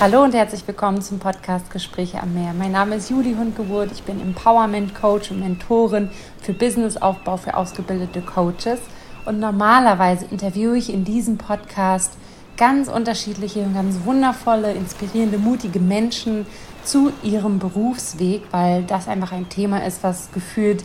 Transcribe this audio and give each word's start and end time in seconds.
Hallo 0.00 0.22
und 0.22 0.32
herzlich 0.32 0.64
willkommen 0.64 1.02
zum 1.02 1.18
Podcast 1.18 1.72
Gespräche 1.72 2.22
am 2.22 2.32
Meer. 2.32 2.54
Mein 2.56 2.70
Name 2.70 2.94
ist 2.94 3.10
Juli 3.10 3.34
Hundgeburt. 3.34 3.90
Ich 3.90 4.04
bin 4.04 4.20
Empowerment 4.20 4.94
Coach 4.94 5.32
und 5.32 5.40
Mentorin 5.40 6.08
für 6.40 6.52
Businessaufbau 6.52 7.36
für 7.36 7.56
ausgebildete 7.56 8.20
Coaches. 8.20 8.78
Und 9.24 9.40
normalerweise 9.40 10.26
interviewe 10.30 10.78
ich 10.78 10.94
in 10.94 11.02
diesem 11.02 11.36
Podcast 11.36 12.12
ganz 12.56 12.86
unterschiedliche 12.86 13.58
und 13.58 13.74
ganz 13.74 13.96
wundervolle, 14.04 14.72
inspirierende, 14.72 15.36
mutige 15.36 15.80
Menschen 15.80 16.46
zu 16.84 17.12
ihrem 17.24 17.58
Berufsweg, 17.58 18.42
weil 18.52 18.84
das 18.84 19.08
einfach 19.08 19.32
ein 19.32 19.48
Thema 19.48 19.84
ist, 19.84 20.04
was 20.04 20.30
gefühlt 20.30 20.84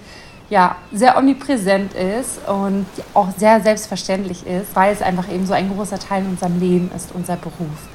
ja, 0.50 0.76
sehr 0.92 1.20
omnipräsent 1.20 1.94
ist 1.94 2.40
und 2.48 2.88
auch 3.14 3.30
sehr 3.38 3.62
selbstverständlich 3.62 4.48
ist, 4.48 4.76
weil 4.76 4.92
es 4.92 5.04
einfach 5.04 5.32
eben 5.32 5.46
so 5.46 5.54
ein 5.54 5.72
großer 5.72 6.00
Teil 6.00 6.24
in 6.24 6.32
unserem 6.32 6.60
Leben 6.60 6.90
ist, 6.96 7.12
unser 7.14 7.36
Beruf. 7.36 7.93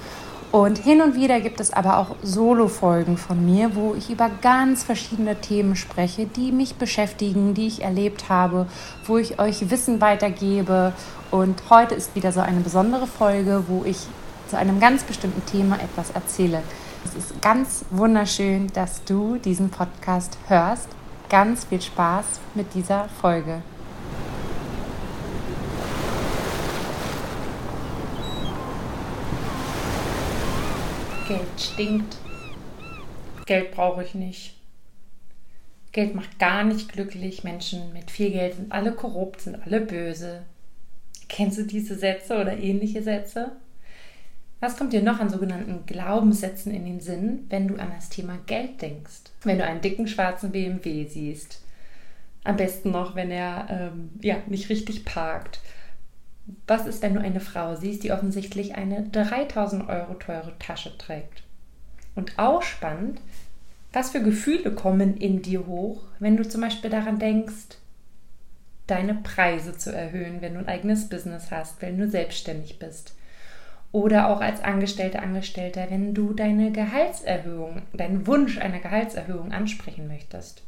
Und 0.50 0.78
hin 0.78 1.02
und 1.02 1.14
wieder 1.14 1.40
gibt 1.40 1.60
es 1.60 1.74
aber 1.74 1.98
auch 1.98 2.16
Solo-Folgen 2.22 3.18
von 3.18 3.44
mir, 3.44 3.76
wo 3.76 3.94
ich 3.94 4.08
über 4.08 4.30
ganz 4.40 4.82
verschiedene 4.82 5.36
Themen 5.36 5.76
spreche, 5.76 6.24
die 6.24 6.52
mich 6.52 6.76
beschäftigen, 6.76 7.52
die 7.52 7.66
ich 7.66 7.82
erlebt 7.82 8.30
habe, 8.30 8.66
wo 9.06 9.18
ich 9.18 9.38
euch 9.38 9.70
Wissen 9.70 10.00
weitergebe. 10.00 10.94
Und 11.30 11.62
heute 11.68 11.94
ist 11.94 12.14
wieder 12.14 12.32
so 12.32 12.40
eine 12.40 12.60
besondere 12.60 13.06
Folge, 13.06 13.64
wo 13.68 13.84
ich 13.84 13.98
zu 14.48 14.56
einem 14.56 14.80
ganz 14.80 15.02
bestimmten 15.02 15.44
Thema 15.44 15.76
etwas 15.76 16.10
erzähle. 16.10 16.62
Es 17.04 17.14
ist 17.14 17.42
ganz 17.42 17.84
wunderschön, 17.90 18.68
dass 18.72 19.04
du 19.04 19.36
diesen 19.36 19.68
Podcast 19.68 20.38
hörst. 20.48 20.88
Ganz 21.28 21.64
viel 21.64 21.82
Spaß 21.82 22.24
mit 22.54 22.72
dieser 22.72 23.10
Folge. 23.20 23.60
Geld 31.28 31.60
stinkt. 31.60 32.16
Geld 33.44 33.72
brauche 33.72 34.02
ich 34.02 34.14
nicht. 34.14 34.54
Geld 35.92 36.14
macht 36.14 36.38
gar 36.38 36.64
nicht 36.64 36.90
glücklich. 36.90 37.44
Menschen 37.44 37.92
mit 37.92 38.10
viel 38.10 38.30
Geld 38.30 38.54
sind 38.54 38.72
alle 38.72 38.92
korrupt, 38.92 39.42
sind 39.42 39.62
alle 39.62 39.82
böse. 39.82 40.44
Kennst 41.28 41.58
du 41.58 41.64
diese 41.64 41.96
Sätze 41.96 42.40
oder 42.40 42.56
ähnliche 42.56 43.02
Sätze? 43.02 43.52
Was 44.60 44.78
kommt 44.78 44.94
dir 44.94 45.02
noch 45.02 45.20
an 45.20 45.28
sogenannten 45.28 45.84
Glaubenssätzen 45.84 46.72
in 46.74 46.86
den 46.86 47.00
Sinn, 47.00 47.44
wenn 47.50 47.68
du 47.68 47.76
an 47.76 47.92
das 47.94 48.08
Thema 48.08 48.38
Geld 48.46 48.80
denkst? 48.80 49.30
Wenn 49.42 49.58
du 49.58 49.64
einen 49.64 49.82
dicken 49.82 50.08
schwarzen 50.08 50.50
BMW 50.50 51.04
siehst. 51.04 51.62
Am 52.42 52.56
besten 52.56 52.90
noch, 52.90 53.14
wenn 53.14 53.30
er 53.30 53.66
ähm, 53.68 54.10
ja, 54.22 54.38
nicht 54.46 54.70
richtig 54.70 55.04
parkt 55.04 55.60
was 56.66 56.86
ist, 56.86 57.02
wenn 57.02 57.14
du 57.14 57.20
eine 57.20 57.40
Frau 57.40 57.76
siehst, 57.76 58.04
die 58.04 58.12
offensichtlich 58.12 58.76
eine 58.76 59.02
3000 59.10 59.88
Euro 59.88 60.14
teure 60.14 60.58
Tasche 60.58 60.96
trägt? 60.96 61.42
Und 62.14 62.38
auch 62.38 62.62
spannend, 62.62 63.20
was 63.92 64.10
für 64.10 64.22
Gefühle 64.22 64.72
kommen 64.72 65.16
in 65.16 65.42
dir 65.42 65.66
hoch, 65.66 66.02
wenn 66.18 66.36
du 66.36 66.46
zum 66.46 66.60
Beispiel 66.60 66.90
daran 66.90 67.18
denkst, 67.18 67.78
deine 68.86 69.14
Preise 69.14 69.76
zu 69.76 69.94
erhöhen, 69.94 70.40
wenn 70.40 70.54
du 70.54 70.60
ein 70.60 70.68
eigenes 70.68 71.08
Business 71.08 71.50
hast, 71.50 71.80
wenn 71.82 71.98
du 71.98 72.08
selbstständig 72.08 72.78
bist. 72.78 73.14
Oder 73.92 74.28
auch 74.28 74.40
als 74.40 74.62
Angestellte, 74.62 75.20
Angestellter, 75.20 75.86
wenn 75.90 76.12
du 76.14 76.34
deine 76.34 76.72
Gehaltserhöhung, 76.72 77.82
deinen 77.94 78.26
Wunsch 78.26 78.58
einer 78.58 78.80
Gehaltserhöhung 78.80 79.52
ansprechen 79.52 80.08
möchtest. 80.08 80.62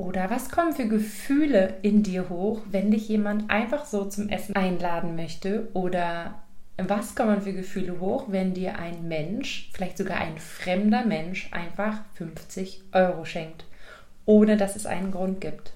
Oder 0.00 0.30
was 0.30 0.48
kommen 0.48 0.72
für 0.72 0.88
Gefühle 0.88 1.74
in 1.82 2.02
dir 2.02 2.30
hoch, 2.30 2.62
wenn 2.70 2.90
dich 2.90 3.06
jemand 3.10 3.50
einfach 3.50 3.84
so 3.84 4.06
zum 4.06 4.30
Essen 4.30 4.56
einladen 4.56 5.14
möchte? 5.14 5.68
Oder 5.74 6.40
was 6.78 7.14
kommen 7.14 7.42
für 7.42 7.52
Gefühle 7.52 8.00
hoch, 8.00 8.24
wenn 8.28 8.54
dir 8.54 8.78
ein 8.78 9.08
Mensch, 9.08 9.68
vielleicht 9.74 9.98
sogar 9.98 10.16
ein 10.16 10.38
fremder 10.38 11.04
Mensch, 11.04 11.50
einfach 11.52 11.98
50 12.14 12.80
Euro 12.92 13.26
schenkt, 13.26 13.66
ohne 14.24 14.56
dass 14.56 14.74
es 14.74 14.86
einen 14.86 15.10
Grund 15.10 15.42
gibt? 15.42 15.74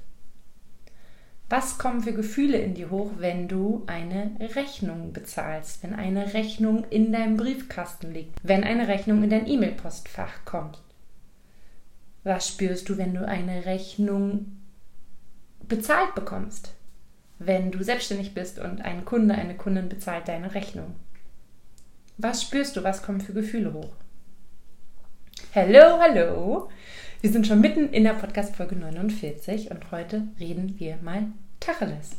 Was 1.50 1.76
kommen 1.76 2.00
für 2.00 2.14
Gefühle 2.14 2.56
in 2.56 2.72
dir 2.72 2.90
hoch, 2.90 3.10
wenn 3.18 3.46
du 3.46 3.82
eine 3.86 4.30
Rechnung 4.54 5.12
bezahlst, 5.12 5.82
wenn 5.82 5.94
eine 5.94 6.32
Rechnung 6.32 6.84
in 6.88 7.12
deinem 7.12 7.36
Briefkasten 7.36 8.10
liegt, 8.10 8.38
wenn 8.42 8.64
eine 8.64 8.88
Rechnung 8.88 9.22
in 9.22 9.28
dein 9.28 9.46
E-Mail-Postfach 9.46 10.46
kommt? 10.46 10.80
Was 12.24 12.48
spürst 12.48 12.88
du, 12.88 12.96
wenn 12.96 13.12
du 13.12 13.28
eine 13.28 13.66
Rechnung 13.66 14.56
bezahlt 15.68 16.14
bekommst? 16.14 16.72
Wenn 17.38 17.70
du 17.70 17.84
selbstständig 17.84 18.32
bist 18.32 18.58
und 18.58 18.80
ein 18.80 19.04
Kunde, 19.04 19.34
eine 19.34 19.54
Kundin 19.54 19.90
bezahlt 19.90 20.26
deine 20.26 20.54
Rechnung? 20.54 20.94
Was 22.16 22.40
spürst 22.40 22.76
du? 22.76 22.82
Was 22.82 23.02
kommen 23.02 23.20
für 23.20 23.34
Gefühle 23.34 23.74
hoch? 23.74 23.92
Hallo, 25.54 25.98
hallo! 26.00 26.70
Wir 27.20 27.30
sind 27.30 27.46
schon 27.46 27.60
mitten 27.60 27.90
in 27.90 28.04
der 28.04 28.14
Podcast-Folge 28.14 28.76
49 28.76 29.70
und 29.70 29.90
heute 29.90 30.22
reden 30.40 30.76
wir 30.78 30.96
mal 31.02 31.26
Tacheles. 31.60 32.16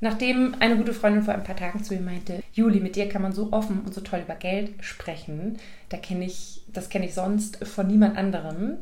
Nachdem 0.00 0.56
eine 0.58 0.76
gute 0.76 0.94
Freundin 0.94 1.22
vor 1.22 1.34
ein 1.34 1.44
paar 1.44 1.56
Tagen 1.56 1.84
zu 1.84 1.94
mir 1.94 2.00
meinte, 2.00 2.42
Juli, 2.52 2.80
mit 2.80 2.96
dir 2.96 3.08
kann 3.08 3.22
man 3.22 3.32
so 3.32 3.52
offen 3.52 3.82
und 3.82 3.94
so 3.94 4.00
toll 4.00 4.22
über 4.24 4.34
Geld 4.34 4.72
sprechen, 4.80 5.58
da 5.88 5.98
kenne 5.98 6.24
ich, 6.24 6.62
das 6.72 6.88
kenne 6.88 7.06
ich 7.06 7.14
sonst 7.14 7.64
von 7.64 7.86
niemand 7.86 8.16
anderem, 8.16 8.78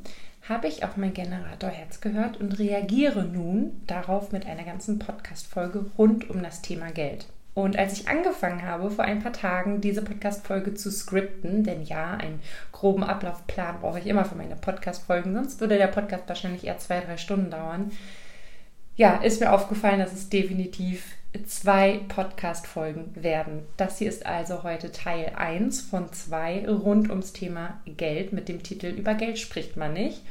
habe 0.49 0.67
ich 0.67 0.83
auf 0.85 0.97
mein 0.97 1.13
Generatorherz 1.13 2.01
gehört 2.01 2.39
und 2.39 2.59
reagiere 2.59 3.25
nun 3.25 3.83
darauf 3.87 4.33
mit 4.33 4.47
einer 4.47 4.65
ganzen 4.65 4.99
Podcast-Folge 4.99 5.87
rund 5.99 6.31
um 6.31 6.43
das 6.43 6.63
Thema 6.63 6.91
Geld. 6.91 7.27
Und 7.53 7.77
als 7.77 7.93
ich 7.93 8.09
angefangen 8.09 8.63
habe, 8.63 8.91
vor 8.91 9.05
ein 9.05 9.21
paar 9.21 9.33
Tagen 9.33 9.81
diese 9.81 10.03
Podcast-Folge 10.03 10.75
zu 10.75 10.91
skripten, 10.91 11.65
denn 11.65 11.83
ja, 11.83 12.13
einen 12.13 12.41
groben 12.73 13.03
Ablaufplan 13.03 13.81
brauche 13.81 13.99
ich 13.99 14.07
immer 14.07 14.25
für 14.25 14.37
meine 14.37 14.57
Podcast-Folgen, 14.57 15.35
sonst 15.35 15.61
würde 15.61 15.77
der 15.77 15.89
Podcast 15.89 16.25
wahrscheinlich 16.29 16.65
eher 16.65 16.79
zwei, 16.79 17.01
drei 17.01 17.17
Stunden 17.17 17.51
dauern. 17.51 17.91
Ja, 18.95 19.17
ist 19.17 19.41
mir 19.41 19.53
aufgefallen, 19.53 19.99
dass 19.99 20.13
es 20.13 20.29
definitiv 20.29 21.18
zwei 21.47 22.01
Podcast-Folgen 22.09 23.13
werden. 23.15 23.63
Das 23.77 23.99
hier 23.99 24.09
ist 24.09 24.27
also 24.27 24.63
heute 24.63 24.93
Teil 24.93 25.33
1 25.37 25.83
von 25.83 26.13
zwei 26.13 26.69
rund 26.69 27.11
ums 27.11 27.33
Thema 27.33 27.81
Geld 27.87 28.33
mit 28.33 28.49
dem 28.49 28.63
Titel 28.63 28.87
Über 28.87 29.15
Geld 29.15 29.39
spricht 29.39 29.77
man 29.77 29.93
nicht. 29.93 30.23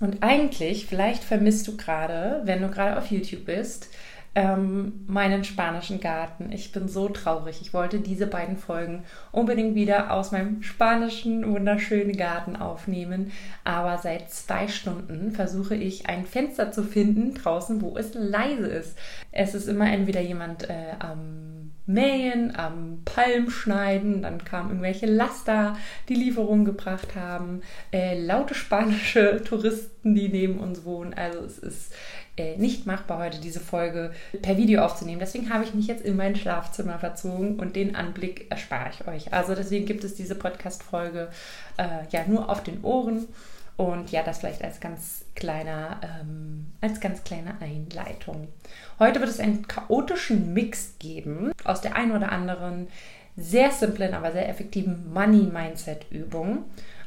Und 0.00 0.22
eigentlich, 0.22 0.86
vielleicht 0.86 1.22
vermisst 1.22 1.68
du 1.68 1.76
gerade, 1.76 2.42
wenn 2.44 2.62
du 2.62 2.68
gerade 2.68 2.98
auf 2.98 3.10
YouTube 3.10 3.44
bist, 3.44 3.88
ähm, 4.34 5.04
meinen 5.06 5.44
spanischen 5.44 6.00
Garten. 6.00 6.50
Ich 6.50 6.72
bin 6.72 6.88
so 6.88 7.08
traurig. 7.08 7.60
Ich 7.60 7.72
wollte 7.72 8.00
diese 8.00 8.26
beiden 8.26 8.56
Folgen 8.56 9.04
unbedingt 9.30 9.74
wieder 9.74 10.12
aus 10.12 10.32
meinem 10.32 10.62
spanischen 10.62 11.48
wunderschönen 11.52 12.16
Garten 12.16 12.56
aufnehmen. 12.56 13.30
Aber 13.62 13.98
seit 13.98 14.30
zwei 14.30 14.66
Stunden 14.68 15.32
versuche 15.32 15.76
ich 15.76 16.08
ein 16.08 16.26
Fenster 16.26 16.72
zu 16.72 16.82
finden 16.82 17.34
draußen, 17.34 17.80
wo 17.80 17.96
es 17.96 18.14
leise 18.14 18.66
ist. 18.66 18.98
Es 19.30 19.54
ist 19.54 19.68
immer 19.68 19.90
entweder 19.90 20.20
jemand 20.20 20.68
äh, 20.68 20.94
am 20.98 21.53
Mähen, 21.86 22.56
am 22.56 23.02
Palm 23.04 23.50
schneiden, 23.50 24.22
dann 24.22 24.44
kamen 24.44 24.70
irgendwelche 24.70 25.06
Laster, 25.06 25.76
die 26.08 26.14
Lieferungen 26.14 26.64
gebracht 26.64 27.14
haben, 27.14 27.62
äh, 27.92 28.18
laute 28.18 28.54
spanische 28.54 29.42
Touristen, 29.44 30.14
die 30.14 30.28
neben 30.28 30.58
uns 30.58 30.84
wohnen. 30.84 31.14
Also 31.14 31.40
es 31.40 31.58
ist 31.58 31.92
äh, 32.36 32.56
nicht 32.56 32.86
machbar, 32.86 33.18
heute 33.18 33.40
diese 33.40 33.60
Folge 33.60 34.12
per 34.42 34.56
Video 34.56 34.82
aufzunehmen. 34.82 35.20
Deswegen 35.20 35.52
habe 35.52 35.64
ich 35.64 35.74
mich 35.74 35.86
jetzt 35.86 36.04
in 36.04 36.16
mein 36.16 36.36
Schlafzimmer 36.36 36.98
verzogen 36.98 37.60
und 37.60 37.76
den 37.76 37.94
Anblick 37.94 38.50
erspare 38.50 38.90
ich 38.90 39.06
euch. 39.06 39.32
Also 39.32 39.54
deswegen 39.54 39.86
gibt 39.86 40.04
es 40.04 40.14
diese 40.14 40.34
Podcast-Folge 40.34 41.28
äh, 41.76 42.06
ja 42.10 42.24
nur 42.26 42.48
auf 42.48 42.62
den 42.62 42.82
Ohren. 42.82 43.28
Und 43.76 44.12
ja, 44.12 44.22
das 44.22 44.38
vielleicht 44.38 44.62
als 44.62 44.78
ganz 44.78 45.24
kleiner, 45.34 46.00
ähm, 46.02 46.66
als 46.80 47.00
ganz 47.00 47.24
kleine 47.24 47.60
Einleitung. 47.60 48.48
Heute 48.98 49.18
wird 49.20 49.30
es 49.30 49.40
einen 49.40 49.66
chaotischen 49.66 50.52
Mix 50.54 50.94
geben 51.00 51.52
aus 51.64 51.80
der 51.80 51.96
einen 51.96 52.12
oder 52.12 52.30
anderen 52.30 52.86
sehr 53.36 53.72
simplen, 53.72 54.14
aber 54.14 54.30
sehr 54.30 54.48
effektiven 54.48 55.12
Money-Mindset-Übung. 55.12 56.64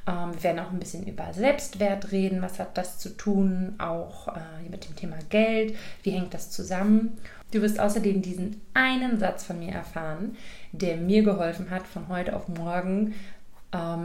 Ähm, 0.07 0.33
wir 0.33 0.43
werden 0.43 0.59
auch 0.59 0.71
ein 0.71 0.79
bisschen 0.79 1.07
über 1.07 1.33
Selbstwert 1.33 2.11
reden. 2.11 2.41
Was 2.41 2.59
hat 2.59 2.77
das 2.77 2.97
zu 2.97 3.15
tun? 3.15 3.75
Auch 3.77 4.27
äh, 4.27 4.69
mit 4.69 4.87
dem 4.87 4.95
Thema 4.95 5.17
Geld. 5.29 5.75
Wie 6.03 6.11
hängt 6.11 6.33
das 6.33 6.51
zusammen? 6.51 7.17
Du 7.51 7.61
wirst 7.61 7.79
außerdem 7.79 8.21
diesen 8.21 8.61
einen 8.73 9.19
Satz 9.19 9.45
von 9.45 9.59
mir 9.59 9.71
erfahren, 9.71 10.35
der 10.73 10.97
mir 10.97 11.23
geholfen 11.23 11.69
hat, 11.69 11.87
von 11.87 12.09
heute 12.09 12.35
auf 12.35 12.49
morgen 12.49 13.13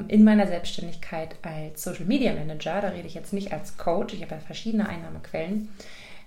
in 0.09 0.25
meiner 0.25 0.47
Selbstständigkeit 0.47 1.37
als 1.43 1.83
Social 1.83 2.05
Media 2.05 2.33
Manager. 2.35 2.81
Da 2.81 2.89
rede 2.89 3.07
ich 3.07 3.15
jetzt 3.15 3.33
nicht 3.33 3.53
als 3.53 3.77
Coach. 3.77 4.13
Ich 4.13 4.23
habe 4.23 4.35
ja 4.35 4.41
verschiedene 4.41 4.89
Einnahmequellen. 4.89 5.69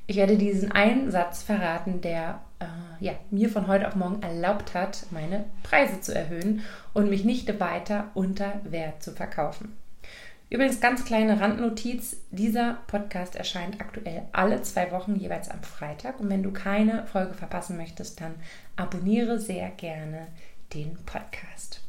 Ich 0.08 0.18
werde 0.18 0.38
diesen 0.38 0.72
einen 0.72 1.12
Satz 1.12 1.44
verraten, 1.44 2.00
der 2.00 2.42
äh, 2.60 2.66
ja, 3.04 3.14
mir 3.32 3.50
von 3.50 3.68
heute 3.68 3.88
auf 3.88 3.96
morgen 3.96 4.22
erlaubt 4.22 4.74
hat, 4.74 5.08
meine 5.10 5.46
Preise 5.64 6.00
zu 6.00 6.14
erhöhen 6.14 6.62
und 6.94 7.10
mich 7.10 7.26
nicht 7.26 7.60
weiter 7.60 8.12
unter 8.14 8.62
Wert 8.64 9.02
zu 9.02 9.12
verkaufen. 9.12 9.76
Übrigens 10.52 10.80
ganz 10.80 11.06
kleine 11.06 11.42
Randnotiz, 11.42 12.18
dieser 12.30 12.78
Podcast 12.86 13.36
erscheint 13.36 13.82
aktuell 13.82 14.22
alle 14.32 14.62
zwei 14.62 14.92
Wochen 14.92 15.16
jeweils 15.16 15.50
am 15.50 15.64
Freitag 15.64 16.20
und 16.20 16.30
wenn 16.30 16.44
du 16.44 16.52
keine 16.52 17.08
Folge 17.08 17.34
verpassen 17.34 17.76
möchtest, 17.76 18.22
dann 18.22 18.36
abonniere 18.76 19.40
sehr 19.40 19.70
gerne 19.72 20.28
den 20.74 20.96
Podcast. 21.06 21.85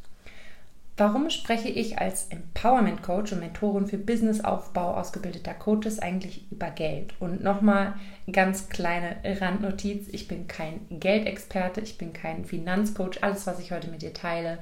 Warum 0.99 1.29
spreche 1.29 1.69
ich 1.69 1.99
als 1.99 2.25
Empowerment 2.29 3.03
Coach 3.03 3.31
und 3.31 3.39
Mentorin 3.39 3.85
für 3.85 3.99
Businessaufbau 3.99 4.95
ausgebildeter 4.95 5.53
Coaches 5.53 5.99
eigentlich 5.99 6.51
über 6.51 6.71
Geld? 6.71 7.13
Und 7.19 7.43
nochmal 7.43 7.93
ganz 8.31 8.67
kleine 8.69 9.17
Randnotiz, 9.23 10.07
ich 10.11 10.27
bin 10.27 10.47
kein 10.47 10.79
Geldexperte, 10.89 11.81
ich 11.81 11.99
bin 11.99 12.13
kein 12.13 12.45
Finanzcoach. 12.45 13.21
Alles, 13.21 13.45
was 13.45 13.59
ich 13.59 13.71
heute 13.71 13.91
mit 13.91 14.01
dir 14.01 14.13
teile, 14.13 14.57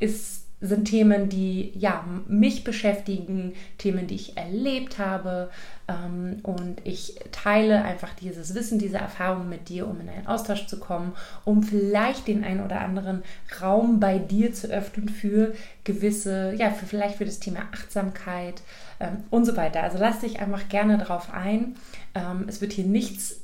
ist 0.00 0.43
sind 0.64 0.86
Themen, 0.86 1.28
die 1.28 1.72
ja, 1.74 2.04
mich 2.26 2.64
beschäftigen, 2.64 3.52
Themen, 3.76 4.06
die 4.06 4.14
ich 4.14 4.36
erlebt 4.36 4.98
habe. 4.98 5.50
Ähm, 5.86 6.38
und 6.42 6.80
ich 6.84 7.16
teile 7.32 7.84
einfach 7.84 8.14
dieses 8.14 8.54
Wissen, 8.54 8.78
diese 8.78 8.96
Erfahrung 8.96 9.48
mit 9.48 9.68
dir, 9.68 9.86
um 9.86 10.00
in 10.00 10.08
einen 10.08 10.26
Austausch 10.26 10.66
zu 10.66 10.80
kommen, 10.80 11.12
um 11.44 11.62
vielleicht 11.62 12.26
den 12.26 12.44
einen 12.44 12.64
oder 12.64 12.80
anderen 12.80 13.22
Raum 13.60 14.00
bei 14.00 14.18
dir 14.18 14.54
zu 14.54 14.68
öffnen 14.68 15.10
für 15.10 15.54
gewisse, 15.84 16.54
ja, 16.56 16.70
für 16.70 16.86
vielleicht 16.86 17.16
für 17.16 17.26
das 17.26 17.40
Thema 17.40 17.60
Achtsamkeit 17.72 18.62
ähm, 19.00 19.24
und 19.30 19.44
so 19.44 19.56
weiter. 19.56 19.82
Also 19.82 19.98
lass 19.98 20.20
dich 20.20 20.40
einfach 20.40 20.68
gerne 20.70 20.96
darauf 20.96 21.32
ein. 21.32 21.76
Ähm, 22.14 22.46
es 22.48 22.62
wird 22.62 22.72
hier 22.72 22.86
nichts, 22.86 23.40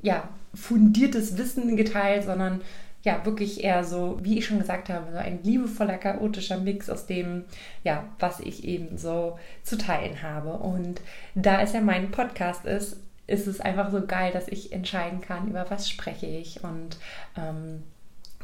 ja, 0.00 0.28
fundiertes 0.54 1.36
Wissen 1.36 1.76
geteilt, 1.76 2.24
sondern 2.24 2.60
ja, 3.02 3.24
wirklich 3.24 3.64
eher 3.64 3.84
so, 3.84 4.18
wie 4.22 4.38
ich 4.38 4.46
schon 4.46 4.58
gesagt 4.58 4.88
habe, 4.88 5.10
so 5.12 5.18
ein 5.18 5.42
liebevoller, 5.42 5.98
chaotischer 5.98 6.58
Mix 6.58 6.88
aus 6.88 7.06
dem, 7.06 7.44
ja, 7.82 8.04
was 8.18 8.40
ich 8.40 8.64
eben 8.64 8.96
so 8.96 9.38
zu 9.62 9.76
teilen 9.76 10.22
habe. 10.22 10.52
Und 10.52 11.00
da 11.34 11.60
es 11.60 11.72
ja 11.72 11.80
mein 11.80 12.10
Podcast 12.10 12.64
ist, 12.64 12.96
ist 13.26 13.46
es 13.46 13.60
einfach 13.60 13.90
so 13.90 14.06
geil, 14.06 14.32
dass 14.32 14.48
ich 14.48 14.72
entscheiden 14.72 15.20
kann, 15.20 15.48
über 15.48 15.66
was 15.68 15.88
spreche 15.88 16.26
ich. 16.26 16.62
Und 16.62 16.98
ähm, 17.36 17.82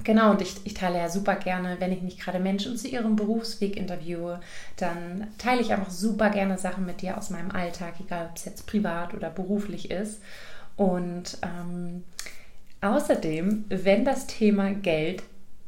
Genau, 0.04 0.30
und 0.30 0.42
ich, 0.42 0.54
ich 0.64 0.74
teile 0.74 0.98
ja 0.98 1.08
super 1.08 1.34
gerne, 1.34 1.76
wenn 1.80 1.92
ich 1.92 2.02
nicht 2.02 2.20
gerade 2.20 2.38
Menschen 2.38 2.76
zu 2.76 2.88
ihrem 2.88 3.16
Berufsweg 3.16 3.76
interviewe, 3.76 4.40
dann 4.76 5.26
teile 5.38 5.60
ich 5.60 5.72
einfach 5.72 5.90
super 5.90 6.30
gerne 6.30 6.56
Sachen 6.58 6.86
mit 6.86 7.02
dir 7.02 7.18
aus 7.18 7.30
meinem 7.30 7.50
Alltag, 7.50 7.94
egal 8.00 8.28
ob 8.30 8.36
es 8.36 8.44
jetzt 8.44 8.66
privat 8.66 9.14
oder 9.14 9.30
beruflich 9.30 9.90
ist. 9.90 10.22
Und 10.76 11.38
ähm, 11.42 12.04
Außerdem, 12.80 13.64
wenn 13.68 14.04
das 14.04 14.26
Thema 14.26 14.72
Geld 14.72 15.22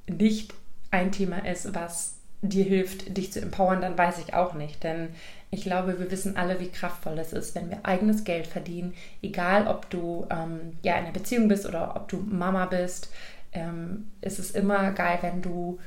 nicht 0.07 0.55
ein 0.91 1.13
Thema 1.13 1.45
ist, 1.47 1.75
was 1.75 2.15
dir 2.43 2.65
hilft, 2.65 3.17
dich 3.17 3.33
zu 3.33 3.41
empowern, 3.41 3.81
dann 3.81 3.99
weiß 3.99 4.19
ich 4.19 4.35
auch 4.35 4.55
nicht. 4.55 4.83
Denn 4.83 5.11
ich 5.51 5.63
glaube, 5.63 5.99
wir 5.99 6.11
wissen 6.11 6.37
alle, 6.37 6.61
wie 6.61 6.71
kraftvoll 6.71 7.19
es 7.19 7.33
ist, 7.33 7.55
wenn 7.55 7.69
wir 7.69 7.81
eigenes 7.85 8.25
Geld 8.25 8.47
verdienen. 8.47 8.95
Egal, 9.23 9.67
ob 9.67 9.91
du 9.91 10.27
ähm, 10.31 10.79
ja 10.83 10.95
in 10.95 11.05
einer 11.05 11.13
Beziehung 11.13 11.49
bist 11.49 11.67
oder 11.67 11.97
ob 11.97 12.09
du 12.09 12.19
Mama 12.19 12.67
bist, 12.67 13.11
ähm, 13.53 14.11
ist 14.21 14.39
es 14.39 14.53
immer 14.53 14.93
geil, 14.93 15.19
wenn 15.23 15.43
du 15.43 15.79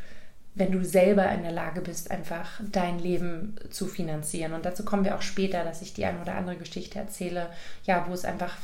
wenn 0.55 0.71
du 0.71 0.85
selber 0.85 1.31
in 1.31 1.41
der 1.41 1.51
Lage 1.51 1.81
bist, 1.81 2.11
einfach 2.11 2.61
dein 2.71 2.99
Leben 2.99 3.55
zu 3.71 3.87
finanzieren. 3.87 4.53
Und 4.53 4.65
dazu 4.65 4.85
kommen 4.85 5.03
wir 5.03 5.15
auch 5.15 5.23
später, 5.23 5.63
dass 5.63 5.81
ich 5.81 5.93
die 5.93 6.05
eine 6.05 6.21
oder 6.21 6.35
andere 6.35 6.57
Geschichte 6.57 6.99
erzähle, 6.99 7.49
ja, 7.85 8.05
wo 8.07 8.13
es 8.13 8.23
einfach 8.23 8.55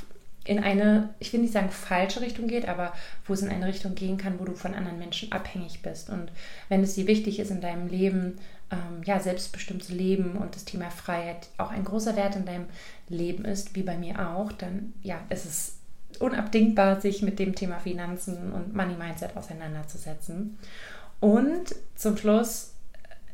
in 0.50 0.58
eine, 0.58 1.10
ich 1.20 1.32
will 1.32 1.42
nicht 1.42 1.54
sagen 1.54 1.70
falsche 1.70 2.22
Richtung 2.22 2.48
geht, 2.48 2.68
aber 2.68 2.92
wo 3.26 3.34
es 3.34 3.44
in 3.44 3.50
eine 3.50 3.68
Richtung 3.68 3.94
gehen 3.94 4.18
kann, 4.18 4.40
wo 4.40 4.46
du 4.46 4.56
von 4.56 4.74
anderen 4.74 4.98
Menschen 4.98 5.32
abhängig 5.32 5.84
bist. 5.84 6.10
Und 6.10 6.32
wenn 6.70 6.82
es 6.82 6.96
dir 6.96 7.06
wichtig 7.06 7.40
ist 7.40 7.52
in 7.52 7.62
deinem 7.62 7.88
Leben, 7.88 8.40
ähm, 8.72 9.04
ja, 9.06 9.20
selbstbestimmt 9.20 9.84
zu 9.84 9.94
leben 9.94 10.38
und 10.38 10.56
das 10.56 10.66
Thema 10.66 10.90
Freiheit 10.90 11.50
auch 11.60 11.70
ein 11.70 11.84
großer 11.84 12.16
Wert 12.16 12.36
in 12.36 12.46
deinem 12.46 12.66
Leben 13.10 13.46
ist, 13.46 13.76
wie 13.76 13.84
bei 13.84 13.96
mir 13.96 14.28
auch, 14.28 14.52
dann 14.52 14.94
ja, 15.04 15.22
ist 15.30 15.46
es 15.46 15.78
unabdingbar, 16.18 17.00
sich 17.00 17.22
mit 17.22 17.38
dem 17.38 17.54
Thema 17.54 17.78
Finanzen 17.78 18.52
und 18.52 18.76
Money 18.76 18.96
Mindset 18.96 19.38
auseinanderzusetzen. 19.38 20.58
Und 21.20 21.76
zum 21.94 22.18
Schluss 22.18 22.74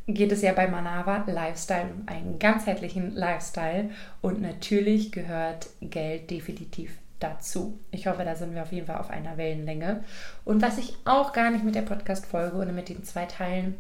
geht 0.06 0.34
es 0.34 0.42
ja 0.42 0.52
bei 0.52 0.68
Manava 0.68 1.24
Lifestyle 1.32 1.92
um 1.96 2.08
einen 2.08 2.40
ganzheitlichen 2.40 3.16
Lifestyle 3.16 3.92
und 4.22 4.42
natürlich 4.42 5.14
gehört 5.14 5.70
Geld 5.80 6.30
definitiv 6.30 6.92
dazu. 7.20 7.80
Ich 7.92 8.08
hoffe, 8.08 8.24
da 8.24 8.36
sind 8.36 8.54
wir 8.54 8.64
auf 8.64 8.72
jeden 8.72 8.88
Fall 8.88 8.98
auf 8.98 9.10
einer 9.10 9.38
Wellenlänge. 9.38 10.04
Und 10.44 10.62
was 10.62 10.78
ich 10.78 10.96
auch 11.06 11.34
gar 11.34 11.52
nicht 11.52 11.64
mit 11.64 11.76
der 11.76 11.82
Podcast-Folge 11.82 12.58
oder 12.58 12.72
mit 12.72 12.90
den 12.90 13.04
zwei 13.04 13.26
Teilen 13.26 13.76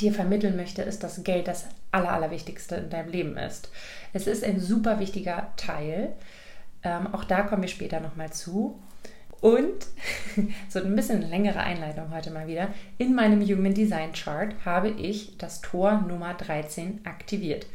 dir 0.00 0.12
vermitteln 0.12 0.56
möchte, 0.56 0.82
ist, 0.82 1.02
dass 1.02 1.22
Geld 1.24 1.48
das 1.48 1.66
Aller, 1.92 2.12
Allerwichtigste 2.12 2.76
in 2.76 2.90
deinem 2.90 3.10
Leben 3.10 3.36
ist. 3.36 3.70
Es 4.12 4.26
ist 4.26 4.42
ein 4.42 4.60
super 4.60 4.98
wichtiger 4.98 5.52
Teil. 5.56 6.12
Ähm, 6.82 7.12
auch 7.14 7.24
da 7.24 7.42
kommen 7.42 7.62
wir 7.62 7.68
später 7.68 8.00
nochmal 8.00 8.32
zu. 8.32 8.80
Und 9.40 9.86
so 10.68 10.80
ein 10.80 10.96
bisschen 10.96 11.22
längere 11.22 11.60
Einleitung 11.60 12.10
heute 12.10 12.30
mal 12.30 12.48
wieder. 12.48 12.68
In 12.98 13.14
meinem 13.14 13.42
Human 13.42 13.74
Design 13.74 14.12
Chart 14.12 14.54
habe 14.64 14.88
ich 14.88 15.36
das 15.36 15.60
Tor 15.60 16.02
Nummer 16.08 16.34
13 16.34 17.00
aktiviert. 17.04 17.66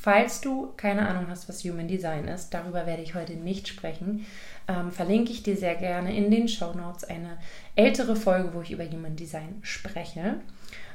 Falls 0.00 0.40
du 0.40 0.72
keine 0.76 1.08
Ahnung 1.08 1.26
hast, 1.28 1.48
was 1.48 1.64
Human 1.64 1.88
Design 1.88 2.28
ist, 2.28 2.50
darüber 2.50 2.86
werde 2.86 3.02
ich 3.02 3.16
heute 3.16 3.32
nicht 3.32 3.66
sprechen, 3.66 4.24
ähm, 4.68 4.92
verlinke 4.92 5.32
ich 5.32 5.42
dir 5.42 5.56
sehr 5.56 5.74
gerne 5.74 6.16
in 6.16 6.30
den 6.30 6.46
Show 6.46 6.72
Notes 6.72 7.02
eine 7.02 7.36
ältere 7.74 8.14
Folge, 8.14 8.54
wo 8.54 8.60
ich 8.60 8.70
über 8.70 8.88
Human 8.88 9.16
Design 9.16 9.58
spreche. 9.62 10.36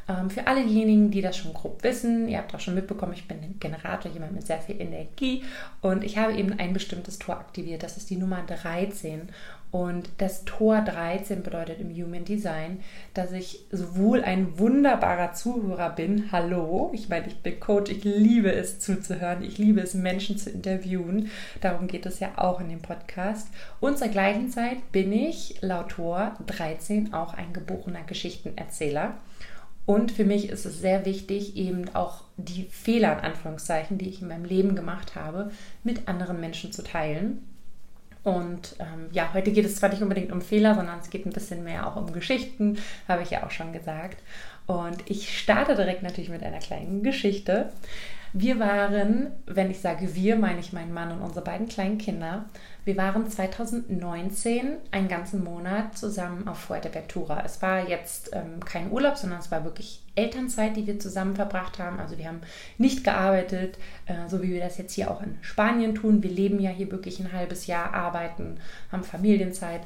Ähm, 0.07 0.29
für 0.29 0.47
alle 0.47 0.65
diejenigen, 0.65 1.11
die 1.11 1.21
das 1.21 1.35
schon 1.35 1.53
grob 1.53 1.83
wissen, 1.83 2.29
ihr 2.29 2.37
habt 2.37 2.55
auch 2.55 2.61
schon 2.61 2.75
mitbekommen, 2.75 3.13
ich 3.13 3.27
bin 3.27 3.39
ein 3.41 3.59
Generator, 3.59 4.09
jemand 4.09 4.33
mit 4.33 4.47
sehr 4.47 4.61
viel 4.61 4.79
Energie 4.79 5.43
und 5.81 6.03
ich 6.03 6.17
habe 6.17 6.33
eben 6.33 6.57
ein 6.57 6.71
bestimmtes 6.71 7.19
Tor 7.19 7.35
aktiviert. 7.35 7.83
Das 7.83 7.97
ist 7.97 8.09
die 8.09 8.17
Nummer 8.17 8.41
13 8.41 9.27
und 9.73 10.07
das 10.19 10.45
Tor 10.45 10.81
13 10.81 11.41
bedeutet 11.41 11.79
im 11.81 11.89
Human 11.89 12.25
Design, 12.25 12.81
dass 13.15 13.31
ich 13.31 13.65
sowohl 13.71 14.21
ein 14.21 14.59
wunderbarer 14.59 15.33
Zuhörer 15.33 15.89
bin, 15.89 16.31
hallo, 16.31 16.91
ich 16.93 17.09
meine, 17.09 17.25
ich 17.25 17.37
bin 17.37 17.59
Coach, 17.59 17.89
ich 17.89 18.03
liebe 18.03 18.53
es 18.53 18.79
zuzuhören, 18.79 19.43
ich 19.43 19.57
liebe 19.57 19.81
es, 19.81 19.95
Menschen 19.95 20.37
zu 20.37 20.51
interviewen, 20.51 21.31
darum 21.59 21.87
geht 21.87 22.05
es 22.05 22.19
ja 22.19 22.33
auch 22.35 22.61
in 22.61 22.69
dem 22.69 22.83
Podcast. 22.83 23.47
Und 23.79 23.97
zur 23.97 24.09
gleichen 24.09 24.51
Zeit 24.51 24.91
bin 24.91 25.11
ich 25.11 25.57
laut 25.61 25.89
Tor 25.89 26.37
13 26.45 27.11
auch 27.15 27.33
ein 27.33 27.51
geborener 27.51 28.03
Geschichtenerzähler. 28.03 29.15
Und 29.87 30.11
für 30.11 30.23
mich 30.23 30.49
ist 30.49 30.67
es 30.67 30.81
sehr 30.81 31.03
wichtig, 31.03 31.57
eben 31.57 31.89
auch 31.95 32.25
die 32.37 32.65
Fehler, 32.69 33.13
in 33.13 33.25
Anführungszeichen, 33.25 33.97
die 33.97 34.09
ich 34.09 34.21
in 34.21 34.27
meinem 34.27 34.45
Leben 34.45 34.75
gemacht 34.75 35.15
habe, 35.15 35.49
mit 35.83 36.07
anderen 36.07 36.39
Menschen 36.39 36.71
zu 36.71 36.83
teilen 36.83 37.47
und 38.23 38.75
ähm, 38.79 39.09
ja, 39.11 39.33
heute 39.33 39.51
geht 39.51 39.65
es 39.65 39.75
zwar 39.75 39.89
nicht 39.89 40.01
unbedingt 40.01 40.31
um 40.31 40.41
Fehler, 40.41 40.75
sondern 40.75 40.99
es 40.99 41.09
geht 41.09 41.25
ein 41.25 41.33
bisschen 41.33 41.63
mehr 41.63 41.85
auch 41.85 41.97
um 41.97 42.13
Geschichten, 42.13 42.77
habe 43.07 43.23
ich 43.23 43.31
ja 43.31 43.43
auch 43.45 43.51
schon 43.51 43.73
gesagt. 43.73 44.23
Und 44.65 45.09
ich 45.09 45.37
starte 45.37 45.75
direkt 45.75 46.03
natürlich 46.03 46.29
mit 46.29 46.41
einer 46.41 46.59
kleinen 46.59 47.03
Geschichte. 47.03 47.71
Wir 48.31 48.59
waren, 48.59 49.31
wenn 49.45 49.69
ich 49.69 49.79
sage 49.79 50.15
wir, 50.15 50.37
meine 50.37 50.59
ich 50.59 50.73
meinen 50.73 50.93
Mann 50.93 51.11
und 51.11 51.21
unsere 51.21 51.43
beiden 51.43 51.67
kleinen 51.67 51.97
Kinder. 51.97 52.45
Wir 52.85 52.97
waren 52.97 53.29
2019 53.29 54.77
einen 54.91 55.07
ganzen 55.07 55.43
Monat 55.43 55.97
zusammen 55.97 56.47
auf 56.49 56.59
Fuerteventura. 56.59 57.41
Es 57.45 57.61
war 57.61 57.87
jetzt 57.87 58.31
ähm, 58.33 58.59
kein 58.65 58.91
Urlaub, 58.91 59.15
sondern 59.15 59.39
es 59.39 59.51
war 59.51 59.63
wirklich 59.63 60.01
Elternzeit, 60.15 60.75
die 60.75 60.85
wir 60.85 60.99
zusammen 60.99 61.35
verbracht 61.35 61.79
haben. 61.79 61.99
Also 61.99 62.17
wir 62.17 62.27
haben 62.27 62.41
nicht 62.77 63.05
gearbeitet, 63.05 63.77
äh, 64.05 64.27
so 64.27 64.43
wie 64.43 64.49
wir 64.49 64.59
das 64.59 64.77
jetzt 64.77 64.93
hier 64.93 65.09
auch 65.09 65.21
in 65.21 65.37
Spanien 65.41 65.95
tun. 65.95 66.23
Wir 66.23 66.31
leben 66.31 66.59
ja 66.59 66.71
hier 66.71 66.91
wirklich 66.91 67.19
ein 67.21 67.31
halbes 67.31 67.67
Jahr, 67.67 67.93
arbeiten, 67.93 68.57
haben 68.91 69.03
Familienzeit. 69.03 69.81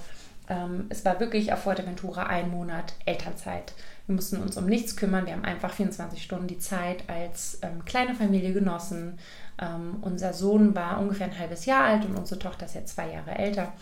Ähm, 0.50 0.86
es 0.90 1.04
war 1.06 1.20
wirklich 1.20 1.52
auf 1.52 1.64
Fuerteventura 1.64 2.28
ein 2.28 2.50
Monat 2.50 2.94
Elternzeit. 3.06 3.74
Wir 4.06 4.16
mussten 4.16 4.38
uns 4.38 4.58
um 4.58 4.66
nichts 4.66 4.96
kümmern. 4.96 5.26
Wir 5.26 5.34
haben 5.34 5.44
einfach 5.44 5.74
24 5.74 6.24
Stunden 6.24 6.48
die 6.48 6.60
Zeit 6.60 7.04
als 7.08 7.60
ähm, 7.62 7.84
kleine 7.86 8.16
Familie 8.16 8.54
genossen. 8.54 9.20
Ähm, 9.60 9.98
unser 10.02 10.34
Sohn 10.34 10.76
war 10.76 11.00
ungefähr 11.00 11.28
ein 11.28 11.40
halbes 11.40 11.66
Jahr 11.66 11.84
alt 11.84 12.06
und 12.06 12.16
unsere 12.16 12.40
Tochter 12.40 12.66
ist 12.66 12.76
jetzt 12.76 12.96
zwei 12.96 13.12
Jahre 13.12 13.38
älter. 13.38 13.74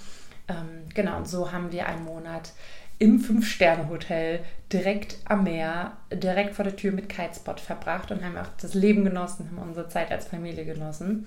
Ähm, 0.48 0.88
genau, 0.94 1.18
und 1.18 1.28
so 1.28 1.52
haben 1.52 1.72
wir 1.72 1.88
einen 1.88 2.06
Monat 2.06 2.54
im 2.98 3.20
Fünf-Sterne-Hotel 3.20 4.40
direkt 4.72 5.18
am 5.26 5.44
Meer, 5.44 5.94
direkt 6.12 6.56
vor 6.56 6.64
der 6.64 6.76
Tür 6.76 6.92
mit 6.92 7.10
Kitespot 7.10 7.60
verbracht 7.60 8.12
und 8.12 8.24
haben 8.24 8.38
auch 8.38 8.48
das 8.62 8.74
Leben 8.74 9.04
genossen, 9.04 9.50
haben 9.52 9.68
unsere 9.68 9.90
Zeit 9.90 10.12
als 10.12 10.28
Familie 10.28 10.66
genossen. 10.66 11.26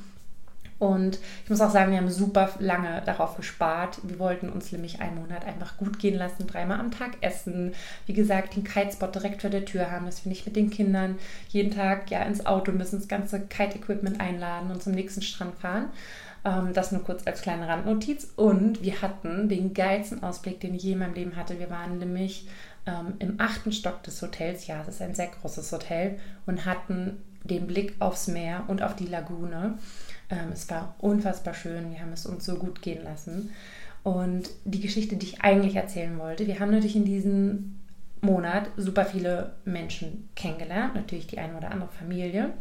Und 0.79 1.19
ich 1.43 1.51
muss 1.51 1.61
auch 1.61 1.71
sagen, 1.71 1.91
wir 1.91 1.99
haben 1.99 2.11
super 2.11 2.51
lange 2.61 3.03
darauf 3.05 3.37
gespart. 3.37 3.99
Wir 4.05 4.19
wollten 4.19 4.49
uns 4.49 4.71
nämlich 4.71 5.01
einen 5.01 5.17
Monat 5.17 5.45
einfach 5.45 5.77
gut 5.77 5.99
gehen 5.99 6.17
lassen, 6.17 6.47
dreimal 6.47 6.79
am 6.79 6.93
Tag 6.93 7.17
essen. 7.21 7.75
Wie 8.07 8.13
gesagt, 8.13 8.55
den 8.55 8.65
Kitespot 8.65 9.15
direkt 9.15 9.41
vor 9.41 9.51
der 9.51 9.65
Tür 9.65 9.91
haben, 9.91 10.07
dass 10.07 10.25
wir 10.25 10.31
nicht 10.31 10.47
mit 10.47 10.55
den 10.55 10.71
Kindern 10.71 11.19
jeden 11.49 11.73
Tag 11.73 12.11
ja 12.11 12.23
ins 12.23 12.47
Auto 12.47 12.71
müssen, 12.71 12.99
das 12.99 13.09
ganze 13.09 13.41
Kite-Equipment 13.41 14.21
einladen 14.21 14.71
und 14.71 14.83
zum 14.83 14.93
nächsten 14.93 15.23
Strand 15.23 15.57
fahren. 15.57 15.87
Ähm, 16.45 16.73
das 16.73 16.93
nur 16.93 17.03
kurz 17.03 17.27
als 17.27 17.43
kleine 17.43 17.67
Randnotiz. 17.67 18.29
Und 18.37 18.83
wir 18.83 19.03
hatten 19.03 19.49
den 19.49 19.75
geilsten 19.75 20.23
Ausblick, 20.23 20.61
den 20.61 20.75
ich 20.75 20.85
je 20.85 20.93
in 20.93 21.01
meinem 21.01 21.15
Leben 21.15 21.37
hatte. 21.37 21.59
Wir 21.59 21.71
waren 21.71 21.99
nämlich 21.99 22.47
ähm, 22.87 23.15
im 23.19 23.35
achten 23.39 23.73
Stock 23.73 24.03
des 24.05 24.23
Hotels. 24.23 24.67
Ja, 24.69 24.83
es 24.83 24.89
ist 24.95 25.03
ein 25.03 25.15
sehr 25.15 25.29
großes 25.29 25.73
Hotel 25.73 26.19
und 26.47 26.65
hatten 26.65 27.23
den 27.45 27.67
Blick 27.67 27.95
aufs 27.99 28.29
Meer 28.29 28.65
und 28.69 28.83
auf 28.83 28.95
die 28.95 29.07
Lagune. 29.07 29.79
Ähm, 30.31 30.53
es 30.53 30.69
war 30.71 30.95
unfassbar 30.99 31.55
schön. 31.55 31.91
Wir 31.91 32.01
haben 32.01 32.13
es 32.13 32.27
uns 32.27 32.45
so 32.45 32.57
gut 32.57 32.83
gehen 32.83 33.03
lassen. 33.05 33.51
Und 34.03 34.51
die 34.65 34.81
Geschichte, 34.81 35.17
die 35.17 35.27
ich 35.27 35.41
eigentlich 35.43 35.77
erzählen 35.77 36.19
wollte, 36.19 36.47
wir 36.47 36.61
haben 36.61 36.71
natürlich 36.71 36.97
in 36.97 37.05
diesen 37.05 37.81
Monat 38.21 38.71
super 38.77 39.05
viele 39.05 39.55
Menschen 39.65 40.29
kennengelernt, 40.35 40.95
natürlich 40.95 41.27
die 41.27 41.39
eine 41.39 41.57
oder 41.57 41.71
andere 41.71 41.91
Familie. 41.91 42.53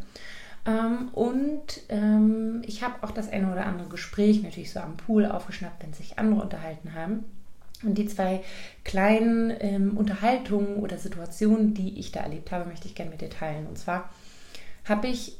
Ähm, 0.66 1.08
und 1.12 1.80
ähm, 1.88 2.62
ich 2.66 2.82
habe 2.82 3.02
auch 3.02 3.10
das 3.10 3.30
eine 3.30 3.50
oder 3.52 3.66
andere 3.66 3.88
Gespräch 3.88 4.42
natürlich 4.42 4.72
so 4.72 4.80
am 4.80 4.96
Pool 4.96 5.26
aufgeschnappt, 5.26 5.82
wenn 5.82 5.92
sich 5.92 6.18
andere 6.18 6.42
unterhalten 6.42 6.94
haben. 6.94 7.24
Und 7.84 7.96
die 7.96 8.06
zwei 8.06 8.42
kleinen 8.84 9.52
ähm, 9.60 9.96
Unterhaltungen 9.96 10.76
oder 10.76 10.98
Situationen, 10.98 11.74
die 11.74 11.98
ich 11.98 12.10
da 12.10 12.20
erlebt 12.20 12.50
habe, 12.50 12.68
möchte 12.68 12.88
ich 12.88 12.96
gerne 12.96 13.12
mit 13.12 13.20
dir 13.20 13.30
teilen. 13.30 13.66
Und 13.66 13.78
zwar 13.78 14.10
habe 14.84 15.06
ich 15.06 15.36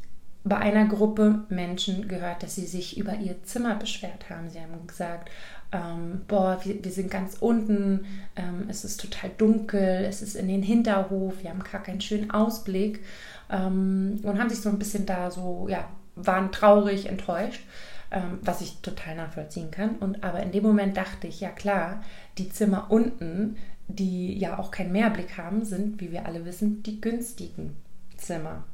bei 0.49 0.57
einer 0.57 0.87
Gruppe 0.87 1.45
Menschen 1.49 2.09
gehört, 2.09 2.43
dass 2.43 2.55
sie 2.55 2.67
sich 2.67 2.99
über 2.99 3.15
ihr 3.17 3.43
Zimmer 3.43 3.75
beschwert 3.75 4.31
haben. 4.31 4.49
Sie 4.51 4.61
haben 4.61 4.87
gesagt, 4.87 5.31
ähm, 5.73 6.23
boah, 6.27 6.59
wir, 6.65 6.83
wir, 6.83 6.91
sind 6.91 7.11
ganz 7.11 7.37
unten, 7.41 8.07
ähm, 8.37 8.67
es 8.69 8.85
ist 8.85 9.01
total 9.01 9.31
dunkel, 9.37 10.05
es 10.09 10.23
ist 10.23 10.35
in 10.35 10.49
den 10.49 10.63
Hinterhof, 10.63 11.43
wir 11.43 11.51
haben 11.51 11.63
gar 11.63 11.83
keinen 11.83 12.01
schönen 12.01 12.31
Ausblick 12.31 13.05
ähm, 13.51 14.21
und 14.23 14.39
haben 14.39 14.49
sich 14.49 14.61
so 14.61 14.71
ein 14.71 14.79
bisschen 14.79 15.05
da 15.05 15.31
so, 15.31 15.67
ja, 15.69 15.89
waren 16.17 16.53
traurig, 16.53 17.07
enttäuscht 17.07 17.63
ähm, 18.11 18.39
was 18.43 18.61
ich 18.61 18.79
total 18.81 19.17
nachvollziehen 19.17 19.71
kann. 19.71 19.97
Und 19.97 20.25
aber 20.25 20.43
in 20.43 20.53
dem 20.53 20.63
Moment 20.63 20.97
dachte 20.97 21.27
ich, 21.27 21.41
ja 21.41 21.51
klar, 21.51 22.03
die 22.39 22.49
Zimmer 22.49 22.87
unten, 22.91 23.57
die 23.87 24.39
ja 24.39 24.59
auch 24.59 24.71
keinen 24.71 24.93
Mehrblick 24.93 25.37
haben, 25.39 25.65
sind, 25.65 26.01
wie 26.01 26.13
wir 26.13 26.27
alle 26.27 26.45
wissen, 26.45 26.83
die 26.83 27.01
günstigen 27.01 27.77
Zimmer. 28.17 28.65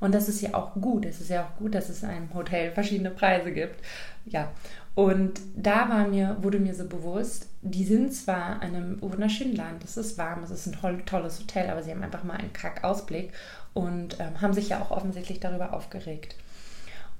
Und 0.00 0.14
das 0.14 0.28
ist 0.28 0.40
ja 0.40 0.54
auch 0.54 0.74
gut. 0.74 1.04
Es 1.04 1.20
ist 1.20 1.30
ja 1.30 1.44
auch 1.44 1.58
gut, 1.58 1.74
dass 1.74 1.88
es 1.88 2.02
in 2.02 2.08
einem 2.08 2.34
Hotel 2.34 2.72
verschiedene 2.72 3.10
Preise 3.10 3.52
gibt. 3.52 3.84
Ja. 4.24 4.50
Und 4.94 5.40
da 5.56 5.88
war 5.88 6.08
mir, 6.08 6.36
wurde 6.40 6.58
mir 6.58 6.74
so 6.74 6.84
bewusst, 6.84 7.48
die 7.62 7.84
sind 7.84 8.12
zwar 8.12 8.62
in 8.62 8.74
einem 8.74 9.02
wunderschönen 9.02 9.54
Land, 9.54 9.84
es 9.84 9.96
ist 9.96 10.18
warm, 10.18 10.42
es 10.42 10.50
ist 10.50 10.66
ein 10.66 11.06
tolles 11.06 11.40
Hotel, 11.40 11.70
aber 11.70 11.82
sie 11.82 11.92
haben 11.92 12.02
einfach 12.02 12.24
mal 12.24 12.36
einen 12.36 12.52
Kackausblick 12.52 13.32
und 13.72 14.18
ähm, 14.18 14.40
haben 14.40 14.52
sich 14.52 14.70
ja 14.70 14.80
auch 14.80 14.90
offensichtlich 14.90 15.38
darüber 15.38 15.72
aufgeregt. 15.74 16.34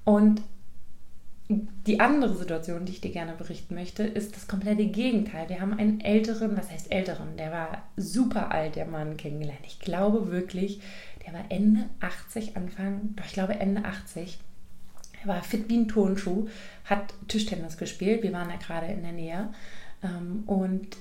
Und 0.05 0.43
die 1.51 1.99
andere 1.99 2.37
Situation, 2.37 2.85
die 2.85 2.93
ich 2.93 3.01
dir 3.01 3.11
gerne 3.11 3.33
berichten 3.33 3.75
möchte, 3.75 4.05
ist 4.05 4.37
das 4.37 4.47
komplette 4.47 4.87
Gegenteil. 4.87 5.49
Wir 5.49 5.61
haben 5.61 5.73
einen 5.73 6.01
älteren, 6.01 6.57
was 6.57 6.71
heißt 6.71 6.93
älteren, 6.93 7.37
der 7.37 7.51
war 7.51 7.83
super 7.97 8.53
alt, 8.53 8.77
der 8.77 8.87
Mann 8.87 9.17
kennengelernt. 9.17 9.65
Ich 9.65 9.81
glaube 9.81 10.31
wirklich, 10.31 10.81
der 11.27 11.35
war 11.35 11.45
Ende 11.49 11.87
80, 11.99 12.57
Anfang, 12.57 13.15
doch 13.17 13.25
ich 13.25 13.33
glaube 13.33 13.55
Ende 13.55 13.85
80. 13.85 14.39
Er 15.23 15.29
war 15.29 15.43
fit 15.43 15.69
wie 15.69 15.79
ein 15.79 15.89
Turnschuh, 15.89 16.49
hat 16.85 17.13
Tischtennis 17.27 17.77
gespielt. 17.77 18.23
Wir 18.23 18.33
waren 18.33 18.49
ja 18.49 18.57
gerade 18.57 18.87
in 18.87 19.03
der 19.03 19.13
Nähe. 19.13 19.49
Ähm, 20.03 20.45
und 20.47 20.97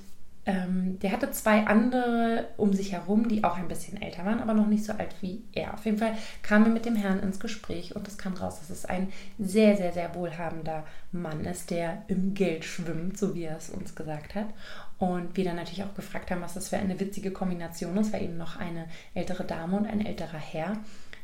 ähm, 0.50 0.98
der 0.98 1.12
hatte 1.12 1.30
zwei 1.30 1.66
andere 1.66 2.48
um 2.56 2.72
sich 2.72 2.92
herum, 2.92 3.28
die 3.28 3.44
auch 3.44 3.56
ein 3.56 3.68
bisschen 3.68 4.02
älter 4.02 4.24
waren, 4.24 4.40
aber 4.40 4.52
noch 4.52 4.66
nicht 4.66 4.84
so 4.84 4.92
alt 4.92 5.14
wie 5.20 5.44
er. 5.52 5.74
Auf 5.74 5.84
jeden 5.84 5.98
Fall 5.98 6.14
kamen 6.42 6.64
wir 6.64 6.72
mit 6.72 6.86
dem 6.86 6.96
Herrn 6.96 7.20
ins 7.20 7.38
Gespräch 7.38 7.94
und 7.94 8.08
es 8.08 8.18
kam 8.18 8.34
raus, 8.34 8.58
dass 8.58 8.70
es 8.70 8.84
ein 8.84 9.12
sehr, 9.38 9.76
sehr, 9.76 9.92
sehr 9.92 10.12
wohlhabender 10.16 10.84
Mann 11.12 11.44
ist, 11.44 11.70
der 11.70 12.02
im 12.08 12.34
Geld 12.34 12.64
schwimmt, 12.64 13.16
so 13.16 13.34
wie 13.36 13.44
er 13.44 13.56
es 13.56 13.70
uns 13.70 13.94
gesagt 13.94 14.34
hat. 14.34 14.46
Und 14.98 15.36
wir 15.36 15.44
dann 15.44 15.56
natürlich 15.56 15.84
auch 15.84 15.94
gefragt 15.94 16.30
haben, 16.30 16.42
was 16.42 16.54
das 16.54 16.68
für 16.68 16.78
eine 16.78 16.98
witzige 16.98 17.30
Kombination 17.30 17.96
ist, 17.96 18.12
weil 18.12 18.24
eben 18.24 18.36
noch 18.36 18.56
eine 18.56 18.86
ältere 19.14 19.44
Dame 19.44 19.76
und 19.76 19.86
ein 19.86 20.04
älterer 20.04 20.38
Herr 20.38 20.76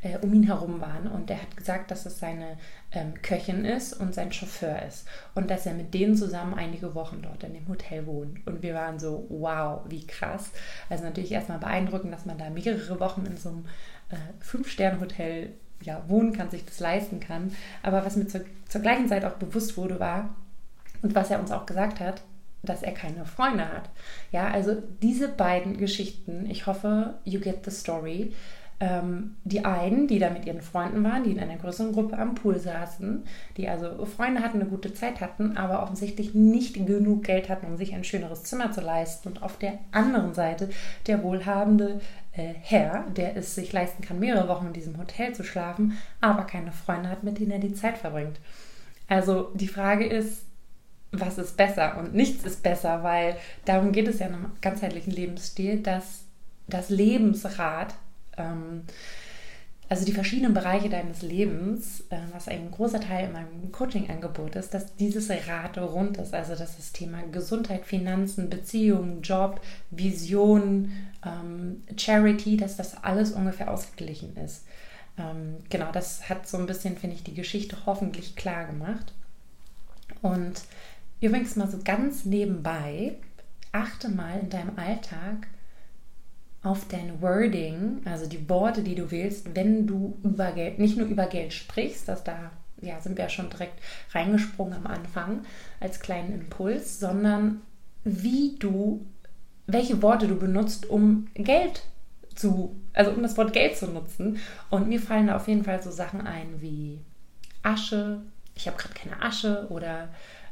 äh, 0.07 0.19
um 0.19 0.33
ihn 0.33 0.45
herum 0.45 0.81
waren. 0.81 1.09
Und 1.09 1.31
er 1.31 1.41
hat 1.41 1.57
gesagt, 1.57 1.91
dass 1.91 2.07
es 2.07 2.19
seine 2.19 2.57
ähm, 2.93 3.15
Köchin 3.23 3.65
ist 3.65 3.93
und 3.93 4.15
sein 4.15 4.33
Chauffeur 4.33 4.83
ist. 4.83 5.07
Und 5.35 5.51
dass 5.51 5.67
er 5.67 5.75
mit 5.75 5.95
denen 5.95 6.17
zusammen 6.17 6.55
einige 6.55 6.95
Wochen 6.95 7.23
dort 7.23 7.43
in 7.45 7.55
dem 7.55 7.69
Hotel 7.69 8.07
wohnt. 8.07 8.47
Und 8.47 8.63
wir 8.63 8.75
waren 8.75 8.99
so, 8.99 9.27
wow, 9.29 9.81
wie 9.89 10.07
krass. 10.07 10.51
Also 10.89 11.05
natürlich 11.05 11.33
erstmal 11.33 11.59
beeindruckend, 11.59 12.13
dass 12.13 12.27
man 12.27 12.39
da 12.39 12.51
mehrere 12.51 13.01
Wochen 13.01 13.27
in 13.27 13.37
so 13.37 13.49
einem 13.51 13.67
äh, 14.11 14.17
Fünf-Sterne-Hotel 14.41 15.51
ja, 15.83 16.03
wohnen 16.09 16.33
kann, 16.33 16.51
sich 16.51 16.65
das 16.65 16.81
leisten 16.81 17.21
kann. 17.21 17.53
Aber 17.83 18.05
was 18.05 18.17
mir 18.17 18.27
zur, 18.27 18.43
zur 18.69 18.81
gleichen 18.81 19.09
Zeit 19.09 19.25
auch 19.25 19.35
bewusst 19.35 19.77
wurde, 19.77 20.01
war, 20.01 20.35
und 21.03 21.15
was 21.15 21.31
er 21.31 21.41
uns 21.41 21.53
auch 21.53 21.67
gesagt 21.67 22.01
hat, 22.01 22.23
dass 22.63 22.83
er 22.83 22.93
keine 22.93 23.27
Freunde 23.27 23.69
hat. 23.69 23.91
Ja, 24.33 24.49
also 24.49 24.83
diese 25.03 25.29
beiden 25.29 25.77
Geschichten, 25.77 26.49
ich 26.51 26.67
hoffe, 26.67 27.15
you 27.25 27.39
get 27.39 27.65
the 27.65 27.71
story, 27.71 28.33
ähm, 28.79 29.37
die 29.45 29.65
einen, 29.65 30.07
die 30.07 30.19
da 30.19 30.29
mit 30.29 30.45
ihren 30.45 30.61
Freunden 30.61 31.03
waren, 31.03 31.25
die 31.25 31.31
in 31.31 31.41
einer 31.41 31.57
größeren 31.57 31.93
Gruppe 31.93 32.19
am 32.19 32.35
Pool 32.35 32.59
saßen, 32.59 33.25
die 33.57 33.69
also 33.69 34.05
Freunde 34.05 34.43
hatten, 34.43 34.61
eine 34.61 34.69
gute 34.69 34.93
Zeit 34.93 35.21
hatten, 35.21 35.57
aber 35.57 35.83
offensichtlich 35.83 36.35
nicht 36.35 36.75
genug 36.75 37.25
Geld 37.25 37.49
hatten, 37.49 37.67
um 37.67 37.77
sich 37.77 37.95
ein 37.95 38.05
schöneres 38.05 38.45
Zimmer 38.45 38.73
zu 38.73 38.83
leisten. 38.83 39.29
Und 39.29 39.43
auf 39.43 39.59
der 39.59 39.79
anderen 39.93 40.35
Seite 40.35 40.69
der 41.07 41.23
wohlhabende 41.23 42.01
äh, 42.33 42.53
Herr, 42.61 43.05
der 43.17 43.37
es 43.37 43.55
sich 43.55 43.73
leisten 43.73 44.03
kann, 44.03 44.19
mehrere 44.19 44.49
Wochen 44.49 44.67
in 44.67 44.73
diesem 44.75 44.99
Hotel 44.99 45.35
zu 45.35 45.43
schlafen, 45.43 45.97
aber 46.21 46.45
keine 46.45 46.73
Freunde 46.73 47.09
hat, 47.09 47.25
mit 47.25 47.39
denen 47.39 47.53
er 47.53 47.59
die 47.59 47.75
Zeit 47.75 47.97
verbringt. 47.97 48.39
Also 49.09 49.51
die 49.55 49.69
Frage 49.69 50.05
ist, 50.07 50.45
was 51.13 51.39
ist 51.39 51.57
besser? 51.57 51.97
Und 51.99 52.15
nichts 52.15 52.45
ist 52.45 52.63
besser, 52.63 53.03
weil 53.03 53.37
darum 53.65 53.93
geht 53.93 54.09
es 54.09 54.19
ja 54.19 54.27
in 54.27 54.35
einem 54.35 54.53
ganzheitlichen 54.61 55.13
Lebensstil, 55.13 55.79
dass 55.79 56.25
das 56.69 56.91
Lebensrad 56.91 57.95
also 59.89 60.05
die 60.05 60.13
verschiedenen 60.13 60.53
Bereiche 60.53 60.89
deines 60.89 61.23
Lebens, 61.23 62.01
äh, 62.11 62.19
was 62.33 62.49
ein 62.49 62.71
großer 62.71 63.01
Teil 63.01 63.27
in 63.27 63.33
meinem 63.33 63.71
Coaching-Angebot 63.71 64.57
ist, 64.57 64.75
dass 64.75 64.97
dieses 64.97 65.31
Rad 65.31 65.79
rund 65.79 66.17
ist. 66.17 66.35
Also 66.35 66.57
dass 66.57 66.77
das 66.77 66.93
Thema 66.93 67.23
Gesundheit, 67.31 67.87
Finanzen, 67.87 68.51
Beziehungen, 68.51 69.23
Job, 69.23 69.61
Vision, 69.91 70.91
ähm, 71.25 71.85
Charity, 71.97 72.57
dass 72.57 72.77
das 72.77 73.03
alles 73.05 73.31
ungefähr 73.33 73.71
ausgeglichen 73.71 74.37
ist. 74.37 74.65
Ähm, 75.19 75.59
genau, 75.71 75.93
das 75.93 76.29
hat 76.29 76.49
so 76.49 76.59
ein 76.59 76.67
bisschen, 76.67 76.97
finde 76.97 77.15
ich, 77.15 77.23
die 77.23 77.35
Geschichte 77.35 77.77
hoffentlich 77.87 78.35
klar 78.35 78.67
gemacht. 78.67 79.13
Und 80.21 80.63
übrigens 81.21 81.55
mal 81.55 81.71
so 81.71 81.79
ganz 81.85 82.25
nebenbei, 82.25 83.15
achte 83.71 84.09
mal 84.09 84.41
in 84.41 84.51
deinem 84.51 84.77
Alltag, 84.77 85.47
auf 86.67 86.89
dein 86.89 87.23
Wording, 87.23 88.01
also 88.05 88.27
die 88.27 88.49
Worte, 88.49 88.83
die 88.83 88.97
du 88.97 89.11
wählst, 89.11 89.55
wenn 89.55 89.87
du 89.87 90.19
über 90.25 90.51
Geld, 90.51 90.79
nicht 90.81 90.97
nur 90.97 91.07
über 91.07 91.27
Geld 91.27 91.53
sprichst, 91.53 92.09
dass 92.09 92.25
da 92.25 92.51
ja, 92.83 93.01
sind 93.01 93.17
wir 93.17 93.25
ja 93.25 93.31
schon 93.31 93.51
direkt 93.51 93.81
reingesprungen 94.13 94.75
am 94.75 94.87
Anfang 94.87 95.45
als 95.81 96.01
kleinen 96.01 96.33
Impuls, 96.33 96.99
sondern 96.99 97.63
wie 98.05 98.57
du, 98.59 99.07
welche 99.67 100.03
Worte 100.03 100.27
du 100.27 100.37
benutzt, 100.37 100.91
um 100.91 101.29
Geld 101.35 101.85
zu, 102.35 102.77
also 102.93 103.13
um 103.13 103.23
das 103.23 103.37
Wort 103.37 103.53
Geld 103.53 103.77
zu 103.77 103.87
nutzen. 103.87 104.39
Und 104.69 104.89
mir 104.89 105.01
fallen 105.01 105.29
da 105.29 105.37
auf 105.37 105.49
jeden 105.49 105.65
Fall 105.65 105.83
so 105.83 105.91
Sachen 105.91 106.21
ein 106.21 106.61
wie 106.61 107.01
Asche, 107.63 108.21
ich 108.57 108.67
habe 108.67 108.77
gerade 108.77 108.95
keine 108.95 109.23
Asche. 109.23 109.67
Oder 109.71 110.09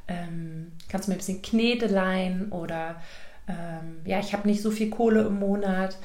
ähm, 0.08 0.72
kannst 0.88 1.06
du 1.06 1.10
mir 1.10 1.16
ein 1.16 1.18
bisschen 1.18 1.42
Knete 1.42 1.86
leihen? 1.86 2.52
Oder 2.52 3.02
ähm, 3.48 4.00
ja, 4.04 4.20
ich 4.20 4.32
habe 4.32 4.48
nicht 4.48 4.62
so 4.62 4.70
viel 4.70 4.90
Kohle 4.90 5.22
im 5.22 5.38
Monat. 5.38 5.98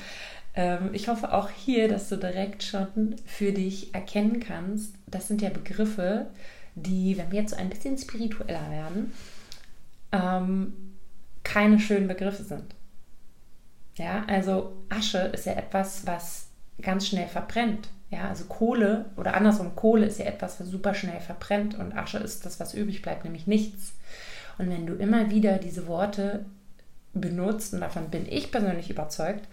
Ähm, 0.56 0.90
ich 0.94 1.08
hoffe 1.08 1.34
auch 1.34 1.50
hier, 1.50 1.88
dass 1.88 2.10
du 2.10 2.18
direkt 2.18 2.64
schon 2.64 3.16
für 3.26 3.52
dich 3.52 3.94
erkennen 3.94 4.40
kannst, 4.40 4.94
das 5.08 5.28
sind 5.28 5.42
ja 5.42 5.50
Begriffe, 5.50 6.28
die, 6.76 7.18
wenn 7.18 7.32
wir 7.32 7.42
jetzt 7.42 7.52
so 7.52 7.58
ein 7.58 7.70
bisschen 7.70 7.98
spiritueller 7.98 8.70
werden, 8.70 9.14
ähm, 10.12 10.74
keine 11.44 11.80
schönen 11.80 12.08
Begriffe 12.08 12.44
sind. 12.44 12.76
Ja, 13.96 14.24
also 14.28 14.74
Asche 14.90 15.18
ist 15.34 15.46
ja 15.46 15.54
etwas, 15.54 16.06
was 16.06 16.48
ganz 16.82 17.08
schnell 17.08 17.28
verbrennt. 17.28 17.90
Ja, 18.10 18.30
also 18.30 18.46
Kohle 18.46 19.06
oder 19.18 19.36
andersrum, 19.36 19.76
Kohle 19.76 20.08
ist 20.08 20.20
ja 20.20 20.26
etwas, 20.26 20.60
was 20.60 20.68
super 20.68 20.94
schnell 20.94 21.20
verbrennt 21.20 21.78
und 21.78 21.96
Asche 21.96 22.18
ist 22.18 22.46
das, 22.46 22.60
was 22.60 22.74
übrig 22.74 23.02
bleibt, 23.02 23.24
nämlich 23.24 23.46
nichts. 23.46 23.94
Und 24.58 24.70
wenn 24.70 24.88
du 24.88 24.96
immer 24.96 25.30
wieder 25.30 25.58
diese 25.58 25.86
Worte 25.86 26.46
benutzt, 27.14 27.74
und 27.74 27.82
davon 27.82 28.10
bin 28.10 28.26
ich 28.30 28.52
persönlich 28.52 28.90
überzeugt, 28.90 29.48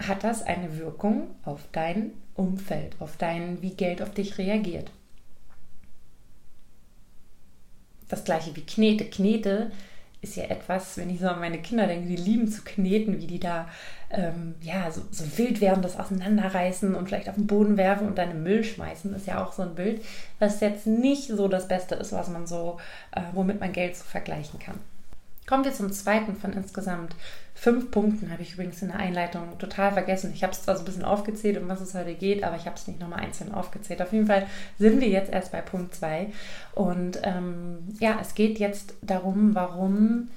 hat 0.00 0.24
das 0.24 0.42
eine 0.42 0.78
Wirkung 0.78 1.28
auf 1.44 1.60
dein 1.72 2.12
Umfeld, 2.34 2.96
auf 3.00 3.16
dein, 3.16 3.62
wie 3.62 3.74
Geld 3.74 4.02
auf 4.02 4.10
dich 4.10 4.38
reagiert. 4.38 4.90
Das 8.08 8.24
gleiche 8.24 8.54
wie 8.54 8.66
Knete. 8.66 9.04
Knete 9.06 9.70
ist 10.20 10.36
ja 10.36 10.44
etwas, 10.44 10.96
wenn 10.96 11.10
ich 11.10 11.20
so 11.20 11.28
an 11.28 11.40
meine 11.40 11.60
Kinder 11.60 11.86
denke, 11.86 12.08
die 12.08 12.16
lieben 12.16 12.48
zu 12.48 12.62
kneten, 12.62 13.20
wie 13.20 13.26
die 13.26 13.38
da 13.38 13.68
ähm, 14.10 14.54
ja, 14.62 14.90
so, 14.90 15.02
so, 15.10 15.24
wild 15.36 15.60
werden, 15.60 15.82
das 15.82 15.98
auseinanderreißen 15.98 16.94
und 16.94 17.06
vielleicht 17.06 17.28
auf 17.28 17.34
den 17.34 17.46
Boden 17.46 17.76
werfen 17.76 18.06
und 18.06 18.16
dann 18.16 18.30
im 18.30 18.42
Müll 18.42 18.64
schmeißen, 18.64 19.14
ist 19.14 19.26
ja 19.26 19.44
auch 19.44 19.52
so 19.52 19.62
ein 19.62 19.74
Bild, 19.74 20.02
was 20.38 20.60
jetzt 20.60 20.86
nicht 20.86 21.28
so 21.28 21.48
das 21.48 21.68
Beste 21.68 21.94
ist, 21.96 22.12
was 22.12 22.28
man 22.28 22.46
so, 22.46 22.78
äh, 23.12 23.20
womit 23.32 23.60
man 23.60 23.72
Geld 23.72 23.96
so 23.96 24.04
vergleichen 24.04 24.58
kann. 24.58 24.78
Kommen 25.46 25.64
wir 25.64 25.74
zum 25.74 25.92
zweiten 25.92 26.36
von 26.36 26.52
insgesamt 26.54 27.14
fünf 27.54 27.90
Punkten, 27.90 28.30
habe 28.30 28.42
ich 28.42 28.54
übrigens 28.54 28.82
in 28.82 28.88
der 28.88 28.98
Einleitung 28.98 29.58
total 29.58 29.92
vergessen. 29.92 30.32
Ich 30.34 30.42
habe 30.42 30.52
es 30.52 30.62
zwar 30.62 30.76
so 30.76 30.82
ein 30.82 30.86
bisschen 30.86 31.04
aufgezählt, 31.04 31.58
um 31.58 31.68
was 31.68 31.80
es 31.80 31.94
heute 31.94 32.14
geht, 32.14 32.42
aber 32.44 32.56
ich 32.56 32.66
habe 32.66 32.76
es 32.76 32.86
nicht 32.86 32.98
nochmal 33.00 33.20
einzeln 33.20 33.52
aufgezählt. 33.52 34.02
Auf 34.02 34.12
jeden 34.12 34.26
Fall 34.26 34.46
sind 34.78 35.00
wir 35.00 35.08
jetzt 35.08 35.32
erst 35.32 35.52
bei 35.52 35.60
Punkt 35.60 35.94
zwei 35.94 36.32
Und 36.74 37.20
ähm, 37.22 37.78
ja, 38.00 38.18
es 38.20 38.34
geht 38.34 38.58
jetzt 38.58 38.94
darum, 39.02 39.54
warum 39.54 40.28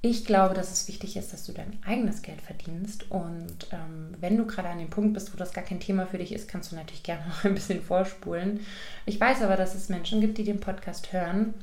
Ich 0.00 0.24
glaube, 0.24 0.54
dass 0.54 0.72
es 0.72 0.88
wichtig 0.88 1.16
ist, 1.16 1.32
dass 1.32 1.44
du 1.44 1.52
dein 1.52 1.78
eigenes 1.84 2.22
Geld 2.22 2.40
verdienst. 2.40 3.10
Und 3.10 3.68
ähm, 3.72 4.14
wenn 4.20 4.36
du 4.36 4.46
gerade 4.46 4.68
an 4.68 4.78
dem 4.78 4.90
Punkt 4.90 5.14
bist, 5.14 5.32
wo 5.32 5.36
das 5.36 5.52
gar 5.52 5.64
kein 5.64 5.80
Thema 5.80 6.06
für 6.06 6.18
dich 6.18 6.32
ist, 6.32 6.48
kannst 6.48 6.72
du 6.72 6.76
natürlich 6.76 7.02
gerne 7.02 7.26
noch 7.28 7.44
ein 7.44 7.54
bisschen 7.54 7.82
vorspulen. 7.82 8.60
Ich 9.06 9.20
weiß 9.20 9.42
aber, 9.42 9.56
dass 9.56 9.74
es 9.74 9.88
Menschen 9.88 10.20
gibt, 10.20 10.38
die 10.38 10.44
den 10.44 10.60
Podcast 10.60 11.12
hören, 11.12 11.54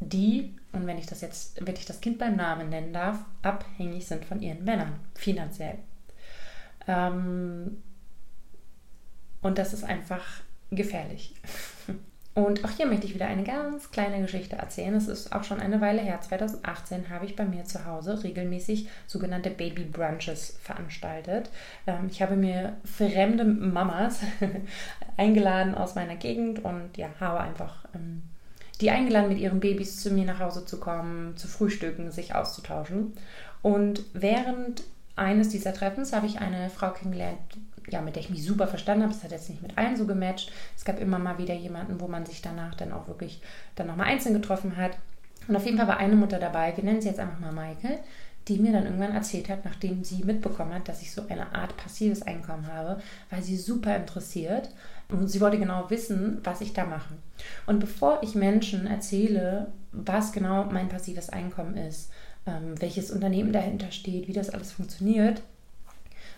die, 0.00 0.54
und 0.72 0.86
wenn 0.86 0.98
ich 0.98 1.06
das 1.06 1.20
jetzt, 1.20 1.64
wenn 1.64 1.74
ich 1.74 1.86
das 1.86 2.00
Kind 2.00 2.18
beim 2.18 2.36
Namen 2.36 2.68
nennen 2.68 2.92
darf, 2.92 3.18
abhängig 3.42 4.06
sind 4.06 4.24
von 4.24 4.40
ihren 4.40 4.64
Männern, 4.64 4.98
finanziell. 5.14 5.78
Ähm, 6.86 7.82
und 9.40 9.58
das 9.58 9.72
ist 9.72 9.84
einfach 9.84 10.24
gefährlich. 10.70 11.34
Und 12.36 12.64
auch 12.64 12.70
hier 12.70 12.86
möchte 12.86 13.06
ich 13.06 13.14
wieder 13.14 13.28
eine 13.28 13.44
ganz 13.44 13.92
kleine 13.92 14.20
Geschichte 14.20 14.56
erzählen. 14.56 14.94
Es 14.94 15.06
ist 15.06 15.32
auch 15.32 15.44
schon 15.44 15.60
eine 15.60 15.80
Weile 15.80 16.02
her. 16.02 16.20
2018 16.20 17.08
habe 17.08 17.26
ich 17.26 17.36
bei 17.36 17.44
mir 17.44 17.64
zu 17.64 17.84
Hause 17.84 18.24
regelmäßig 18.24 18.88
sogenannte 19.06 19.50
Baby 19.50 19.84
Brunches 19.84 20.58
veranstaltet. 20.60 21.50
Ähm, 21.86 22.08
ich 22.10 22.22
habe 22.22 22.34
mir 22.34 22.76
fremde 22.84 23.44
Mamas 23.44 24.22
eingeladen 25.16 25.76
aus 25.76 25.94
meiner 25.94 26.16
Gegend 26.16 26.64
und 26.64 26.96
ja, 26.96 27.08
habe 27.20 27.38
einfach 27.38 27.84
ähm, 27.94 28.24
die 28.80 28.90
eingeladen, 28.90 29.28
mit 29.28 29.38
ihren 29.38 29.60
Babys 29.60 30.02
zu 30.02 30.10
mir 30.10 30.24
nach 30.24 30.40
Hause 30.40 30.64
zu 30.64 30.80
kommen, 30.80 31.36
zu 31.36 31.48
frühstücken, 31.48 32.10
sich 32.10 32.34
auszutauschen. 32.34 33.12
Und 33.62 34.02
während 34.12 34.82
eines 35.16 35.48
dieser 35.48 35.72
Treffens 35.72 36.12
habe 36.12 36.26
ich 36.26 36.40
eine 36.40 36.70
Frau 36.70 36.90
kennengelernt, 36.90 37.38
ja, 37.88 38.00
mit 38.00 38.16
der 38.16 38.22
ich 38.22 38.30
mich 38.30 38.44
super 38.44 38.66
verstanden 38.66 39.04
habe. 39.04 39.14
Es 39.14 39.22
hat 39.22 39.30
jetzt 39.30 39.48
nicht 39.48 39.62
mit 39.62 39.78
allen 39.78 39.96
so 39.96 40.06
gematcht. 40.06 40.50
Es 40.76 40.84
gab 40.84 41.00
immer 41.00 41.18
mal 41.18 41.38
wieder 41.38 41.54
jemanden, 41.54 42.00
wo 42.00 42.08
man 42.08 42.26
sich 42.26 42.42
danach 42.42 42.74
dann 42.74 42.92
auch 42.92 43.06
wirklich 43.06 43.40
dann 43.76 43.86
nochmal 43.86 44.08
einzeln 44.08 44.34
getroffen 44.34 44.76
hat. 44.76 44.92
Und 45.46 45.56
auf 45.56 45.64
jeden 45.66 45.76
Fall 45.76 45.88
war 45.88 45.98
eine 45.98 46.16
Mutter 46.16 46.38
dabei, 46.38 46.74
wir 46.74 46.84
nennen 46.84 47.02
sie 47.02 47.08
jetzt 47.08 47.20
einfach 47.20 47.38
mal 47.38 47.52
Maike, 47.52 47.98
die 48.48 48.58
mir 48.58 48.72
dann 48.72 48.84
irgendwann 48.84 49.14
erzählt 49.14 49.48
hat, 49.48 49.64
nachdem 49.64 50.04
sie 50.04 50.24
mitbekommen 50.24 50.74
hat, 50.74 50.88
dass 50.88 51.02
ich 51.02 51.12
so 51.12 51.22
eine 51.28 51.54
Art 51.54 51.76
passives 51.76 52.22
Einkommen 52.22 52.66
habe, 52.66 53.00
war 53.30 53.42
sie 53.42 53.56
super 53.56 53.94
interessiert 53.96 54.70
und 55.08 55.28
sie 55.28 55.40
wollte 55.40 55.58
genau 55.58 55.90
wissen, 55.90 56.38
was 56.44 56.60
ich 56.60 56.72
da 56.72 56.84
mache. 56.84 57.14
Und 57.66 57.78
bevor 57.78 58.22
ich 58.22 58.34
Menschen 58.34 58.86
erzähle, 58.86 59.68
was 59.92 60.32
genau 60.32 60.64
mein 60.64 60.88
passives 60.88 61.28
Einkommen 61.28 61.76
ist, 61.76 62.10
ähm, 62.46 62.80
welches 62.80 63.10
Unternehmen 63.10 63.52
dahinter 63.52 63.90
steht, 63.90 64.28
wie 64.28 64.32
das 64.32 64.50
alles 64.50 64.72
funktioniert, 64.72 65.42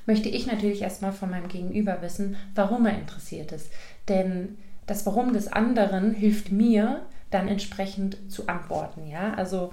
möchte 0.06 0.28
ich 0.28 0.46
natürlich 0.46 0.82
erstmal 0.82 1.12
von 1.12 1.30
meinem 1.30 1.48
Gegenüber 1.48 2.00
wissen, 2.00 2.36
warum 2.54 2.86
er 2.86 2.98
interessiert 2.98 3.52
ist. 3.52 3.70
Denn 4.08 4.56
das 4.86 5.04
Warum 5.04 5.32
des 5.32 5.48
anderen 5.48 6.12
hilft 6.12 6.52
mir 6.52 7.02
dann 7.30 7.48
entsprechend 7.48 8.18
zu 8.30 8.46
antworten. 8.46 9.08
Ja, 9.08 9.34
also, 9.34 9.72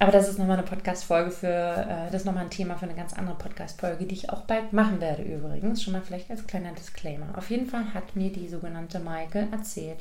aber 0.00 0.12
das 0.12 0.30
ist 0.30 0.38
nochmal 0.38 0.56
eine 0.56 0.66
Podcast-Folge 0.66 1.30
für, 1.30 1.46
äh, 1.46 2.10
das 2.10 2.22
ist 2.22 2.24
nochmal 2.24 2.44
ein 2.44 2.50
Thema 2.50 2.76
für 2.76 2.86
eine 2.86 2.94
ganz 2.94 3.12
andere 3.12 3.36
Podcast-Folge, 3.36 4.06
die 4.06 4.14
ich 4.14 4.30
auch 4.30 4.40
bald 4.42 4.72
machen 4.72 4.98
werde 4.98 5.22
übrigens. 5.22 5.82
Schon 5.82 5.92
mal 5.92 6.00
vielleicht 6.00 6.30
als 6.30 6.46
kleiner 6.46 6.72
Disclaimer. 6.72 7.36
Auf 7.36 7.50
jeden 7.50 7.66
Fall 7.66 7.92
hat 7.92 8.16
mir 8.16 8.32
die 8.32 8.48
sogenannte 8.48 8.98
Maike 8.98 9.46
erzählt, 9.52 9.98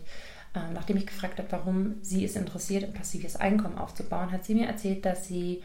äh, 0.56 0.74
nachdem 0.74 0.96
ich 0.96 1.06
gefragt 1.06 1.38
habe, 1.38 1.52
warum 1.52 1.96
sie 2.02 2.24
es 2.24 2.38
interessiert, 2.38 2.86
ein 2.86 2.94
passives 2.94 3.36
Einkommen 3.36 3.78
aufzubauen, 3.78 4.32
hat 4.32 4.46
sie 4.46 4.56
mir 4.56 4.68
erzählt, 4.68 5.06
dass 5.06 5.28
sie, 5.28 5.62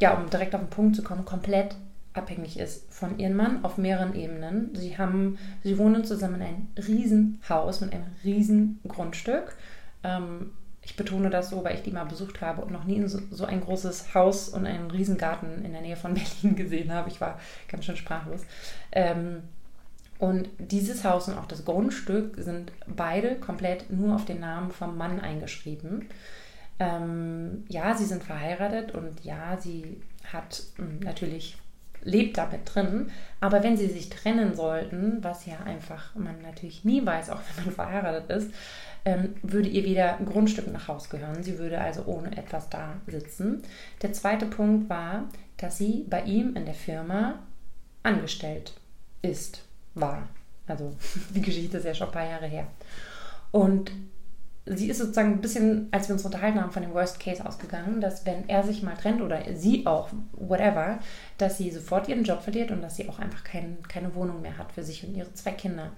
ja, 0.00 0.14
um 0.14 0.30
direkt 0.30 0.54
auf 0.54 0.60
den 0.60 0.70
Punkt 0.70 0.94
zu 0.94 1.02
kommen, 1.02 1.24
komplett 1.24 1.74
abhängig 2.12 2.60
ist 2.60 2.94
von 2.94 3.18
ihrem 3.18 3.34
Mann 3.34 3.64
auf 3.64 3.78
mehreren 3.78 4.14
Ebenen. 4.14 4.70
Sie 4.76 4.96
haben, 4.96 5.38
sie 5.64 5.76
wohnen 5.76 6.04
zusammen 6.04 6.40
in 6.40 6.46
einem 6.46 6.68
Riesenhaus 6.78 7.80
mit 7.80 7.92
einem 7.92 8.06
riesen 8.22 8.78
Grundstück. 8.86 9.56
Ähm, 10.04 10.52
ich 10.86 10.94
betone 10.94 11.30
das 11.30 11.50
so, 11.50 11.64
weil 11.64 11.74
ich 11.74 11.82
die 11.82 11.90
mal 11.90 12.04
besucht 12.04 12.40
habe 12.40 12.62
und 12.62 12.70
noch 12.70 12.84
nie 12.84 13.04
so, 13.08 13.18
so, 13.32 13.44
ein 13.44 13.60
großes 13.60 14.14
Haus 14.14 14.48
und 14.48 14.66
einen 14.66 14.88
Riesengarten 14.88 15.64
in 15.64 15.72
der 15.72 15.80
Nähe 15.80 15.96
von 15.96 16.14
Berlin 16.42 16.54
gesehen 16.54 16.92
habe. 16.92 17.10
Ich 17.10 17.20
war 17.20 17.40
ganz 17.68 17.84
schön 17.84 17.96
sprachlos. 17.96 18.42
Ähm, 18.92 19.42
und 20.18 20.48
dieses 20.58 21.04
Haus 21.04 21.26
und 21.26 21.36
auch 21.36 21.46
das 21.46 21.64
Grundstück 21.64 22.36
sind 22.38 22.70
beide 22.86 23.34
komplett 23.34 23.90
nur 23.90 24.14
auf 24.14 24.24
den 24.24 24.38
Namen 24.38 24.70
vom 24.70 24.96
Mann 24.96 25.18
eingeschrieben. 25.18 26.08
Ähm, 26.78 27.64
ja, 27.68 27.94
sie 27.96 28.04
sind 28.04 28.22
verheiratet 28.22 28.92
und 28.94 29.24
ja, 29.24 29.58
sie 29.58 30.00
hat 30.32 30.62
hm, 30.76 31.00
natürlich 31.00 31.58
lebt 32.06 32.38
damit 32.38 32.60
drin. 32.64 33.10
Aber 33.40 33.62
wenn 33.62 33.76
sie 33.76 33.88
sich 33.88 34.08
trennen 34.08 34.54
sollten, 34.54 35.22
was 35.22 35.46
ja 35.46 35.58
einfach 35.64 36.14
man 36.14 36.40
natürlich 36.42 36.84
nie 36.84 37.04
weiß, 37.04 37.30
auch 37.30 37.40
wenn 37.56 37.64
man 37.64 37.74
verheiratet 37.74 38.30
ist, 38.30 38.50
würde 39.42 39.68
ihr 39.68 39.84
wieder 39.84 40.18
ein 40.18 40.26
Grundstück 40.26 40.70
nach 40.72 40.88
Haus 40.88 41.08
gehören. 41.08 41.42
Sie 41.42 41.58
würde 41.58 41.80
also 41.80 42.04
ohne 42.06 42.36
etwas 42.36 42.68
da 42.70 42.94
sitzen. 43.06 43.62
Der 44.02 44.12
zweite 44.12 44.46
Punkt 44.46 44.90
war, 44.90 45.28
dass 45.56 45.78
sie 45.78 46.04
bei 46.10 46.22
ihm 46.22 46.56
in 46.56 46.64
der 46.64 46.74
Firma 46.74 47.38
angestellt 48.02 48.74
ist, 49.22 49.62
war. 49.94 50.28
Also 50.66 50.96
die 51.34 51.42
Geschichte 51.42 51.78
ist 51.78 51.84
ja 51.84 51.94
schon 51.94 52.08
ein 52.08 52.12
paar 52.12 52.28
Jahre 52.28 52.46
her. 52.46 52.66
Und 53.52 53.92
sie 54.66 54.90
ist 54.90 54.98
sozusagen 54.98 55.34
ein 55.34 55.40
bisschen, 55.40 55.88
als 55.92 56.08
wir 56.08 56.14
uns 56.14 56.24
unterhalten 56.24 56.60
haben, 56.60 56.72
von 56.72 56.82
dem 56.82 56.92
Worst 56.92 57.20
Case 57.20 57.46
ausgegangen, 57.46 58.00
dass 58.00 58.26
wenn 58.26 58.48
er 58.48 58.64
sich 58.64 58.82
mal 58.82 58.96
trennt 58.96 59.22
oder 59.22 59.40
sie 59.54 59.86
auch, 59.86 60.08
whatever, 60.32 60.98
dass 61.38 61.58
sie 61.58 61.70
sofort 61.70 62.08
ihren 62.08 62.24
Job 62.24 62.42
verliert 62.42 62.72
und 62.72 62.82
dass 62.82 62.96
sie 62.96 63.08
auch 63.08 63.20
einfach 63.20 63.44
kein, 63.44 63.78
keine 63.88 64.14
Wohnung 64.16 64.42
mehr 64.42 64.58
hat 64.58 64.72
für 64.72 64.82
sich 64.82 65.06
und 65.06 65.14
ihre 65.14 65.32
zwei 65.34 65.52
Kinder. 65.52 65.92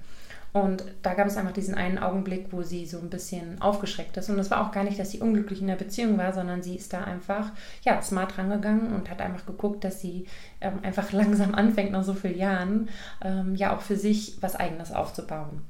Und 0.52 0.84
da 1.02 1.14
gab 1.14 1.26
es 1.26 1.36
einfach 1.36 1.52
diesen 1.52 1.74
einen 1.74 1.98
Augenblick, 1.98 2.46
wo 2.52 2.62
sie 2.62 2.86
so 2.86 2.98
ein 2.98 3.10
bisschen 3.10 3.60
aufgeschreckt 3.60 4.16
ist. 4.16 4.30
Und 4.30 4.38
es 4.38 4.50
war 4.50 4.66
auch 4.66 4.72
gar 4.72 4.82
nicht, 4.82 4.98
dass 4.98 5.10
sie 5.10 5.20
unglücklich 5.20 5.60
in 5.60 5.66
der 5.66 5.76
Beziehung 5.76 6.16
war, 6.16 6.32
sondern 6.32 6.62
sie 6.62 6.76
ist 6.76 6.92
da 6.92 7.04
einfach, 7.04 7.52
ja, 7.82 8.00
smart 8.00 8.38
rangegangen 8.38 8.94
und 8.94 9.10
hat 9.10 9.20
einfach 9.20 9.44
geguckt, 9.44 9.84
dass 9.84 10.00
sie 10.00 10.26
ähm, 10.60 10.78
einfach 10.82 11.12
langsam 11.12 11.54
anfängt, 11.54 11.92
nach 11.92 12.04
so 12.04 12.14
vielen 12.14 12.38
Jahren, 12.38 12.88
ähm, 13.22 13.54
ja, 13.54 13.76
auch 13.76 13.82
für 13.82 13.96
sich 13.96 14.38
was 14.40 14.56
Eigenes 14.56 14.90
aufzubauen. 14.92 15.62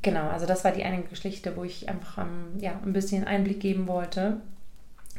Genau, 0.00 0.28
also 0.28 0.46
das 0.46 0.64
war 0.64 0.72
die 0.72 0.84
eine 0.84 1.02
Geschichte, 1.02 1.56
wo 1.56 1.64
ich 1.64 1.88
einfach 1.88 2.18
ähm, 2.18 2.58
ja, 2.58 2.72
ein 2.84 2.92
bisschen 2.92 3.24
Einblick 3.24 3.60
geben 3.60 3.86
wollte. 3.86 4.38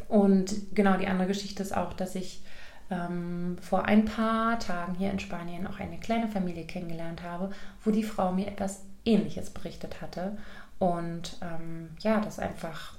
Und 0.08 0.75
genau, 0.75 0.97
die 0.97 1.08
andere 1.08 1.28
Geschichte 1.28 1.63
ist 1.63 1.75
auch, 1.75 1.93
dass 1.93 2.15
ich 2.15 2.41
ähm, 2.89 3.58
vor 3.62 3.86
ein 3.86 4.06
paar 4.06 4.60
Tagen 4.60 4.95
hier 4.95 5.12
in 5.12 5.19
Spanien 5.19 5.67
auch 5.67 5.80
eine 5.80 5.98
kleine 5.98 6.28
Familie 6.28 6.65
kennengelernt 6.65 7.24
habe, 7.24 7.52
wo 7.84 7.91
die 7.91 8.04
Frau 8.04 8.32
mir 8.32 8.48
etwas 8.48 8.82
Ähnliches 9.06 9.50
berichtet 9.50 10.02
hatte. 10.02 10.38
Und 10.80 11.38
ähm, 11.41 11.89
ja, 12.00 12.19
das 12.19 12.39
einfach 12.39 12.95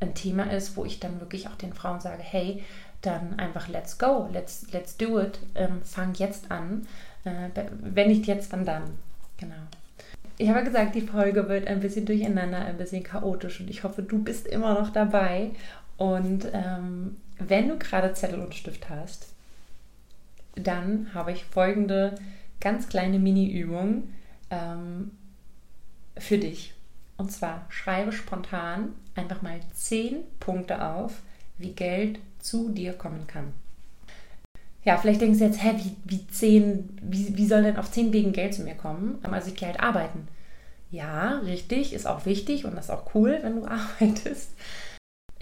ein 0.00 0.14
Thema 0.14 0.50
ist, 0.50 0.76
wo 0.76 0.84
ich 0.84 1.00
dann 1.00 1.20
wirklich 1.20 1.48
auch 1.48 1.54
den 1.54 1.72
Frauen 1.74 2.00
sage, 2.00 2.22
hey, 2.22 2.64
dann 3.02 3.38
einfach 3.38 3.68
let's 3.68 3.98
go, 3.98 4.28
let's, 4.32 4.66
let's 4.72 4.96
do 4.96 5.20
it, 5.20 5.38
ähm, 5.54 5.82
fang 5.82 6.14
jetzt 6.14 6.50
an. 6.50 6.86
Äh, 7.24 7.50
wenn 7.80 8.08
nicht 8.08 8.26
jetzt, 8.26 8.52
dann 8.52 8.64
dann. 8.64 8.98
Genau 9.36 9.56
ich 10.38 10.48
habe 10.48 10.64
gesagt, 10.64 10.94
die 10.94 11.02
Folge 11.02 11.48
wird 11.48 11.66
ein 11.68 11.80
bisschen 11.80 12.06
durcheinander, 12.06 12.58
ein 12.58 12.76
bisschen 12.76 13.02
chaotisch 13.02 13.60
und 13.60 13.70
ich 13.70 13.84
hoffe, 13.84 14.02
du 14.02 14.22
bist 14.22 14.46
immer 14.46 14.74
noch 14.74 14.90
dabei. 14.90 15.50
Und 15.96 16.48
ähm, 16.52 17.16
wenn 17.38 17.68
du 17.68 17.78
gerade 17.78 18.12
Zettel 18.14 18.40
und 18.40 18.54
Stift 18.54 18.88
hast, 18.88 19.28
dann 20.54 21.12
habe 21.14 21.32
ich 21.32 21.44
folgende 21.44 22.14
ganz 22.60 22.88
kleine 22.88 23.18
Mini-Übung 23.18 24.04
ähm, 24.50 25.12
für 26.18 26.38
dich. 26.38 26.74
Und 27.16 27.32
zwar 27.32 27.66
schreibe 27.68 28.12
spontan 28.12 28.94
einfach 29.14 29.42
mal 29.42 29.60
zehn 29.72 30.16
Punkte 30.40 30.86
auf, 30.86 31.22
wie 31.58 31.72
Geld 31.72 32.18
zu 32.38 32.70
dir 32.70 32.92
kommen 32.92 33.26
kann 33.26 33.52
ja, 34.84 34.96
vielleicht 34.96 35.20
denkst 35.20 35.38
du 35.38 35.44
jetzt, 35.44 35.62
hä, 35.62 35.74
wie, 35.76 35.96
wie, 36.04 36.26
zehn, 36.26 36.98
wie, 37.02 37.36
wie 37.36 37.46
soll 37.46 37.62
denn 37.62 37.76
auf 37.76 37.90
zehn 37.90 38.12
Wegen 38.12 38.32
Geld 38.32 38.54
zu 38.54 38.62
mir 38.62 38.74
kommen? 38.74 39.18
Also 39.22 39.48
ich 39.48 39.56
gehe 39.56 39.68
halt 39.68 39.80
arbeiten. 39.80 40.26
Ja, 40.90 41.38
richtig, 41.38 41.92
ist 41.92 42.06
auch 42.06 42.26
wichtig 42.26 42.64
und 42.64 42.74
das 42.74 42.86
ist 42.86 42.90
auch 42.90 43.14
cool, 43.14 43.38
wenn 43.42 43.56
du 43.56 43.66
arbeitest. 43.66 44.50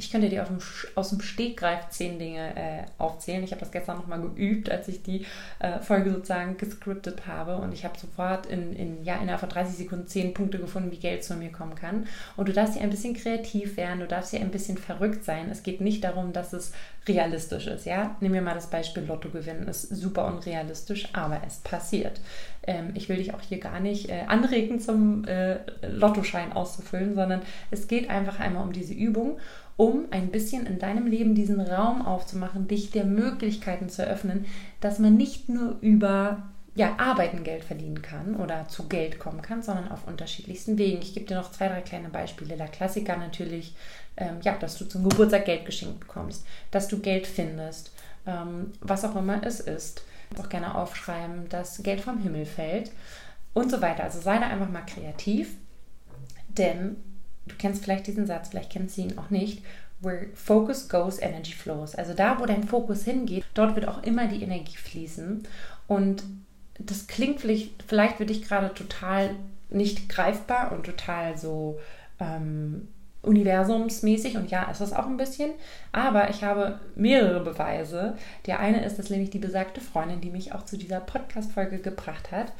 Ich 0.01 0.11
könnte 0.11 0.31
dir 0.31 0.47
aus 0.95 1.11
dem 1.11 1.21
Stegreif 1.21 1.91
zehn 1.91 2.19
Dinge 2.19 2.57
äh, 2.57 2.85
aufzählen. 2.97 3.45
Ich 3.45 3.51
habe 3.51 3.61
das 3.61 3.71
gestern 3.71 3.99
nochmal 3.99 4.23
geübt, 4.23 4.71
als 4.71 4.89
ich 4.89 5.03
die 5.03 5.27
äh, 5.59 5.79
Folge 5.81 6.11
sozusagen 6.11 6.57
gescriptet 6.57 7.27
habe. 7.27 7.57
Und 7.57 7.75
ich 7.75 7.85
habe 7.85 7.99
sofort 7.99 8.47
in, 8.47 8.75
in, 8.75 9.05
ja, 9.05 9.17
innerhalb 9.17 9.41
von 9.41 9.51
30 9.51 9.77
Sekunden 9.77 10.07
zehn 10.07 10.33
Punkte 10.33 10.59
gefunden, 10.59 10.91
wie 10.91 10.97
Geld 10.97 11.23
zu 11.23 11.35
mir 11.35 11.53
kommen 11.53 11.75
kann. 11.75 12.07
Und 12.39 12.49
du 12.49 12.55
darfst 12.55 12.75
hier 12.75 12.83
ein 12.83 12.89
bisschen 12.89 13.13
kreativ 13.13 13.77
werden, 13.77 14.01
du 14.01 14.07
darfst 14.07 14.31
hier 14.31 14.41
ein 14.41 14.51
bisschen 14.51 14.79
verrückt 14.79 15.23
sein. 15.23 15.51
Es 15.51 15.63
geht 15.63 15.83
nicht 15.83 16.03
darum, 16.03 16.33
dass 16.33 16.55
es 16.55 16.73
realistisch 17.07 17.67
ist. 17.67 17.85
Ja? 17.85 18.17
Nehmen 18.21 18.35
wir 18.35 18.43
mal 18.43 18.55
das 18.55 18.71
Beispiel 18.71 19.03
Lotto 19.03 19.29
gewinnen. 19.29 19.69
Ist 19.69 19.83
super 19.95 20.27
unrealistisch, 20.27 21.09
aber 21.13 21.43
es 21.47 21.59
passiert. 21.59 22.23
Ähm, 22.67 22.91
ich 22.95 23.09
will 23.09 23.17
dich 23.17 23.35
auch 23.35 23.41
hier 23.41 23.59
gar 23.59 23.81
nicht 23.81 24.09
äh, 24.09 24.23
anregen, 24.27 24.81
zum 24.81 25.25
äh, 25.25 25.59
Lottoschein 25.87 26.53
auszufüllen, 26.53 27.15
sondern 27.15 27.43
es 27.71 27.89
geht 27.89 28.11
einfach 28.11 28.39
einmal 28.39 28.65
um 28.65 28.73
diese 28.73 28.95
Übung 28.95 29.39
um 29.81 30.05
ein 30.11 30.29
bisschen 30.29 30.67
in 30.67 30.79
deinem 30.79 31.07
Leben 31.07 31.35
diesen 31.35 31.59
Raum 31.59 32.05
aufzumachen, 32.05 32.69
dich 32.69 32.91
der 32.91 33.07
Möglichkeiten 33.07 33.89
zu 33.89 34.05
eröffnen, 34.05 34.45
dass 34.83 34.99
man 34.99 35.17
nicht 35.17 35.49
nur 35.49 35.79
über 35.81 36.43
ja, 36.75 36.97
arbeiten 36.99 37.45
Geld 37.45 37.65
verdienen 37.65 38.03
kann 38.03 38.37
oder 38.37 38.69
zu 38.69 38.89
Geld 38.89 39.19
kommen 39.19 39.41
kann, 39.41 39.63
sondern 39.63 39.91
auf 39.91 40.07
unterschiedlichsten 40.07 40.77
Wegen. 40.77 41.01
Ich 41.01 41.15
gebe 41.15 41.25
dir 41.25 41.39
noch 41.39 41.51
zwei, 41.51 41.69
drei 41.69 41.81
kleine 41.81 42.11
Beispiele. 42.11 42.59
Der 42.59 42.69
Klassiker 42.69 43.17
natürlich, 43.17 43.75
ähm, 44.19 44.37
ja, 44.43 44.55
dass 44.59 44.77
du 44.77 44.85
zum 44.85 45.09
Geburtstag 45.09 45.47
Geld 45.47 45.65
geschenkt 45.65 46.01
bekommst, 46.01 46.45
dass 46.71 46.87
du 46.87 46.99
Geld 46.99 47.27
findest, 47.27 47.91
ähm, 48.27 48.73
was 48.83 49.07
auch 49.07 49.17
immer 49.17 49.47
es 49.47 49.61
ist. 49.61 50.05
Auch 50.39 50.51
gerne 50.51 50.75
aufschreiben, 50.75 51.49
dass 51.49 51.83
Geld 51.83 52.03
vom 52.03 52.19
Himmel 52.19 52.45
fällt 52.45 52.93
und 53.55 53.71
so 53.71 53.81
weiter. 53.81 54.05
Also 54.05 54.21
sei 54.21 54.37
da 54.37 54.47
einfach 54.47 54.69
mal 54.69 54.85
kreativ, 54.85 55.55
denn 56.51 56.97
du 57.51 57.57
kennst 57.59 57.83
vielleicht 57.85 58.07
diesen 58.07 58.27
Satz, 58.27 58.49
vielleicht 58.49 58.71
kennst 58.71 58.97
du 58.97 59.03
ihn 59.03 59.19
auch 59.19 59.31
nicht. 59.31 59.63
Where 60.01 60.29
focus 60.35 60.89
goes, 60.89 61.21
energy 61.21 61.53
flows. 61.53 61.95
Also 61.95 62.15
da, 62.15 62.41
wo 62.41 62.47
dein 62.47 62.65
Fokus 62.65 63.05
hingeht, 63.05 63.45
dort 63.53 63.77
wird 63.77 63.87
auch 63.87 64.03
immer 64.03 64.29
die 64.29 64.43
Energie 64.43 64.77
fließen. 64.77 65.43
Und 65.87 66.23
das 66.79 67.07
klingt 67.07 67.41
vielleicht, 67.41 67.83
vielleicht 67.87 68.17
für 68.17 68.27
dich 68.27 68.43
gerade 68.43 68.73
total 68.73 69.35
nicht 69.69 70.09
greifbar 70.09 70.73
und 70.73 70.87
total 70.87 71.37
so 71.37 71.79
ähm, 72.19 72.89
universumsmäßig. 73.23 74.37
Und 74.37 74.51
ja, 74.51 74.71
ist 74.71 74.81
das 74.81 74.93
auch 74.93 75.07
ein 75.07 75.17
bisschen. 75.17 75.51
Aber 75.93 76.31
ich 76.31 76.43
habe 76.43 76.81
mehrere 76.95 77.41
Beweise. 77.41 78.17
Der 78.47 78.61
eine 78.61 78.85
ist, 78.85 78.99
dass 78.99 79.11
nämlich 79.11 79.31
die 79.31 79.39
besagte 79.39 79.81
Freundin, 79.81 80.21
die 80.21 80.31
mich 80.31 80.55
auch 80.55 80.65
zu 80.65 80.79
dieser 80.79 81.01
Podcast-Folge 81.01 81.79
gebracht 81.79 82.33
hat, 82.33 82.53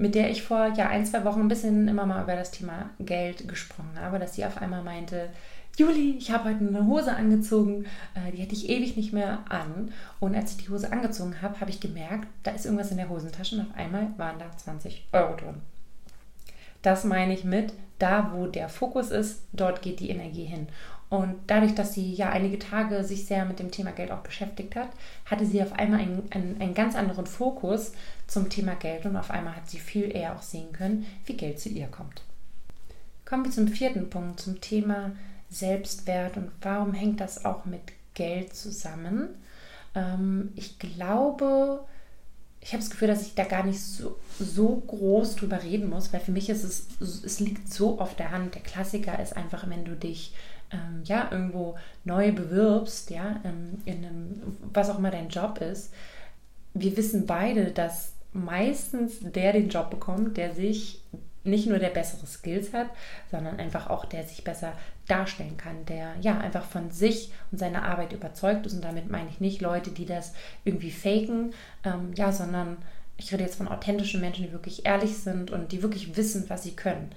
mit 0.00 0.14
der 0.14 0.30
ich 0.30 0.42
vor 0.42 0.72
ja, 0.76 0.88
ein, 0.88 1.04
zwei 1.04 1.24
Wochen 1.24 1.40
ein 1.40 1.48
bisschen 1.48 1.86
immer 1.86 2.06
mal 2.06 2.22
über 2.22 2.34
das 2.34 2.50
Thema 2.50 2.88
Geld 2.98 3.46
gesprochen 3.46 3.98
habe, 4.00 4.18
dass 4.18 4.34
sie 4.34 4.46
auf 4.46 4.60
einmal 4.60 4.82
meinte, 4.82 5.28
Juli, 5.76 6.16
ich 6.18 6.30
habe 6.30 6.48
heute 6.48 6.66
eine 6.66 6.86
Hose 6.86 7.14
angezogen, 7.14 7.84
äh, 8.14 8.32
die 8.32 8.42
hatte 8.42 8.54
ich 8.54 8.70
ewig 8.70 8.96
nicht 8.96 9.12
mehr 9.12 9.40
an. 9.48 9.92
Und 10.18 10.34
als 10.34 10.52
ich 10.52 10.64
die 10.64 10.70
Hose 10.70 10.90
angezogen 10.90 11.42
habe, 11.42 11.60
habe 11.60 11.70
ich 11.70 11.80
gemerkt, 11.80 12.26
da 12.42 12.52
ist 12.52 12.64
irgendwas 12.64 12.90
in 12.90 12.96
der 12.96 13.10
Hosentasche 13.10 13.56
und 13.56 13.62
auf 13.62 13.76
einmal 13.76 14.08
waren 14.16 14.38
da 14.38 14.50
20 14.56 15.06
Euro 15.12 15.36
drin. 15.36 15.56
Das 16.80 17.04
meine 17.04 17.34
ich 17.34 17.44
mit, 17.44 17.74
da 17.98 18.32
wo 18.34 18.46
der 18.46 18.70
Fokus 18.70 19.10
ist, 19.10 19.42
dort 19.52 19.82
geht 19.82 20.00
die 20.00 20.08
Energie 20.08 20.46
hin. 20.46 20.68
Und 21.10 21.34
dadurch, 21.48 21.74
dass 21.74 21.92
sie 21.92 22.14
ja 22.14 22.30
einige 22.30 22.60
Tage 22.60 23.02
sich 23.02 23.26
sehr 23.26 23.44
mit 23.44 23.58
dem 23.58 23.72
Thema 23.72 23.90
Geld 23.90 24.12
auch 24.12 24.20
beschäftigt 24.20 24.76
hat, 24.76 24.88
hatte 25.26 25.44
sie 25.44 25.60
auf 25.60 25.72
einmal 25.72 25.98
einen, 25.98 26.30
einen, 26.30 26.60
einen, 26.60 26.74
ganz 26.74 26.94
anderen 26.94 27.26
Fokus 27.26 27.92
zum 28.28 28.48
Thema 28.48 28.76
Geld 28.76 29.04
und 29.06 29.16
auf 29.16 29.32
einmal 29.32 29.56
hat 29.56 29.68
sie 29.68 29.80
viel 29.80 30.14
eher 30.14 30.36
auch 30.36 30.42
sehen 30.42 30.72
können, 30.72 31.04
wie 31.26 31.36
Geld 31.36 31.58
zu 31.58 31.68
ihr 31.68 31.88
kommt. 31.88 32.22
Kommen 33.24 33.44
wir 33.44 33.50
zum 33.50 33.66
vierten 33.66 34.08
Punkt, 34.08 34.38
zum 34.38 34.60
Thema 34.60 35.10
Selbstwert 35.50 36.36
und 36.36 36.52
warum 36.62 36.94
hängt 36.94 37.20
das 37.20 37.44
auch 37.44 37.64
mit 37.64 37.82
Geld 38.14 38.54
zusammen? 38.54 39.30
Ähm, 39.96 40.52
ich 40.54 40.78
glaube, 40.78 41.80
ich 42.60 42.72
habe 42.72 42.82
das 42.82 42.90
Gefühl, 42.90 43.08
dass 43.08 43.26
ich 43.26 43.34
da 43.34 43.44
gar 43.44 43.64
nicht 43.64 43.80
so, 43.80 44.16
so 44.38 44.76
groß 44.86 45.36
drüber 45.36 45.62
reden 45.62 45.88
muss, 45.88 46.12
weil 46.12 46.20
für 46.20 46.30
mich 46.30 46.50
ist 46.50 46.62
es, 46.62 46.86
es 47.00 47.40
liegt 47.40 47.72
so 47.72 47.98
auf 47.98 48.14
der 48.14 48.30
Hand. 48.30 48.54
Der 48.54 48.62
Klassiker 48.62 49.20
ist 49.20 49.36
einfach, 49.36 49.68
wenn 49.68 49.84
du 49.84 49.96
dich 49.96 50.34
ähm, 50.70 51.02
ja, 51.04 51.28
irgendwo 51.30 51.76
neu 52.04 52.32
bewirbst, 52.32 53.10
ja, 53.10 53.40
ähm, 53.44 53.78
in 53.84 54.04
einem, 54.04 54.58
was 54.72 54.90
auch 54.90 54.98
immer 54.98 55.10
dein 55.10 55.28
Job 55.28 55.58
ist, 55.58 55.92
wir 56.74 56.96
wissen 56.96 57.26
beide, 57.26 57.72
dass 57.72 58.12
meistens 58.32 59.18
der 59.20 59.52
den 59.52 59.68
Job 59.68 59.90
bekommt, 59.90 60.36
der 60.36 60.54
sich 60.54 61.02
nicht 61.42 61.66
nur 61.66 61.78
der 61.78 61.88
bessere 61.88 62.26
Skills 62.26 62.72
hat, 62.72 62.88
sondern 63.30 63.58
einfach 63.58 63.88
auch 63.88 64.04
der 64.04 64.24
sich 64.24 64.44
besser 64.44 64.74
darstellen 65.08 65.56
kann, 65.56 65.84
der 65.86 66.14
ja 66.20 66.38
einfach 66.38 66.64
von 66.64 66.90
sich 66.90 67.32
und 67.50 67.58
seiner 67.58 67.84
Arbeit 67.84 68.12
überzeugt 68.12 68.66
ist. 68.66 68.74
Und 68.74 68.84
damit 68.84 69.10
meine 69.10 69.30
ich 69.30 69.40
nicht 69.40 69.60
Leute, 69.60 69.90
die 69.90 70.04
das 70.04 70.34
irgendwie 70.64 70.90
faken, 70.90 71.54
ähm, 71.84 72.12
ja, 72.14 72.30
sondern 72.30 72.76
ich 73.16 73.32
rede 73.32 73.42
jetzt 73.42 73.56
von 73.56 73.68
authentischen 73.68 74.20
Menschen, 74.20 74.46
die 74.46 74.52
wirklich 74.52 74.86
ehrlich 74.86 75.16
sind 75.18 75.50
und 75.50 75.72
die 75.72 75.82
wirklich 75.82 76.16
wissen, 76.16 76.44
was 76.48 76.62
sie 76.62 76.76
können. 76.76 77.10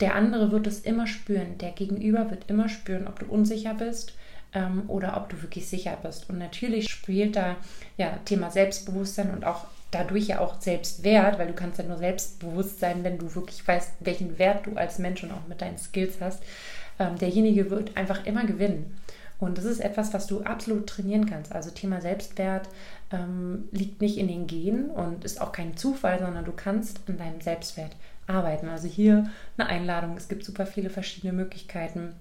Der 0.00 0.14
andere 0.14 0.52
wird 0.52 0.66
es 0.66 0.80
immer 0.80 1.06
spüren. 1.06 1.58
Der 1.58 1.70
Gegenüber 1.70 2.30
wird 2.30 2.50
immer 2.50 2.68
spüren, 2.68 3.06
ob 3.08 3.18
du 3.18 3.26
unsicher 3.26 3.74
bist 3.74 4.14
ähm, 4.52 4.84
oder 4.88 5.16
ob 5.16 5.28
du 5.28 5.42
wirklich 5.42 5.68
sicher 5.68 5.96
bist. 6.02 6.28
Und 6.28 6.38
natürlich 6.38 6.88
spielt 6.90 7.36
da 7.36 7.56
ja 7.96 8.18
Thema 8.24 8.50
Selbstbewusstsein 8.50 9.30
und 9.30 9.44
auch 9.44 9.66
dadurch 9.90 10.26
ja 10.26 10.40
auch 10.40 10.60
Selbstwert, 10.60 11.38
weil 11.38 11.46
du 11.46 11.54
kannst 11.54 11.78
ja 11.78 11.84
nur 11.84 11.98
selbstbewusst 11.98 12.80
sein, 12.80 13.04
wenn 13.04 13.18
du 13.18 13.34
wirklich 13.34 13.66
weißt, 13.66 13.92
welchen 14.00 14.38
Wert 14.38 14.66
du 14.66 14.76
als 14.76 14.98
Mensch 14.98 15.22
und 15.22 15.32
auch 15.32 15.46
mit 15.48 15.62
deinen 15.62 15.78
Skills 15.78 16.20
hast. 16.20 16.42
Ähm, 16.98 17.16
derjenige 17.18 17.70
wird 17.70 17.96
einfach 17.96 18.26
immer 18.26 18.44
gewinnen. 18.44 18.98
Und 19.38 19.58
das 19.58 19.66
ist 19.66 19.80
etwas, 19.80 20.14
was 20.14 20.26
du 20.26 20.42
absolut 20.42 20.86
trainieren 20.86 21.26
kannst. 21.26 21.52
Also 21.52 21.70
Thema 21.70 22.00
Selbstwert 22.00 22.68
ähm, 23.12 23.68
liegt 23.70 24.00
nicht 24.00 24.16
in 24.16 24.28
den 24.28 24.46
Genen 24.46 24.90
und 24.90 25.24
ist 25.24 25.40
auch 25.40 25.52
kein 25.52 25.76
Zufall, 25.76 26.18
sondern 26.18 26.46
du 26.46 26.52
kannst 26.52 27.00
an 27.06 27.18
deinem 27.18 27.40
Selbstwert 27.40 27.94
arbeiten. 28.26 28.68
Also 28.68 28.88
hier 28.88 29.30
eine 29.56 29.68
Einladung. 29.68 30.16
Es 30.16 30.28
gibt 30.28 30.44
super 30.44 30.66
viele 30.66 30.90
verschiedene 30.90 31.32
Möglichkeiten. 31.32 32.14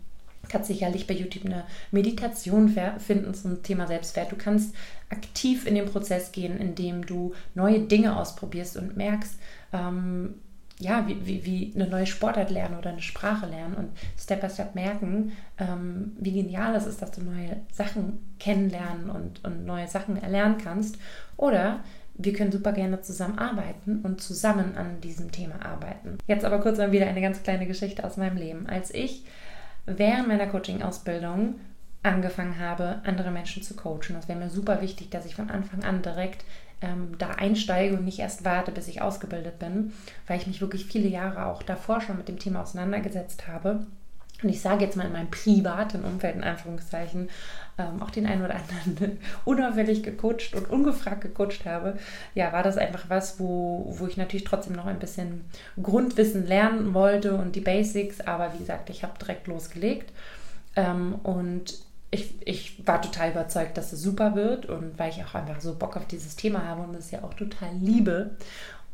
Du 0.44 0.52
kannst 0.52 0.68
sicherlich 0.68 1.08
bei 1.08 1.16
YouTube 1.16 1.46
eine 1.46 1.64
Meditation 1.92 2.76
finden 3.00 3.34
zum 3.34 3.64
Thema 3.64 3.88
Selbstwert. 3.88 4.32
Du 4.32 4.36
kannst 4.36 4.76
aktiv 5.10 5.66
in 5.66 5.74
den 5.74 5.86
Prozess 5.86 6.32
gehen, 6.32 6.60
indem 6.60 7.06
du 7.06 7.34
neue 7.56 7.80
Dinge 7.80 8.16
ausprobierst 8.16 8.78
und 8.78 8.96
merkst, 8.96 9.40
ähm, 9.74 10.36
ja, 10.78 11.08
wie, 11.08 11.26
wie, 11.26 11.46
wie, 11.46 11.72
eine 11.74 11.88
neue 11.88 12.06
Sportart 12.06 12.52
lernen 12.52 12.78
oder 12.78 12.90
eine 12.90 13.02
Sprache 13.02 13.46
lernen 13.46 13.76
und 13.76 13.90
Step 14.20 14.42
by 14.42 14.50
Step 14.50 14.76
merken, 14.76 15.32
ähm, 15.58 16.16
wie 16.20 16.34
genial 16.34 16.76
es 16.76 16.86
ist, 16.86 17.02
dass 17.02 17.12
du 17.12 17.22
neue 17.24 17.62
Sachen 17.72 18.20
kennenlernen 18.40 19.10
und, 19.10 19.44
und 19.46 19.66
neue 19.66 19.88
Sachen 19.88 20.22
erlernen 20.22 20.58
kannst. 20.58 20.98
Oder 21.38 21.80
wir 22.18 22.34
können 22.34 22.52
super 22.52 22.72
gerne 22.72 23.02
zusammenarbeiten 23.02 24.02
und 24.04 24.22
zusammen 24.22 24.76
an 24.78 25.02
diesem 25.02 25.32
Thema 25.32 25.64
arbeiten. 25.66 26.18
Jetzt 26.28 26.46
aber 26.46 26.60
kurz 26.60 26.78
mal 26.78 26.92
wieder 26.92 27.08
eine 27.08 27.22
ganz 27.22 27.44
kleine 27.44 27.68
Geschichte 27.68 28.04
aus 28.04 28.18
meinem 28.18 28.38
Leben. 28.38 28.68
Als 28.68 28.94
ich 28.94 29.26
während 29.86 30.28
meiner 30.28 30.48
Coaching-Ausbildung 30.48 31.56
angefangen 32.04 32.60
habe, 32.60 33.02
andere 33.04 33.32
Menschen 33.32 33.64
zu 33.64 33.76
coachen, 33.76 34.14
das 34.14 34.28
wäre 34.28 34.40
mir 34.40 34.50
super 34.50 34.82
wichtig, 34.82 35.10
dass 35.10 35.26
ich 35.26 35.36
von 35.36 35.50
Anfang 35.50 35.84
an 35.84 36.02
direkt 36.02 36.46
ähm, 36.82 37.18
da 37.18 37.32
einsteige 37.32 37.98
und 37.98 38.06
nicht 38.06 38.20
erst 38.20 38.46
warte, 38.46 38.72
bis 38.72 38.88
ich 38.88 39.02
ausgebildet 39.02 39.60
bin, 39.60 39.94
weil 40.28 40.40
ich 40.40 40.48
mich 40.48 40.62
wirklich 40.62 40.86
viele 40.86 41.08
Jahre 41.08 41.48
auch 41.48 41.64
davor 41.64 42.02
schon 42.02 42.18
mit 42.18 42.28
dem 42.28 42.40
Thema 42.40 42.62
auseinandergesetzt 42.62 43.48
habe 43.48 43.86
und 44.44 44.50
ich 44.50 44.62
sage 44.62 44.84
jetzt 44.84 44.98
mal 44.98 45.08
in 45.08 45.14
meinem 45.14 45.32
privaten 45.32 46.04
Umfeld 46.04 46.36
in 46.36 46.44
Anführungszeichen 46.44 47.30
ähm, 47.78 48.02
auch 48.02 48.10
den 48.10 48.26
einen 48.26 48.44
oder 48.44 48.56
anderen 48.56 49.20
unauffällig 49.46 50.04
gecoacht 50.04 50.54
und 50.54 50.70
ungefragt 50.70 51.22
gecoacht 51.22 51.66
habe, 51.66 51.98
ja, 52.34 52.54
war 52.54 52.64
das 52.64 52.78
einfach 52.78 53.06
was, 53.10 53.40
wo, 53.40 53.94
wo 53.98 54.08
ich 54.08 54.18
natürlich 54.18 54.46
trotzdem 54.46 54.76
noch 54.76 54.86
ein 54.86 55.00
bisschen 55.00 55.46
Grundwissen 55.82 56.48
lernen 56.48 56.94
wollte 56.94 57.36
und 57.36 57.56
die 57.56 57.62
Basics, 57.62 58.22
aber 58.22 58.54
wie 58.54 58.60
gesagt, 58.60 58.90
ich 58.90 59.04
habe 59.04 59.18
direkt 59.20 59.48
losgelegt. 59.48 60.12
Ähm, 60.76 61.16
und 61.24 61.86
ich, 62.12 62.36
ich 62.46 62.88
war 62.88 63.02
total 63.02 63.32
überzeugt, 63.32 63.78
dass 63.78 63.94
es 63.94 64.02
super 64.02 64.36
wird. 64.36 64.66
Und 64.66 64.98
weil 64.98 65.10
ich 65.10 65.24
auch 65.24 65.36
einfach 65.36 65.62
so 65.62 65.76
Bock 65.76 65.98
auf 65.98 66.08
dieses 66.08 66.36
Thema 66.36 66.64
habe 66.64 66.84
und 66.84 66.96
es 66.96 67.12
ja 67.12 67.24
auch 67.24 67.34
total 67.34 67.70
liebe. 67.80 68.32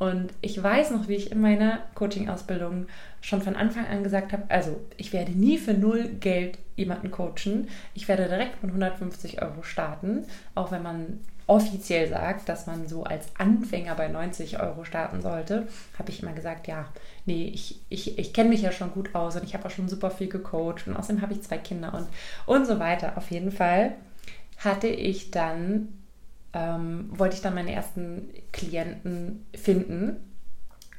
Und 0.02 0.34
ich 0.42 0.62
weiß 0.62 0.90
noch, 0.90 1.08
wie 1.08 1.14
ich 1.14 1.32
in 1.32 1.42
meiner 1.42 1.78
Coaching-Ausbildung 1.94 2.88
schon 3.22 3.44
von 3.44 3.56
Anfang 3.56 3.86
an 3.86 4.02
gesagt 4.02 4.34
habe, 4.34 4.46
also 4.50 4.82
ich 4.98 5.14
werde 5.14 5.32
nie 5.32 5.60
für 5.60 5.76
null 5.76 6.06
Geld 6.20 6.58
jemanden 6.76 7.12
coachen. 7.12 7.68
Ich 7.94 8.08
werde 8.08 8.28
direkt 8.28 8.58
von 8.58 8.70
150 8.70 9.44
Euro 9.44 9.62
starten, 9.62 10.26
auch 10.56 10.72
wenn 10.72 10.82
man 10.82 11.20
offiziell 11.46 12.10
sagt, 12.10 12.50
dass 12.50 12.66
man 12.66 12.88
so 12.88 13.04
als 13.04 13.28
Anfänger 13.38 13.94
bei 13.94 14.08
90 14.08 14.60
Euro 14.60 14.86
starten 14.86 15.22
sollte, 15.22 15.68
habe 16.00 16.10
ich 16.10 16.24
immer 16.24 16.34
gesagt, 16.34 16.66
ja, 16.66 16.88
nee, 17.28 17.52
ich, 17.54 17.80
ich, 17.90 18.18
ich 18.18 18.34
kenne 18.34 18.50
mich 18.50 18.64
ja 18.64 18.72
schon 18.72 18.94
gut 18.94 19.14
aus 19.14 19.36
und 19.36 19.44
ich 19.44 19.54
habe 19.54 19.68
auch 19.68 19.72
schon 19.72 19.88
super 19.88 20.10
viel 20.10 20.30
gecoacht 20.30 20.88
und 20.88 20.96
außerdem 20.96 21.22
habe 21.22 21.34
ich 21.34 21.44
zwei 21.44 21.60
Kinder 21.60 21.94
und, 21.94 22.08
und 22.48 22.66
so 22.66 22.80
weiter. 22.80 23.20
Auf 23.20 23.30
jeden 23.30 23.52
Fall 23.52 23.94
hatte 24.58 24.88
ich 24.88 25.30
dann 25.30 25.90
ähm, 26.54 27.10
wollte 27.12 27.36
ich 27.36 27.42
dann 27.42 27.56
meine 27.56 27.74
ersten 27.74 28.30
Klienten 28.52 29.46
finden 29.56 30.18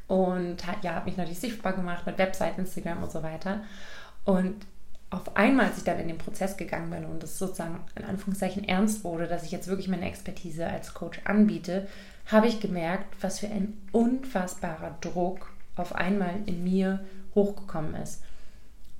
und 0.06 0.56
ja, 0.82 0.94
habe 0.94 1.06
mich 1.06 1.16
natürlich 1.16 1.40
sichtbar 1.40 1.72
gemacht 1.72 2.06
mit 2.06 2.18
Website, 2.18 2.58
Instagram 2.58 3.02
und 3.02 3.10
so 3.10 3.22
weiter. 3.22 3.62
Und 4.24 4.66
auf 5.10 5.36
einmal, 5.36 5.66
als 5.66 5.78
ich 5.78 5.84
dann 5.84 5.98
in 5.98 6.08
den 6.08 6.18
Prozess 6.18 6.56
gegangen 6.56 6.90
bin 6.90 7.04
und 7.04 7.22
es 7.22 7.38
sozusagen 7.38 7.80
in 7.96 8.04
Anführungszeichen 8.04 8.64
ernst 8.64 9.04
wurde, 9.04 9.26
dass 9.26 9.44
ich 9.44 9.52
jetzt 9.52 9.68
wirklich 9.68 9.88
meine 9.88 10.06
Expertise 10.06 10.66
als 10.66 10.94
Coach 10.94 11.20
anbiete, 11.24 11.86
habe 12.26 12.46
ich 12.46 12.60
gemerkt, 12.60 13.14
was 13.20 13.40
für 13.40 13.46
ein 13.46 13.74
unfassbarer 13.92 14.96
Druck 15.00 15.50
auf 15.76 15.94
einmal 15.94 16.34
in 16.46 16.64
mir 16.64 17.00
hochgekommen 17.34 17.94
ist. 17.94 18.22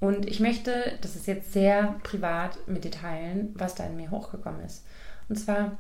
Und 0.01 0.27
ich 0.27 0.41
möchte, 0.41 0.99
das 1.01 1.15
ist 1.15 1.27
jetzt 1.27 1.53
sehr 1.53 1.95
privat 2.03 2.59
mit 2.67 2.85
dir 2.85 2.91
teilen, 2.91 3.51
was 3.55 3.75
da 3.75 3.85
in 3.85 3.97
mir 3.97 4.11
hochgekommen 4.11 4.65
ist. 4.65 4.85
Und 5.29 5.37
zwar 5.37 5.79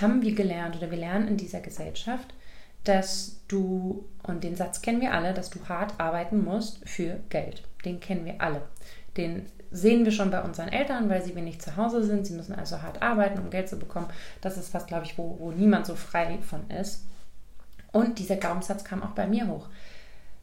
haben 0.00 0.22
wir 0.22 0.34
gelernt 0.34 0.76
oder 0.76 0.90
wir 0.90 0.98
lernen 0.98 1.28
in 1.28 1.36
dieser 1.36 1.60
Gesellschaft, 1.60 2.32
dass 2.84 3.40
du, 3.48 4.04
und 4.22 4.42
den 4.44 4.56
Satz 4.56 4.82
kennen 4.82 5.00
wir 5.00 5.12
alle, 5.12 5.34
dass 5.34 5.50
du 5.50 5.60
hart 5.68 5.98
arbeiten 5.98 6.42
musst 6.42 6.88
für 6.88 7.20
Geld. 7.28 7.62
Den 7.84 8.00
kennen 8.00 8.24
wir 8.24 8.40
alle. 8.40 8.62
Den 9.16 9.46
sehen 9.70 10.04
wir 10.04 10.12
schon 10.12 10.30
bei 10.30 10.42
unseren 10.42 10.68
Eltern, 10.68 11.08
weil 11.08 11.22
sie 11.22 11.34
wenig 11.34 11.60
zu 11.60 11.76
Hause 11.76 12.04
sind. 12.04 12.26
Sie 12.26 12.34
müssen 12.34 12.54
also 12.54 12.82
hart 12.82 13.02
arbeiten, 13.02 13.38
um 13.40 13.50
Geld 13.50 13.68
zu 13.68 13.78
bekommen. 13.78 14.08
Das 14.40 14.56
ist 14.56 14.74
was, 14.74 14.86
glaube 14.86 15.04
ich, 15.04 15.16
wo, 15.16 15.36
wo 15.38 15.50
niemand 15.50 15.86
so 15.86 15.94
frei 15.94 16.38
von 16.42 16.68
ist. 16.70 17.04
Und 17.92 18.18
dieser 18.18 18.36
Glaubenssatz 18.36 18.84
kam 18.84 19.02
auch 19.02 19.10
bei 19.10 19.26
mir 19.26 19.46
hoch. 19.48 19.68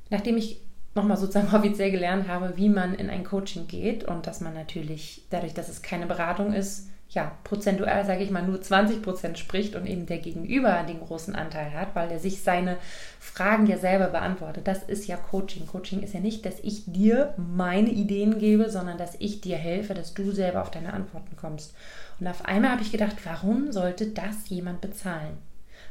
Nachdem 0.10 0.38
ich 0.38 0.62
nochmal 0.96 1.18
sozusagen 1.18 1.54
offiziell 1.56 1.92
gelernt 1.92 2.28
habe, 2.28 2.58
wie 2.58 2.70
man 2.70 2.96
in 2.96 3.10
ein 3.10 3.24
Coaching 3.24 3.68
geht 3.68 4.04
und 4.04 4.28
dass 4.28 4.42
man 4.42 4.54
natürlich 4.54 5.26
dadurch, 5.30 5.54
dass 5.54 5.70
es 5.70 5.82
keine 5.82 6.08
Beratung 6.08 6.54
ist, 6.54 6.90
ja, 7.10 7.32
prozentual, 7.44 8.06
sage 8.06 8.24
ich 8.24 8.30
mal, 8.30 8.46
nur 8.46 8.62
20 8.62 9.02
Prozent 9.02 9.40
spricht 9.40 9.76
und 9.76 9.88
eben 9.88 10.06
der 10.06 10.20
Gegenüber 10.20 10.84
den 10.84 11.00
großen 11.00 11.34
Anteil 11.36 11.74
hat, 11.74 11.96
weil 11.96 12.12
er 12.12 12.20
sich 12.20 12.44
seine 12.44 12.78
Fragen 13.20 13.66
ja 13.66 13.80
selber 13.80 14.08
beantwortet. 14.08 14.68
Das 14.68 14.84
ist 14.84 15.08
ja 15.08 15.18
Coaching. 15.18 15.66
Coaching 15.66 16.04
ist 16.04 16.14
ja 16.14 16.20
nicht, 16.20 16.46
dass 16.46 16.60
ich 16.60 16.84
dir 16.86 17.34
meine 17.38 17.90
Ideen 17.90 18.38
gebe, 18.38 18.70
sondern 18.70 19.00
dass 19.00 19.16
ich 19.18 19.42
dir 19.42 19.58
helfe, 19.58 19.96
dass 19.96 20.14
du 20.14 20.32
selber 20.32 20.62
auf 20.62 20.70
deine 20.70 20.94
Antworten 20.94 21.36
kommst. 21.36 21.74
Und 22.20 22.28
auf 22.28 22.46
einmal 22.46 22.72
habe 22.72 22.84
ich 22.84 22.92
gedacht, 22.92 23.16
warum 23.24 23.72
sollte 23.72 24.08
das 24.08 24.48
jemand 24.50 24.80
bezahlen? 24.80 25.40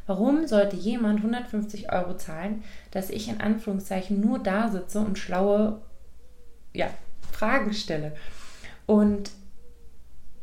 Warum 0.06 0.46
sollte 0.46 0.76
jemand 0.76 1.18
150 1.18 1.92
Euro 1.92 2.16
zahlen, 2.16 2.62
dass 2.92 3.10
ich 3.10 3.28
in 3.28 3.40
Anführungszeichen 3.40 4.20
nur 4.20 4.38
da 4.38 4.68
sitze 4.68 5.00
und 5.00 5.18
schlaue 5.18 5.80
ja, 6.72 6.88
Fragen 7.32 7.72
stelle? 7.72 8.14
Und 8.86 9.32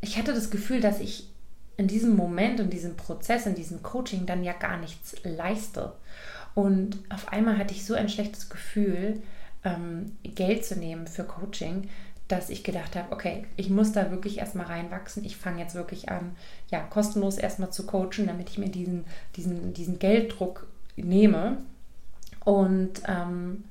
ich 0.06 0.18
hatte 0.18 0.32
das 0.32 0.50
Gefühl, 0.50 0.80
dass 0.80 1.00
ich 1.00 1.28
in 1.76 1.88
diesem 1.88 2.16
Moment, 2.16 2.60
in 2.60 2.70
diesem 2.70 2.96
Prozess, 2.96 3.44
in 3.46 3.54
diesem 3.54 3.82
Coaching 3.82 4.24
dann 4.24 4.44
ja 4.44 4.52
gar 4.52 4.78
nichts 4.78 5.16
leiste. 5.24 5.92
Und 6.54 6.98
auf 7.10 7.32
einmal 7.32 7.58
hatte 7.58 7.74
ich 7.74 7.84
so 7.84 7.94
ein 7.94 8.08
schlechtes 8.08 8.48
Gefühl, 8.48 9.20
ähm, 9.64 10.12
Geld 10.22 10.64
zu 10.64 10.78
nehmen 10.78 11.06
für 11.06 11.24
Coaching, 11.24 11.90
dass 12.28 12.50
ich 12.50 12.64
gedacht 12.64 12.96
habe, 12.96 13.12
okay, 13.12 13.46
ich 13.56 13.68
muss 13.68 13.92
da 13.92 14.10
wirklich 14.10 14.38
erstmal 14.38 14.66
reinwachsen. 14.66 15.24
Ich 15.24 15.36
fange 15.36 15.60
jetzt 15.60 15.74
wirklich 15.74 16.08
an, 16.08 16.36
ja, 16.70 16.80
kostenlos 16.80 17.36
erstmal 17.36 17.70
zu 17.70 17.84
coachen, 17.84 18.26
damit 18.26 18.48
ich 18.48 18.58
mir 18.58 18.68
diesen, 18.68 19.04
diesen, 19.36 19.74
diesen 19.74 19.98
Gelddruck 19.98 20.66
nehme. 20.96 21.58
Und 22.44 23.02
ähm, 23.06 23.64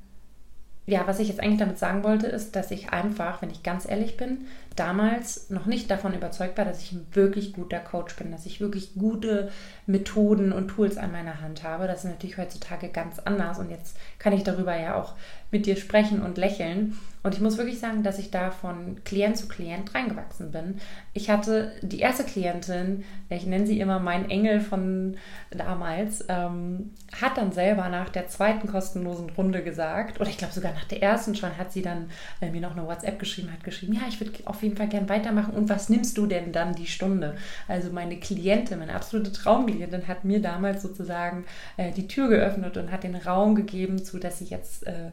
ja, 0.85 1.07
was 1.07 1.19
ich 1.19 1.29
jetzt 1.29 1.39
eigentlich 1.39 1.59
damit 1.59 1.79
sagen 1.79 2.03
wollte, 2.03 2.27
ist, 2.27 2.55
dass 2.55 2.71
ich 2.71 2.91
einfach, 2.91 3.41
wenn 3.41 3.49
ich 3.49 3.63
ganz 3.63 3.89
ehrlich 3.89 4.17
bin, 4.17 4.45
damals 4.75 5.49
noch 5.49 5.65
nicht 5.65 5.89
davon 5.89 6.13
überzeugt 6.13 6.57
war, 6.57 6.65
dass 6.65 6.81
ich 6.81 6.91
ein 6.91 7.07
wirklich 7.13 7.53
guter 7.53 7.79
Coach 7.79 8.15
bin, 8.15 8.31
dass 8.31 8.45
ich 8.45 8.59
wirklich 8.59 8.93
gute 8.95 9.51
Methoden 9.87 10.51
und 10.51 10.69
Tools 10.69 10.97
an 10.97 11.11
meiner 11.11 11.41
Hand 11.41 11.63
habe. 11.63 11.87
Das 11.87 12.03
ist 12.03 12.09
natürlich 12.09 12.37
heutzutage 12.37 12.89
ganz 12.89 13.19
anders 13.19 13.59
und 13.59 13.69
jetzt 13.69 13.97
kann 14.19 14.33
ich 14.33 14.43
darüber 14.43 14.75
ja 14.75 14.95
auch 14.95 15.13
mit 15.51 15.65
dir 15.65 15.75
sprechen 15.75 16.21
und 16.21 16.37
lächeln. 16.37 16.97
Und 17.23 17.33
ich 17.33 17.41
muss 17.41 17.57
wirklich 17.57 17.79
sagen, 17.79 18.03
dass 18.03 18.19
ich 18.19 18.29
da 18.29 18.51
von 18.51 19.03
Klient 19.03 19.35
zu 19.35 19.47
Klient 19.47 19.95
reingewachsen 19.95 20.51
bin. 20.51 20.79
Ich 21.13 21.31
hatte 21.31 21.71
die 21.81 21.99
erste 21.99 22.23
Klientin, 22.23 23.03
ich 23.29 23.47
nenne 23.47 23.65
sie 23.65 23.79
immer 23.79 23.99
mein 23.99 24.29
Engel 24.29 24.59
von 24.59 25.17
damals, 25.49 26.23
ähm, 26.29 26.91
hat 27.19 27.37
dann 27.37 27.51
selber 27.51 27.89
nach 27.89 28.09
der 28.09 28.27
zweiten 28.27 28.67
kostenlosen 28.67 29.31
Runde 29.31 29.63
gesagt, 29.63 30.21
oder 30.21 30.29
ich 30.29 30.37
glaube 30.37 30.53
sogar 30.53 30.73
nach 30.73 30.83
der 30.83 31.01
ersten 31.01 31.33
schon, 31.33 31.57
hat 31.57 31.71
sie 31.71 31.81
dann 31.81 32.11
äh, 32.41 32.51
mir 32.51 32.61
noch 32.61 32.77
eine 32.77 32.85
WhatsApp 32.85 33.17
geschrieben, 33.17 33.51
hat 33.51 33.63
geschrieben, 33.63 33.93
ja, 33.93 34.01
ich 34.07 34.19
würde 34.19 34.31
auf 34.45 34.61
jeden 34.61 34.77
Fall 34.77 34.89
gern 34.89 35.09
weitermachen. 35.09 35.55
Und 35.55 35.67
was 35.67 35.89
nimmst 35.89 36.19
du 36.19 36.27
denn 36.27 36.51
dann 36.51 36.75
die 36.75 36.85
Stunde? 36.85 37.37
Also 37.67 37.91
meine 37.91 38.17
Klientin, 38.17 38.77
meine 38.77 38.93
absolute 38.93 39.31
Traumklientin, 39.75 40.07
hat 40.07 40.25
mir 40.25 40.41
damals 40.41 40.81
sozusagen 40.81 41.45
äh, 41.77 41.91
die 41.91 42.07
Tür 42.07 42.29
geöffnet 42.29 42.77
und 42.77 42.91
hat 42.91 43.03
den 43.03 43.15
Raum 43.15 43.55
gegeben, 43.55 44.03
zu 44.03 44.19
dass 44.19 44.39
sie 44.39 44.45
jetzt 44.45 44.85
äh, 44.87 45.07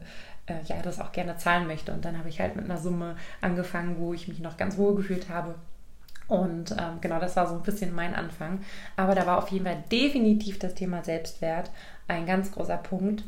äh, 0.47 0.55
ja 0.65 0.81
das 0.81 0.99
auch 0.99 1.11
gerne 1.11 1.37
zahlen 1.37 1.67
möchte. 1.67 1.91
Und 1.91 2.05
dann 2.05 2.17
habe 2.17 2.29
ich 2.29 2.39
halt 2.39 2.55
mit 2.55 2.65
einer 2.65 2.77
Summe 2.77 3.15
angefangen, 3.41 3.97
wo 3.97 4.13
ich 4.13 4.27
mich 4.27 4.39
noch 4.39 4.57
ganz 4.57 4.77
wohl 4.77 4.95
gefühlt 4.95 5.29
habe. 5.29 5.55
Und 6.27 6.71
ähm, 6.71 6.99
genau, 7.01 7.19
das 7.19 7.35
war 7.35 7.47
so 7.47 7.55
ein 7.55 7.63
bisschen 7.63 7.93
mein 7.93 8.15
Anfang. 8.15 8.59
Aber 8.95 9.13
da 9.13 9.25
war 9.25 9.37
auf 9.37 9.49
jeden 9.49 9.65
Fall 9.65 9.83
definitiv 9.91 10.59
das 10.59 10.73
Thema 10.73 11.03
Selbstwert 11.03 11.69
ein 12.07 12.25
ganz 12.25 12.51
großer 12.51 12.77
Punkt. 12.77 13.23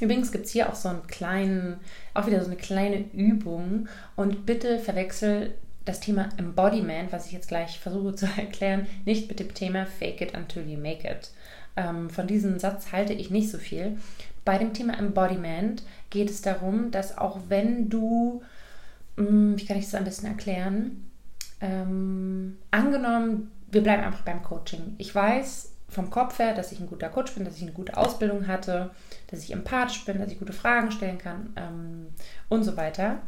Übrigens 0.00 0.32
gibt 0.32 0.46
es 0.46 0.52
hier 0.52 0.68
auch 0.68 0.74
so 0.74 0.88
einen 0.88 1.06
kleinen, 1.06 1.78
auch 2.14 2.26
wieder 2.26 2.40
so 2.40 2.46
eine 2.46 2.56
kleine 2.56 2.98
Übung. 3.12 3.88
Und 4.16 4.46
bitte 4.46 4.80
verwechsel 4.80 5.54
das 5.84 6.00
Thema 6.00 6.28
Embodiment, 6.36 7.12
was 7.12 7.26
ich 7.26 7.32
jetzt 7.32 7.48
gleich 7.48 7.78
versuche 7.80 8.14
zu 8.14 8.26
erklären, 8.36 8.86
nicht 9.04 9.28
mit 9.28 9.40
dem 9.40 9.54
Thema 9.54 9.86
Fake 9.86 10.20
it 10.20 10.34
until 10.36 10.68
you 10.68 10.78
make 10.78 11.08
it. 11.08 11.30
Ähm, 11.76 12.10
von 12.10 12.26
diesem 12.26 12.58
Satz 12.58 12.92
halte 12.92 13.12
ich 13.12 13.30
nicht 13.30 13.50
so 13.50 13.58
viel. 13.58 13.98
Bei 14.44 14.58
dem 14.58 14.72
Thema 14.72 14.98
Embodiment 14.98 15.82
geht 16.10 16.30
es 16.30 16.42
darum, 16.42 16.90
dass 16.90 17.16
auch 17.16 17.38
wenn 17.48 17.88
du, 17.88 18.42
hm, 19.16 19.58
wie 19.58 19.64
kann 19.64 19.78
ich 19.78 19.84
das 19.84 19.94
am 19.94 20.04
besten 20.04 20.26
erklären, 20.26 21.10
ähm, 21.60 22.58
angenommen, 22.70 23.50
wir 23.70 23.82
bleiben 23.82 24.02
einfach 24.02 24.22
beim 24.22 24.42
Coaching. 24.42 24.96
Ich 24.98 25.14
weiß 25.14 25.70
vom 25.88 26.10
Kopf 26.10 26.38
her, 26.38 26.54
dass 26.54 26.72
ich 26.72 26.80
ein 26.80 26.88
guter 26.88 27.08
Coach 27.08 27.34
bin, 27.34 27.44
dass 27.44 27.56
ich 27.56 27.62
eine 27.62 27.72
gute 27.72 27.96
Ausbildung 27.96 28.46
hatte, 28.46 28.90
dass 29.28 29.40
ich 29.40 29.52
empathisch 29.52 30.04
bin, 30.04 30.18
dass 30.18 30.32
ich 30.32 30.38
gute 30.38 30.52
Fragen 30.52 30.90
stellen 30.90 31.18
kann 31.18 31.52
ähm, 31.56 32.06
und 32.48 32.64
so 32.64 32.76
weiter. 32.76 33.18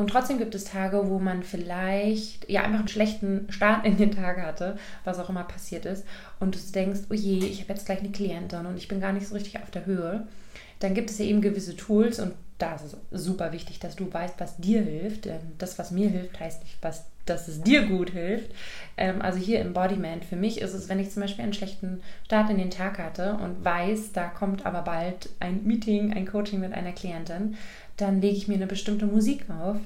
Und 0.00 0.08
trotzdem 0.08 0.38
gibt 0.38 0.54
es 0.54 0.64
Tage, 0.64 1.10
wo 1.10 1.18
man 1.18 1.42
vielleicht 1.42 2.48
ja 2.48 2.62
einfach 2.62 2.78
einen 2.78 2.88
schlechten 2.88 3.52
Start 3.52 3.84
in 3.84 3.98
den 3.98 4.12
Tag 4.12 4.40
hatte, 4.40 4.78
was 5.04 5.18
auch 5.18 5.28
immer 5.28 5.44
passiert 5.44 5.84
ist, 5.84 6.06
und 6.40 6.54
du 6.54 6.58
denkst, 6.72 7.00
oh 7.10 7.14
je, 7.14 7.44
ich 7.44 7.60
habe 7.60 7.74
jetzt 7.74 7.84
gleich 7.84 7.98
eine 7.98 8.08
Klientin 8.08 8.64
und 8.64 8.78
ich 8.78 8.88
bin 8.88 9.02
gar 9.02 9.12
nicht 9.12 9.28
so 9.28 9.34
richtig 9.34 9.60
auf 9.60 9.70
der 9.70 9.84
Höhe. 9.84 10.26
Dann 10.78 10.94
gibt 10.94 11.10
es 11.10 11.18
ja 11.18 11.26
eben 11.26 11.42
gewisse 11.42 11.76
Tools 11.76 12.18
und 12.18 12.32
da 12.56 12.76
ist 12.76 12.84
es 12.84 12.96
super 13.10 13.52
wichtig, 13.52 13.78
dass 13.78 13.94
du 13.94 14.10
weißt, 14.10 14.36
was 14.38 14.56
dir 14.56 14.80
hilft. 14.80 15.26
Denn 15.26 15.40
das, 15.58 15.78
was 15.78 15.90
mir 15.90 16.08
hilft, 16.08 16.40
heißt 16.40 16.62
nicht, 16.62 16.78
was, 16.80 17.04
dass 17.26 17.48
es 17.48 17.60
dir 17.60 17.86
gut 17.86 18.10
hilft. 18.10 18.50
Ähm, 18.96 19.20
also 19.20 19.38
hier 19.38 19.60
Embodiment. 19.60 20.24
Für 20.24 20.36
mich 20.36 20.62
ist 20.62 20.72
es, 20.72 20.88
wenn 20.88 20.98
ich 20.98 21.10
zum 21.10 21.20
Beispiel 21.20 21.44
einen 21.44 21.52
schlechten 21.52 22.00
Start 22.24 22.48
in 22.48 22.56
den 22.56 22.70
Tag 22.70 22.98
hatte 22.98 23.34
und 23.34 23.62
weiß, 23.62 24.12
da 24.12 24.28
kommt 24.28 24.64
aber 24.64 24.80
bald 24.80 25.28
ein 25.40 25.64
Meeting, 25.64 26.14
ein 26.14 26.26
Coaching 26.26 26.60
mit 26.60 26.72
einer 26.72 26.92
Klientin, 26.92 27.56
dann 28.00 28.20
lege 28.20 28.36
ich 28.36 28.48
mir 28.48 28.54
eine 28.54 28.66
bestimmte 28.66 29.06
Musik 29.06 29.44
auf 29.50 29.76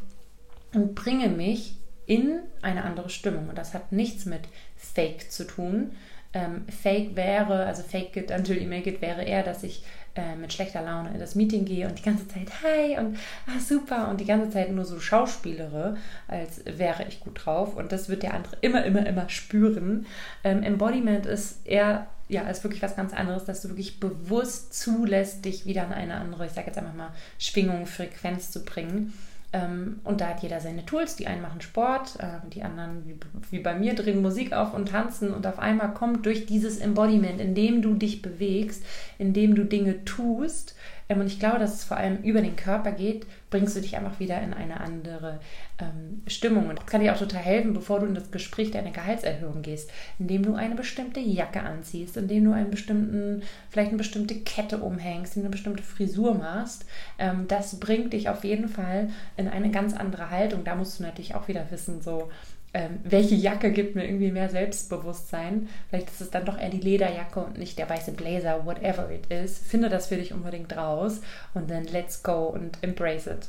und 0.74 0.94
bringe 0.94 1.28
mich 1.28 1.76
in 2.06 2.40
eine 2.62 2.84
andere 2.84 3.10
Stimmung. 3.10 3.48
Und 3.48 3.58
das 3.58 3.74
hat 3.74 3.92
nichts 3.92 4.26
mit 4.26 4.42
Fake 4.76 5.30
zu 5.30 5.46
tun. 5.46 5.92
Ähm, 6.32 6.64
fake 6.68 7.14
wäre, 7.14 7.64
also 7.64 7.82
Fake 7.82 8.16
it 8.16 8.30
until 8.30 8.60
you 8.60 8.68
make 8.68 8.90
it, 8.90 9.00
wäre 9.00 9.22
eher, 9.22 9.44
dass 9.44 9.62
ich 9.62 9.84
äh, 10.16 10.34
mit 10.36 10.52
schlechter 10.52 10.82
Laune 10.82 11.10
in 11.10 11.20
das 11.20 11.34
Meeting 11.34 11.64
gehe 11.64 11.88
und 11.88 11.98
die 11.98 12.02
ganze 12.02 12.26
Zeit 12.26 12.48
Hi 12.62 12.98
und 12.98 13.16
ah, 13.46 13.60
super 13.60 14.08
und 14.08 14.20
die 14.20 14.24
ganze 14.24 14.50
Zeit 14.50 14.72
nur 14.72 14.84
so 14.84 14.98
schauspielere, 14.98 15.96
als 16.26 16.62
wäre 16.64 17.04
ich 17.08 17.20
gut 17.20 17.44
drauf. 17.44 17.76
Und 17.76 17.92
das 17.92 18.08
wird 18.08 18.22
der 18.22 18.34
andere 18.34 18.56
immer, 18.60 18.84
immer, 18.84 19.06
immer 19.06 19.28
spüren. 19.28 20.06
Ähm, 20.42 20.62
Embodiment 20.62 21.26
ist 21.26 21.66
eher 21.66 22.08
ja, 22.28 22.42
ist 22.42 22.64
wirklich 22.64 22.82
was 22.82 22.96
ganz 22.96 23.12
anderes, 23.12 23.44
dass 23.44 23.62
du 23.62 23.68
wirklich 23.68 24.00
bewusst 24.00 24.74
zulässt, 24.74 25.44
dich 25.44 25.66
wieder 25.66 25.86
an 25.86 25.92
eine 25.92 26.14
andere, 26.14 26.46
ich 26.46 26.52
sage 26.52 26.68
jetzt 26.68 26.78
einfach 26.78 26.94
mal, 26.94 27.10
Schwingung, 27.38 27.86
Frequenz 27.86 28.50
zu 28.50 28.64
bringen. 28.64 29.12
Ähm, 29.54 30.00
und 30.02 30.20
da 30.20 30.30
hat 30.30 30.42
jeder 30.42 30.60
seine 30.60 30.84
Tools. 30.84 31.14
Die 31.16 31.28
einen 31.28 31.42
machen 31.42 31.60
Sport, 31.60 32.16
äh, 32.18 32.48
die 32.52 32.64
anderen, 32.64 33.06
wie, 33.06 33.16
wie 33.50 33.60
bei 33.60 33.74
mir, 33.74 33.94
drehen 33.94 34.20
Musik 34.20 34.52
auf 34.52 34.74
und 34.74 34.88
tanzen. 34.88 35.32
Und 35.32 35.46
auf 35.46 35.60
einmal 35.60 35.94
kommt 35.94 36.26
durch 36.26 36.44
dieses 36.46 36.78
Embodiment, 36.78 37.40
indem 37.40 37.80
du 37.80 37.94
dich 37.94 38.20
bewegst, 38.20 38.84
indem 39.18 39.54
du 39.54 39.64
Dinge 39.64 40.04
tust, 40.04 40.74
ähm, 41.08 41.20
und 41.20 41.26
ich 41.26 41.38
glaube, 41.38 41.58
dass 41.58 41.74
es 41.74 41.84
vor 41.84 41.96
allem 41.96 42.22
über 42.22 42.40
den 42.40 42.56
Körper 42.56 42.92
geht, 42.92 43.26
bringst 43.50 43.76
du 43.76 43.80
dich 43.80 43.96
einfach 43.96 44.18
wieder 44.18 44.40
in 44.42 44.52
eine 44.52 44.80
andere 44.80 45.40
ähm, 45.78 46.22
Stimmung. 46.26 46.68
Und 46.68 46.78
das 46.78 46.86
kann 46.86 47.00
dir 47.00 47.14
auch 47.14 47.18
total 47.18 47.42
helfen, 47.42 47.72
bevor 47.72 48.00
du 48.00 48.06
in 48.06 48.14
das 48.14 48.30
Gespräch 48.30 48.70
deiner 48.70 48.90
Gehaltserhöhung 48.90 49.62
gehst, 49.62 49.90
indem 50.18 50.42
du 50.42 50.54
eine 50.54 50.74
bestimmte 50.74 51.20
Jacke 51.20 51.60
anziehst, 51.60 52.16
indem 52.16 52.44
du 52.44 52.52
einen 52.52 52.70
bestimmten, 52.70 53.42
vielleicht 53.70 53.90
eine 53.90 53.98
bestimmte 53.98 54.34
Kette 54.40 54.78
umhängst, 54.78 55.36
eine 55.36 55.50
bestimmte 55.50 55.82
Frisur 55.82 56.34
machst. 56.34 56.86
Ähm, 57.18 57.46
das 57.48 57.78
bringt 57.78 58.12
dich 58.12 58.28
auf 58.28 58.44
jeden 58.44 58.68
Fall 58.68 59.10
in 59.36 59.48
eine 59.48 59.70
ganz 59.70 59.94
andere 59.94 60.30
Haltung. 60.30 60.64
Da 60.64 60.74
musst 60.74 60.98
du 60.98 61.02
natürlich 61.04 61.34
auch 61.34 61.48
wieder 61.48 61.70
wissen, 61.70 62.02
so 62.02 62.30
ähm, 62.74 62.98
welche 63.04 63.36
Jacke 63.36 63.70
gibt 63.70 63.94
mir 63.94 64.04
irgendwie 64.04 64.32
mehr 64.32 64.50
Selbstbewusstsein. 64.50 65.68
Vielleicht 65.88 66.10
ist 66.10 66.20
es 66.20 66.30
dann 66.30 66.44
doch 66.44 66.58
eher 66.58 66.70
die 66.70 66.80
Lederjacke 66.80 67.40
und 67.40 67.56
nicht 67.56 67.78
der 67.78 67.88
weiße 67.88 68.12
Blazer, 68.12 68.66
whatever 68.66 69.08
it 69.10 69.26
is. 69.30 69.58
Finde 69.58 69.88
das 69.88 70.08
für 70.08 70.16
dich 70.16 70.32
unbedingt 70.32 70.76
raus 70.76 71.20
und 71.54 71.70
dann 71.70 71.84
let's 71.84 72.24
go 72.24 72.46
und 72.46 72.78
embrace 72.82 73.28
it. 73.28 73.48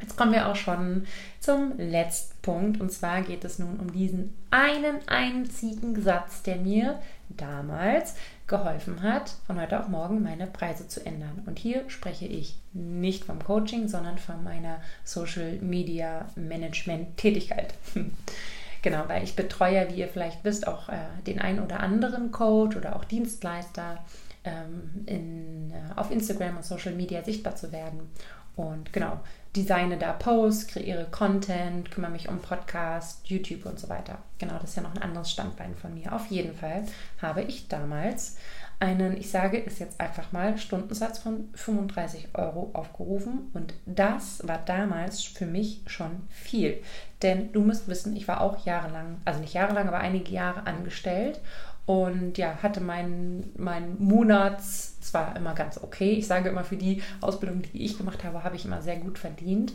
Jetzt 0.00 0.16
kommen 0.16 0.32
wir 0.32 0.48
auch 0.48 0.56
schon 0.56 1.06
zum 1.38 1.78
letzten 1.78 2.34
Punkt 2.42 2.80
und 2.80 2.90
zwar 2.90 3.22
geht 3.22 3.44
es 3.44 3.60
nun 3.60 3.78
um 3.78 3.92
diesen 3.92 4.34
einen 4.50 4.96
einzigen 5.06 6.02
Satz, 6.02 6.42
der 6.42 6.56
mir 6.56 7.00
damals 7.28 8.16
geholfen 8.52 9.02
hat, 9.02 9.32
von 9.46 9.58
heute 9.58 9.80
auf 9.80 9.88
morgen 9.88 10.22
meine 10.22 10.46
Preise 10.46 10.86
zu 10.86 11.04
ändern. 11.04 11.42
Und 11.46 11.58
hier 11.58 11.88
spreche 11.88 12.26
ich 12.26 12.54
nicht 12.74 13.24
vom 13.24 13.42
Coaching, 13.42 13.88
sondern 13.88 14.18
von 14.18 14.44
meiner 14.44 14.82
Social 15.04 15.52
Media 15.62 16.26
Management 16.36 17.16
Tätigkeit. 17.16 17.72
genau, 18.82 19.04
weil 19.08 19.24
ich 19.24 19.34
betreue, 19.34 19.88
wie 19.88 19.94
ihr 19.94 20.08
vielleicht 20.08 20.44
wisst, 20.44 20.68
auch 20.68 20.90
äh, 20.90 20.98
den 21.26 21.40
einen 21.40 21.60
oder 21.60 21.80
anderen 21.80 22.30
Coach 22.30 22.76
oder 22.76 22.94
auch 22.94 23.06
Dienstleister 23.06 24.04
ähm, 24.44 25.04
in, 25.06 25.70
äh, 25.70 25.98
auf 25.98 26.10
Instagram 26.10 26.58
und 26.58 26.64
Social 26.64 26.92
Media 26.92 27.24
sichtbar 27.24 27.56
zu 27.56 27.72
werden. 27.72 28.10
Und 28.54 28.92
genau, 28.92 29.18
designe 29.54 29.98
da 29.98 30.12
Posts, 30.12 30.68
kreiere 30.68 31.06
Content, 31.10 31.90
kümmere 31.90 32.10
mich 32.10 32.28
um 32.28 32.38
Podcast, 32.38 33.28
YouTube 33.28 33.66
und 33.66 33.78
so 33.78 33.88
weiter. 33.88 34.18
Genau, 34.38 34.54
das 34.54 34.70
ist 34.70 34.76
ja 34.76 34.82
noch 34.82 34.94
ein 34.94 35.02
anderes 35.02 35.30
Standbein 35.30 35.74
von 35.74 35.94
mir. 35.94 36.12
Auf 36.12 36.26
jeden 36.26 36.54
Fall 36.54 36.84
habe 37.20 37.42
ich 37.42 37.68
damals 37.68 38.36
einen, 38.80 39.16
ich 39.16 39.30
sage 39.30 39.62
es 39.64 39.78
jetzt 39.78 40.00
einfach 40.00 40.32
mal, 40.32 40.58
Stundensatz 40.58 41.18
von 41.18 41.48
35 41.54 42.30
Euro 42.34 42.70
aufgerufen. 42.72 43.50
Und 43.52 43.74
das 43.86 44.46
war 44.46 44.58
damals 44.58 45.22
für 45.22 45.46
mich 45.46 45.82
schon 45.86 46.22
viel. 46.30 46.82
Denn 47.22 47.52
du 47.52 47.60
musst 47.60 47.86
wissen, 47.86 48.16
ich 48.16 48.26
war 48.26 48.40
auch 48.40 48.64
jahrelang, 48.66 49.20
also 49.24 49.38
nicht 49.38 49.54
jahrelang, 49.54 49.86
aber 49.86 49.98
einige 49.98 50.32
Jahre 50.32 50.66
angestellt 50.66 51.40
und 51.84 52.38
ja, 52.38 52.58
hatte 52.62 52.80
meinen 52.80 53.52
mein 53.56 53.96
Monats 53.98 54.96
zwar 55.12 55.36
immer 55.36 55.54
ganz 55.54 55.78
okay. 55.82 56.10
Ich 56.12 56.26
sage 56.26 56.48
immer, 56.48 56.64
für 56.64 56.76
die 56.76 57.02
Ausbildung, 57.20 57.62
die 57.62 57.84
ich 57.84 57.96
gemacht 57.96 58.24
habe, 58.24 58.42
habe 58.42 58.56
ich 58.56 58.64
immer 58.64 58.82
sehr 58.82 58.96
gut 58.96 59.18
verdient. 59.18 59.72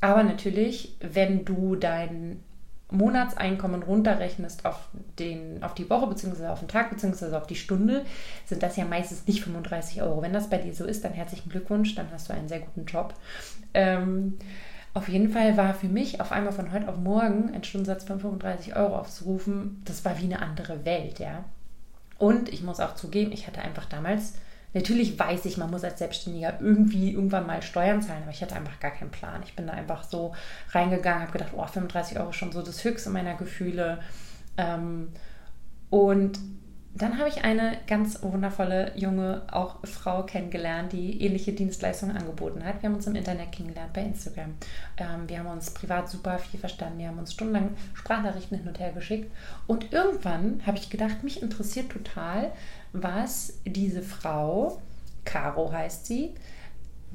Aber 0.00 0.22
natürlich, 0.22 0.96
wenn 1.00 1.44
du 1.44 1.76
dein 1.76 2.40
Monatseinkommen 2.90 3.82
runterrechnest 3.82 4.66
auf, 4.66 4.88
den, 5.18 5.62
auf 5.62 5.74
die 5.74 5.88
Woche 5.88 6.06
bzw. 6.06 6.46
auf 6.46 6.60
den 6.60 6.68
Tag 6.68 6.90
bzw. 6.90 7.34
auf 7.34 7.46
die 7.46 7.56
Stunde, 7.56 8.04
sind 8.44 8.62
das 8.62 8.76
ja 8.76 8.84
meistens 8.84 9.26
nicht 9.26 9.42
35 9.42 10.02
Euro. 10.02 10.22
Wenn 10.22 10.32
das 10.32 10.50
bei 10.50 10.58
dir 10.58 10.74
so 10.74 10.84
ist, 10.84 11.04
dann 11.04 11.12
herzlichen 11.12 11.48
Glückwunsch, 11.48 11.94
dann 11.94 12.10
hast 12.12 12.28
du 12.28 12.34
einen 12.34 12.48
sehr 12.48 12.60
guten 12.60 12.84
Job. 12.84 13.14
Ähm, 13.72 14.38
auf 14.92 15.08
jeden 15.08 15.30
Fall 15.30 15.56
war 15.56 15.74
für 15.74 15.88
mich 15.88 16.20
auf 16.20 16.30
einmal 16.30 16.52
von 16.52 16.70
heute 16.70 16.88
auf 16.88 16.98
morgen 16.98 17.52
ein 17.52 17.64
Stundensatz 17.64 18.04
von 18.04 18.20
35 18.20 18.76
Euro 18.76 18.96
aufzurufen, 18.96 19.82
das 19.84 20.04
war 20.04 20.20
wie 20.20 20.24
eine 20.24 20.40
andere 20.40 20.84
Welt, 20.84 21.18
ja. 21.18 21.44
Und 22.18 22.48
ich 22.52 22.62
muss 22.62 22.78
auch 22.78 22.94
zugeben, 22.94 23.32
ich 23.32 23.48
hatte 23.48 23.60
einfach 23.60 23.86
damals 23.86 24.34
Natürlich 24.74 25.18
weiß 25.18 25.44
ich, 25.46 25.56
man 25.56 25.70
muss 25.70 25.84
als 25.84 26.00
Selbstständiger 26.00 26.58
irgendwie 26.60 27.12
irgendwann 27.12 27.46
mal 27.46 27.62
Steuern 27.62 28.02
zahlen, 28.02 28.22
aber 28.22 28.32
ich 28.32 28.42
hatte 28.42 28.56
einfach 28.56 28.80
gar 28.80 28.90
keinen 28.90 29.10
Plan. 29.10 29.42
Ich 29.44 29.54
bin 29.54 29.66
da 29.66 29.72
einfach 29.72 30.04
so 30.04 30.34
reingegangen, 30.72 31.22
habe 31.22 31.32
gedacht, 31.32 31.52
oh, 31.56 31.64
35 31.64 32.18
Euro 32.18 32.32
schon 32.32 32.52
so 32.52 32.60
das 32.60 32.82
Höchste 32.84 33.10
meiner 33.10 33.34
Gefühle. 33.34 34.00
Ähm, 34.56 35.08
und 35.90 36.38
dann 36.96 37.18
habe 37.18 37.28
ich 37.28 37.42
eine 37.42 37.76
ganz 37.88 38.22
wundervolle 38.22 38.92
junge 38.96 39.42
auch 39.50 39.84
Frau 39.84 40.22
kennengelernt, 40.22 40.92
die 40.92 41.20
ähnliche 41.22 41.52
Dienstleistungen 41.52 42.16
angeboten 42.16 42.64
hat. 42.64 42.82
Wir 42.82 42.88
haben 42.88 42.94
uns 42.94 43.08
im 43.08 43.16
Internet 43.16 43.50
kennengelernt 43.50 43.92
bei 43.92 44.02
Instagram. 44.02 44.54
Ähm, 44.96 45.28
wir 45.28 45.40
haben 45.40 45.48
uns 45.48 45.70
privat 45.70 46.08
super 46.08 46.38
viel 46.38 46.60
verstanden. 46.60 47.00
Wir 47.00 47.08
haben 47.08 47.18
uns 47.18 47.32
stundenlang 47.32 47.70
Sprachnachrichten 47.94 48.58
hin 48.58 48.68
und 48.68 48.78
her 48.78 48.92
geschickt. 48.92 49.32
Und 49.66 49.92
irgendwann 49.92 50.62
habe 50.66 50.78
ich 50.78 50.88
gedacht, 50.88 51.24
mich 51.24 51.42
interessiert 51.42 51.90
total, 51.90 52.52
was 52.94 53.54
diese 53.66 54.02
Frau, 54.02 54.80
Caro 55.24 55.70
heißt 55.72 56.06
sie, 56.06 56.34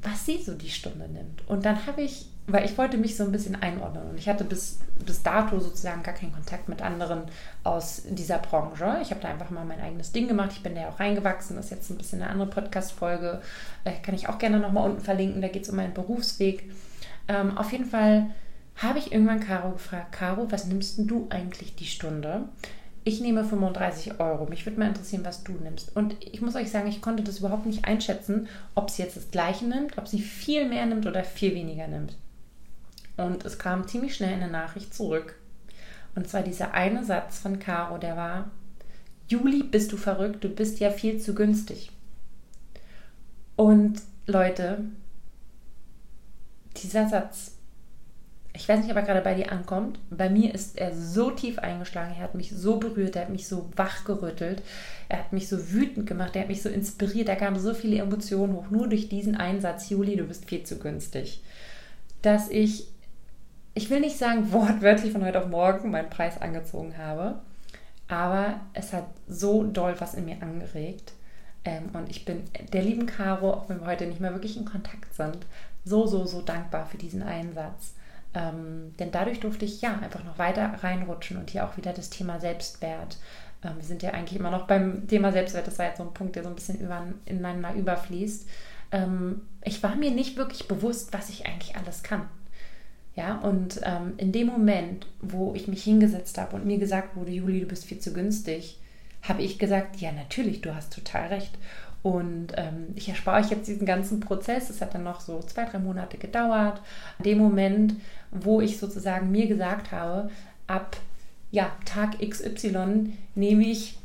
was 0.02 0.26
sie 0.26 0.38
so 0.38 0.54
die 0.54 0.70
Stunde 0.70 1.08
nimmt. 1.08 1.46
Und 1.48 1.64
dann 1.64 1.86
habe 1.86 2.02
ich, 2.02 2.26
weil 2.46 2.64
ich 2.64 2.76
wollte 2.78 2.96
mich 2.96 3.16
so 3.16 3.24
ein 3.24 3.32
bisschen 3.32 3.60
einordnen 3.60 4.10
und 4.10 4.18
ich 4.18 4.28
hatte 4.28 4.44
bis, 4.44 4.78
bis 5.04 5.22
dato 5.22 5.58
sozusagen 5.58 6.02
gar 6.02 6.14
keinen 6.14 6.32
Kontakt 6.32 6.68
mit 6.68 6.82
anderen 6.82 7.22
aus 7.64 8.02
dieser 8.08 8.38
Branche. 8.38 8.98
Ich 9.02 9.10
habe 9.10 9.20
da 9.20 9.28
einfach 9.28 9.50
mal 9.50 9.64
mein 9.64 9.80
eigenes 9.80 10.12
Ding 10.12 10.28
gemacht. 10.28 10.52
Ich 10.52 10.62
bin 10.62 10.74
da 10.74 10.82
ja 10.82 10.88
auch 10.90 11.00
reingewachsen. 11.00 11.56
Das 11.56 11.66
ist 11.66 11.70
jetzt 11.70 11.90
ein 11.90 11.98
bisschen 11.98 12.22
eine 12.22 12.30
andere 12.30 12.48
Podcast-Folge. 12.48 13.40
Äh, 13.84 13.92
kann 14.02 14.14
ich 14.14 14.28
auch 14.28 14.38
gerne 14.38 14.58
nochmal 14.58 14.88
unten 14.88 15.02
verlinken. 15.02 15.42
Da 15.42 15.48
geht 15.48 15.64
es 15.64 15.70
um 15.70 15.76
meinen 15.76 15.94
Berufsweg. 15.94 16.70
Ähm, 17.28 17.56
auf 17.56 17.72
jeden 17.72 17.86
Fall 17.86 18.30
habe 18.76 18.98
ich 18.98 19.12
irgendwann 19.12 19.40
Caro 19.40 19.72
gefragt, 19.72 20.12
Caro, 20.12 20.50
was 20.50 20.66
nimmst 20.66 20.98
du 20.98 21.26
eigentlich 21.30 21.76
die 21.76 21.86
Stunde? 21.86 22.48
Ich 23.10 23.20
nehme 23.20 23.44
35 23.44 24.20
Euro. 24.20 24.46
Mich 24.46 24.64
würde 24.64 24.78
mal 24.78 24.88
interessieren, 24.88 25.24
was 25.24 25.42
du 25.42 25.52
nimmst. 25.52 25.96
Und 25.96 26.16
ich 26.20 26.40
muss 26.40 26.54
euch 26.54 26.70
sagen, 26.70 26.88
ich 26.88 27.02
konnte 27.02 27.24
das 27.24 27.40
überhaupt 27.40 27.66
nicht 27.66 27.84
einschätzen, 27.84 28.46
ob 28.76 28.88
sie 28.88 29.02
jetzt 29.02 29.16
das 29.16 29.32
gleiche 29.32 29.64
nimmt, 29.66 29.98
ob 29.98 30.06
sie 30.06 30.20
viel 30.20 30.68
mehr 30.68 30.86
nimmt 30.86 31.06
oder 31.06 31.24
viel 31.24 31.54
weniger 31.54 31.88
nimmt. 31.88 32.16
Und 33.16 33.44
es 33.44 33.58
kam 33.58 33.88
ziemlich 33.88 34.14
schnell 34.14 34.34
eine 34.34 34.48
Nachricht 34.48 34.94
zurück. 34.94 35.34
Und 36.14 36.28
zwar 36.28 36.42
dieser 36.42 36.72
eine 36.72 37.04
Satz 37.04 37.40
von 37.40 37.58
Caro, 37.58 37.98
der 37.98 38.16
war, 38.16 38.50
Juli, 39.26 39.64
bist 39.64 39.90
du 39.90 39.96
verrückt, 39.96 40.44
du 40.44 40.48
bist 40.48 40.78
ja 40.78 40.90
viel 40.90 41.20
zu 41.20 41.34
günstig. 41.34 41.90
Und 43.56 44.00
Leute, 44.26 44.84
dieser 46.76 47.08
Satz 47.08 47.56
ich 48.52 48.68
weiß 48.68 48.80
nicht, 48.80 48.90
ob 48.90 48.96
er 48.96 49.02
gerade 49.02 49.20
bei 49.20 49.34
dir 49.34 49.52
ankommt. 49.52 49.98
Bei 50.10 50.28
mir 50.28 50.52
ist 50.54 50.76
er 50.76 50.94
so 50.94 51.30
tief 51.30 51.58
eingeschlagen, 51.58 52.14
er 52.16 52.24
hat 52.24 52.34
mich 52.34 52.50
so 52.50 52.78
berührt, 52.78 53.16
er 53.16 53.22
hat 53.22 53.30
mich 53.30 53.46
so 53.46 53.70
wachgerüttelt, 53.76 54.62
er 55.08 55.18
hat 55.18 55.32
mich 55.32 55.48
so 55.48 55.72
wütend 55.72 56.06
gemacht, 56.06 56.34
er 56.34 56.42
hat 56.42 56.48
mich 56.48 56.62
so 56.62 56.68
inspiriert, 56.68 57.28
da 57.28 57.36
kamen 57.36 57.58
so 57.58 57.74
viele 57.74 57.98
Emotionen 57.98 58.54
hoch, 58.54 58.70
nur 58.70 58.88
durch 58.88 59.08
diesen 59.08 59.36
Einsatz, 59.36 59.88
Juli, 59.88 60.16
du 60.16 60.24
bist 60.24 60.46
viel 60.46 60.64
zu 60.64 60.78
günstig, 60.78 61.42
dass 62.22 62.48
ich, 62.48 62.88
ich 63.74 63.88
will 63.88 64.00
nicht 64.00 64.18
sagen 64.18 64.52
wortwörtlich 64.52 65.12
von 65.12 65.24
heute 65.24 65.38
auf 65.38 65.48
morgen 65.48 65.90
meinen 65.90 66.10
Preis 66.10 66.40
angezogen 66.40 66.98
habe, 66.98 67.40
aber 68.08 68.60
es 68.74 68.92
hat 68.92 69.06
so 69.28 69.62
doll 69.62 69.94
was 69.98 70.14
in 70.14 70.24
mir 70.24 70.42
angeregt. 70.42 71.12
Ähm, 71.64 71.90
und 71.92 72.10
ich 72.10 72.24
bin 72.24 72.42
der 72.72 72.82
lieben 72.82 73.06
Caro, 73.06 73.52
auch 73.52 73.68
wenn 73.68 73.80
wir 73.80 73.86
heute 73.86 74.06
nicht 74.06 74.20
mehr 74.20 74.32
wirklich 74.32 74.56
in 74.56 74.64
Kontakt 74.64 75.14
sind, 75.14 75.38
so, 75.84 76.06
so, 76.06 76.24
so 76.24 76.42
dankbar 76.42 76.86
für 76.86 76.96
diesen 76.96 77.22
Einsatz. 77.22 77.94
Ähm, 78.34 78.94
denn 78.98 79.10
dadurch 79.10 79.40
durfte 79.40 79.64
ich 79.64 79.80
ja 79.80 79.98
einfach 79.98 80.24
noch 80.24 80.38
weiter 80.38 80.74
reinrutschen 80.82 81.36
und 81.36 81.50
hier 81.50 81.64
auch 81.64 81.76
wieder 81.76 81.92
das 81.92 82.10
Thema 82.10 82.38
Selbstwert. 82.38 83.18
Ähm, 83.64 83.72
wir 83.76 83.84
sind 83.84 84.02
ja 84.02 84.10
eigentlich 84.10 84.38
immer 84.38 84.50
noch 84.50 84.66
beim 84.66 85.08
Thema 85.08 85.32
Selbstwert, 85.32 85.66
das 85.66 85.78
war 85.78 85.86
jetzt 85.86 85.98
so 85.98 86.04
ein 86.04 86.14
Punkt, 86.14 86.36
der 86.36 86.44
so 86.44 86.48
ein 86.48 86.54
bisschen 86.54 86.80
über, 86.80 87.06
ineinander 87.26 87.74
überfließt. 87.74 88.48
Ähm, 88.92 89.42
ich 89.64 89.82
war 89.82 89.96
mir 89.96 90.10
nicht 90.10 90.36
wirklich 90.36 90.68
bewusst, 90.68 91.12
was 91.12 91.28
ich 91.28 91.46
eigentlich 91.46 91.76
alles 91.76 92.02
kann. 92.02 92.28
Ja, 93.16 93.38
und 93.38 93.80
ähm, 93.84 94.14
in 94.18 94.30
dem 94.30 94.46
Moment, 94.46 95.06
wo 95.20 95.52
ich 95.54 95.66
mich 95.66 95.82
hingesetzt 95.82 96.38
habe 96.38 96.56
und 96.56 96.64
mir 96.64 96.78
gesagt 96.78 97.16
wurde, 97.16 97.32
Juli, 97.32 97.60
du 97.60 97.66
bist 97.66 97.84
viel 97.84 97.98
zu 97.98 98.12
günstig, 98.12 98.78
habe 99.22 99.42
ich 99.42 99.58
gesagt, 99.58 100.00
ja, 100.00 100.12
natürlich, 100.12 100.60
du 100.60 100.74
hast 100.74 100.94
total 100.94 101.28
recht. 101.28 101.58
Und 102.02 102.48
ähm, 102.56 102.88
ich 102.94 103.08
erspare 103.08 103.44
euch 103.44 103.50
jetzt 103.50 103.68
diesen 103.68 103.86
ganzen 103.86 104.20
Prozess. 104.20 104.70
Es 104.70 104.80
hat 104.80 104.94
dann 104.94 105.04
noch 105.04 105.20
so 105.20 105.40
zwei, 105.40 105.64
drei 105.64 105.78
Monate 105.78 106.16
gedauert. 106.16 106.80
In 107.18 107.24
dem 107.24 107.38
Moment, 107.38 107.96
wo 108.30 108.60
ich 108.60 108.78
sozusagen 108.78 109.30
mir 109.30 109.46
gesagt 109.46 109.92
habe, 109.92 110.30
ab 110.66 110.96
ja, 111.50 111.72
Tag 111.84 112.18
XY 112.20 113.12
nehme 113.34 113.64
ich 113.64 113.98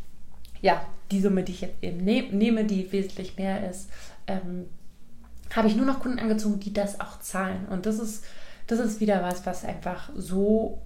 ja, 0.62 0.82
die 1.12 1.22
Summe, 1.22 1.44
die 1.44 1.52
ich 1.52 1.62
jetzt 1.62 1.84
eben 1.84 2.04
ne 2.04 2.24
nehme, 2.32 2.66
die 2.66 2.92
wesentlich 2.92 3.38
mehr 3.38 3.70
ist, 3.70 3.90
ähm, 4.28 4.66
habe 5.56 5.68
ich 5.68 5.76
nur 5.76 5.86
noch 5.86 6.00
Kunden 6.00 6.20
angezogen, 6.20 6.60
die 6.60 6.74
das 6.74 7.00
auch 7.00 7.20
zahlen. 7.20 7.68
Und 7.70 7.86
das 7.86 8.00
ist, 8.00 8.26
das 8.68 8.80
ist 8.80 9.00
wieder 9.00 9.22
was, 9.22 9.46
was 9.46 9.64
einfach 9.64 10.10
so 10.16 10.80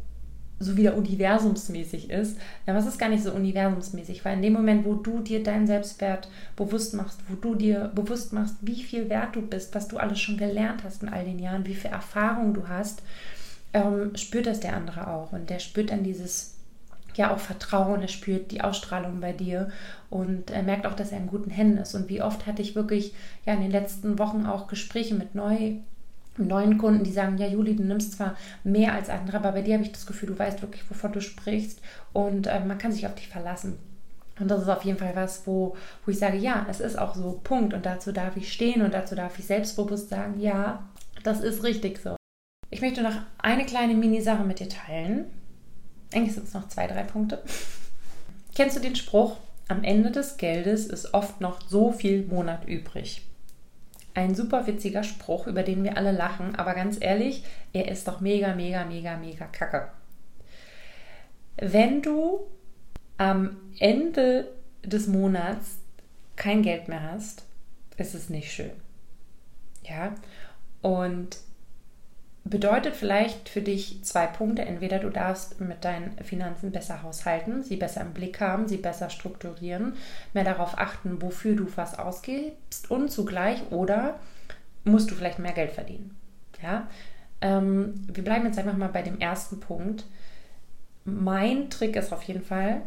so 0.59 0.75
wieder 0.75 0.95
universumsmäßig 0.95 2.09
ist. 2.09 2.37
Ja, 2.67 2.75
was 2.75 2.85
ist 2.85 2.99
gar 2.99 3.09
nicht 3.09 3.23
so 3.23 3.31
universumsmäßig, 3.31 4.25
weil 4.25 4.35
in 4.35 4.41
dem 4.41 4.53
Moment, 4.53 4.85
wo 4.85 4.95
du 4.95 5.19
dir 5.19 5.41
deinen 5.41 5.67
Selbstwert 5.67 6.29
bewusst 6.55 6.93
machst, 6.93 7.21
wo 7.29 7.35
du 7.35 7.55
dir 7.55 7.91
bewusst 7.95 8.33
machst, 8.33 8.55
wie 8.61 8.83
viel 8.83 9.09
wert 9.09 9.35
du 9.35 9.41
bist, 9.41 9.73
was 9.73 9.87
du 9.87 9.97
alles 9.97 10.19
schon 10.19 10.37
gelernt 10.37 10.83
hast 10.83 11.03
in 11.03 11.09
all 11.09 11.23
den 11.23 11.39
Jahren, 11.39 11.65
wie 11.65 11.75
viel 11.75 11.91
Erfahrung 11.91 12.53
du 12.53 12.67
hast, 12.67 13.01
ähm, 13.73 14.15
spürt 14.15 14.47
das 14.47 14.59
der 14.59 14.75
andere 14.75 15.07
auch. 15.07 15.31
Und 15.31 15.49
der 15.49 15.59
spürt 15.59 15.91
dann 15.91 16.03
dieses 16.03 16.55
ja 17.15 17.33
auch 17.33 17.39
Vertrauen, 17.39 18.01
er 18.01 18.07
spürt 18.07 18.51
die 18.51 18.61
Ausstrahlung 18.61 19.19
bei 19.19 19.33
dir 19.33 19.69
und 20.09 20.51
er 20.51 20.63
merkt 20.63 20.85
auch, 20.85 20.93
dass 20.93 21.11
er 21.11 21.17
in 21.17 21.27
guten 21.27 21.49
Händen 21.49 21.77
ist. 21.77 21.95
Und 21.95 22.09
wie 22.09 22.21
oft 22.21 22.45
hatte 22.45 22.61
ich 22.61 22.75
wirklich 22.75 23.13
ja 23.45 23.53
in 23.53 23.61
den 23.61 23.71
letzten 23.71 24.19
Wochen 24.19 24.45
auch 24.45 24.67
Gespräche 24.67 25.15
mit 25.15 25.35
neu 25.35 25.75
neuen 26.37 26.77
Kunden, 26.77 27.03
die 27.03 27.11
sagen, 27.11 27.37
ja 27.37 27.47
Juli, 27.47 27.75
du 27.75 27.83
nimmst 27.83 28.13
zwar 28.13 28.35
mehr 28.63 28.93
als 28.93 29.09
andere, 29.09 29.37
aber 29.37 29.51
bei 29.51 29.61
dir 29.61 29.73
habe 29.73 29.83
ich 29.83 29.91
das 29.91 30.05
Gefühl, 30.05 30.29
du 30.29 30.39
weißt 30.39 30.61
wirklich, 30.61 30.89
wovon 30.89 31.11
du 31.11 31.21
sprichst 31.21 31.81
und 32.13 32.47
äh, 32.47 32.59
man 32.61 32.77
kann 32.77 32.91
sich 32.91 33.05
auf 33.05 33.15
dich 33.15 33.27
verlassen. 33.27 33.77
Und 34.39 34.49
das 34.49 34.61
ist 34.61 34.69
auf 34.69 34.83
jeden 34.83 34.97
Fall 34.97 35.15
was, 35.15 35.45
wo, 35.45 35.75
wo 36.05 36.11
ich 36.11 36.17
sage, 36.17 36.37
ja, 36.37 36.65
es 36.69 36.79
ist 36.79 36.97
auch 36.97 37.13
so, 37.13 37.39
Punkt. 37.43 37.73
Und 37.73 37.85
dazu 37.85 38.11
darf 38.11 38.37
ich 38.37 38.51
stehen 38.51 38.81
und 38.81 38.93
dazu 38.93 39.15
darf 39.15 39.37
ich 39.37 39.45
selbstbewusst 39.45 40.09
sagen, 40.09 40.39
ja, 40.39 40.87
das 41.23 41.41
ist 41.41 41.63
richtig 41.63 41.99
so. 41.99 42.15
Ich 42.69 42.81
möchte 42.81 43.01
noch 43.01 43.15
eine 43.37 43.65
kleine 43.65 43.95
Mini-Sache 43.95 44.43
mit 44.43 44.59
dir 44.59 44.69
teilen. 44.69 45.25
Eigentlich 46.13 46.35
sind 46.35 46.47
es 46.47 46.53
noch 46.53 46.69
zwei, 46.69 46.87
drei 46.87 47.03
Punkte. 47.03 47.43
Kennst 48.55 48.77
du 48.77 48.81
den 48.81 48.95
Spruch, 48.95 49.37
am 49.67 49.83
Ende 49.83 50.11
des 50.11 50.37
Geldes 50.37 50.87
ist 50.87 51.13
oft 51.13 51.41
noch 51.41 51.61
so 51.67 51.91
viel 51.91 52.25
Monat 52.25 52.65
übrig? 52.67 53.28
Ein 54.19 54.35
super 54.35 54.67
witziger 54.67 55.03
Spruch, 55.03 55.47
über 55.47 55.63
den 55.63 55.81
wir 55.85 55.95
alle 55.95 56.11
lachen, 56.11 56.53
aber 56.55 56.73
ganz 56.73 56.97
ehrlich, 56.99 57.45
er 57.71 57.89
ist 57.89 58.05
doch 58.05 58.19
mega, 58.19 58.53
mega, 58.53 58.83
mega, 58.83 59.15
mega 59.15 59.45
kacke. 59.45 59.87
Wenn 61.55 62.01
du 62.01 62.41
am 63.15 63.55
Ende 63.79 64.51
des 64.83 65.07
Monats 65.07 65.77
kein 66.35 66.63
Geld 66.63 66.89
mehr 66.89 67.01
hast, 67.01 67.45
ist 67.95 68.13
es 68.13 68.29
nicht 68.29 68.51
schön. 68.51 68.71
Ja, 69.83 70.13
und 70.81 71.37
bedeutet 72.49 72.95
vielleicht 72.95 73.49
für 73.49 73.61
dich 73.61 74.03
zwei 74.03 74.25
Punkte. 74.25 74.63
Entweder 74.63 74.99
du 74.99 75.09
darfst 75.09 75.59
mit 75.61 75.85
deinen 75.85 76.17
Finanzen 76.23 76.71
besser 76.71 77.03
haushalten, 77.03 77.63
sie 77.63 77.75
besser 77.75 78.01
im 78.01 78.13
Blick 78.13 78.39
haben, 78.39 78.67
sie 78.67 78.77
besser 78.77 79.09
strukturieren, 79.09 79.93
mehr 80.33 80.43
darauf 80.43 80.77
achten, 80.77 81.21
wofür 81.21 81.55
du 81.55 81.67
was 81.75 81.97
ausgibst 81.97 82.89
und 82.89 83.11
zugleich 83.11 83.61
oder 83.71 84.19
musst 84.83 85.11
du 85.11 85.15
vielleicht 85.15 85.39
mehr 85.39 85.53
Geld 85.53 85.71
verdienen. 85.71 86.15
Ja? 86.61 86.87
Ähm, 87.41 88.05
wir 88.07 88.23
bleiben 88.23 88.45
jetzt 88.45 88.59
einfach 88.59 88.77
mal 88.77 88.89
bei 88.89 89.01
dem 89.01 89.19
ersten 89.19 89.59
Punkt. 89.59 90.05
Mein 91.05 91.69
Trick 91.69 91.95
ist 91.95 92.11
auf 92.11 92.23
jeden 92.23 92.43
Fall, 92.43 92.81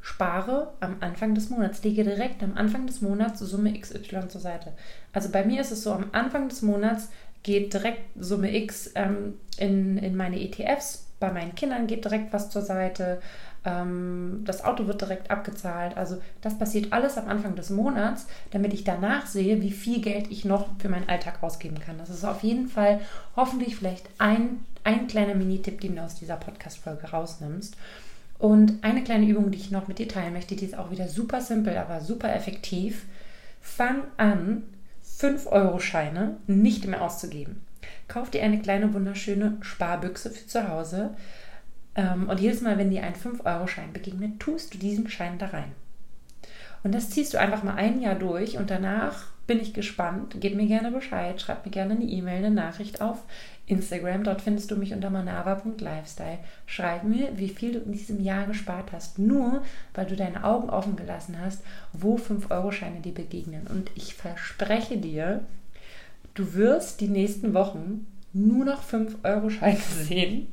spare 0.00 0.74
am 0.80 0.96
Anfang 1.00 1.34
des 1.34 1.48
Monats, 1.48 1.82
lege 1.82 2.04
direkt 2.04 2.42
am 2.42 2.56
Anfang 2.56 2.86
des 2.86 3.00
Monats 3.00 3.40
Summe 3.40 3.72
XY 3.78 4.28
zur 4.28 4.40
Seite. 4.40 4.72
Also 5.12 5.30
bei 5.30 5.44
mir 5.44 5.62
ist 5.62 5.72
es 5.72 5.82
so, 5.82 5.92
am 5.92 6.10
Anfang 6.12 6.48
des 6.48 6.60
Monats 6.60 7.08
geht 7.44 7.72
direkt 7.72 8.02
Summe 8.18 8.54
X 8.54 8.90
ähm, 8.96 9.34
in, 9.56 9.96
in 9.98 10.16
meine 10.16 10.40
ETFs, 10.40 11.06
bei 11.20 11.30
meinen 11.30 11.54
Kindern 11.54 11.86
geht 11.86 12.04
direkt 12.04 12.32
was 12.32 12.50
zur 12.50 12.62
Seite, 12.62 13.20
ähm, 13.64 14.42
das 14.44 14.64
Auto 14.64 14.86
wird 14.86 15.00
direkt 15.00 15.30
abgezahlt. 15.30 15.96
Also 15.96 16.20
das 16.40 16.58
passiert 16.58 16.92
alles 16.92 17.16
am 17.16 17.28
Anfang 17.28 17.54
des 17.54 17.70
Monats, 17.70 18.26
damit 18.50 18.74
ich 18.74 18.84
danach 18.84 19.26
sehe, 19.26 19.62
wie 19.62 19.70
viel 19.70 20.00
Geld 20.00 20.30
ich 20.30 20.44
noch 20.44 20.68
für 20.78 20.88
meinen 20.88 21.08
Alltag 21.08 21.42
ausgeben 21.42 21.78
kann. 21.80 21.98
Das 21.98 22.10
ist 22.10 22.24
auf 22.24 22.42
jeden 22.42 22.68
Fall 22.68 23.00
hoffentlich 23.36 23.76
vielleicht 23.76 24.08
ein, 24.18 24.64
ein 24.82 25.06
kleiner 25.06 25.34
Mini-Tipp, 25.34 25.80
den 25.80 25.96
du 25.96 26.02
aus 26.02 26.16
dieser 26.16 26.36
Podcast-Folge 26.36 27.10
rausnimmst. 27.10 27.76
Und 28.38 28.82
eine 28.82 29.04
kleine 29.04 29.26
Übung, 29.26 29.50
die 29.50 29.58
ich 29.58 29.70
noch 29.70 29.88
mit 29.88 29.98
dir 29.98 30.08
teilen 30.08 30.32
möchte, 30.32 30.56
die 30.56 30.64
ist 30.64 30.76
auch 30.76 30.90
wieder 30.90 31.08
super 31.08 31.40
simpel, 31.40 31.78
aber 31.78 32.00
super 32.00 32.34
effektiv. 32.34 33.06
Fang 33.62 34.02
an, 34.18 34.64
5-Euro-Scheine 35.18 36.38
nicht 36.46 36.86
mehr 36.86 37.02
auszugeben. 37.02 37.64
Kauf 38.08 38.30
dir 38.30 38.42
eine 38.42 38.60
kleine 38.60 38.92
wunderschöne 38.94 39.58
Sparbüchse 39.60 40.30
für 40.30 40.46
zu 40.46 40.68
Hause 40.68 41.14
ähm, 41.94 42.28
und 42.28 42.40
jedes 42.40 42.60
Mal, 42.60 42.78
wenn 42.78 42.90
dir 42.90 43.02
ein 43.04 43.14
5-Euro-Schein 43.14 43.92
begegnet, 43.92 44.40
tust 44.40 44.74
du 44.74 44.78
diesen 44.78 45.08
Schein 45.08 45.38
da 45.38 45.46
rein. 45.46 45.72
Und 46.82 46.94
das 46.94 47.10
ziehst 47.10 47.32
du 47.34 47.38
einfach 47.38 47.62
mal 47.62 47.74
ein 47.74 48.00
Jahr 48.00 48.14
durch 48.14 48.58
und 48.58 48.70
danach 48.70 49.33
bin 49.46 49.60
ich 49.60 49.74
gespannt. 49.74 50.36
Gib 50.40 50.54
mir 50.54 50.66
gerne 50.66 50.90
Bescheid, 50.90 51.40
schreib 51.40 51.64
mir 51.64 51.70
gerne 51.70 51.94
eine 51.94 52.04
E-Mail, 52.04 52.44
eine 52.44 52.50
Nachricht 52.50 53.00
auf 53.00 53.22
Instagram. 53.66 54.24
Dort 54.24 54.42
findest 54.42 54.70
du 54.70 54.76
mich 54.76 54.92
unter 54.92 55.10
manava.lifestyle. 55.10 56.38
Schreib 56.66 57.04
mir, 57.04 57.36
wie 57.36 57.48
viel 57.48 57.72
du 57.72 57.78
in 57.80 57.92
diesem 57.92 58.20
Jahr 58.20 58.46
gespart 58.46 58.92
hast, 58.92 59.18
nur 59.18 59.62
weil 59.94 60.06
du 60.06 60.16
deine 60.16 60.44
Augen 60.44 60.70
offen 60.70 60.96
gelassen 60.96 61.36
hast, 61.40 61.62
wo 61.92 62.16
5-Euro-Scheine 62.16 63.00
dir 63.00 63.14
begegnen. 63.14 63.66
Und 63.66 63.90
ich 63.94 64.14
verspreche 64.14 64.96
dir, 64.96 65.44
du 66.34 66.54
wirst 66.54 67.00
die 67.00 67.08
nächsten 67.08 67.54
Wochen 67.54 68.06
nur 68.32 68.64
noch 68.64 68.82
5-Euro-Scheine 68.82 69.78
sehen. 70.04 70.48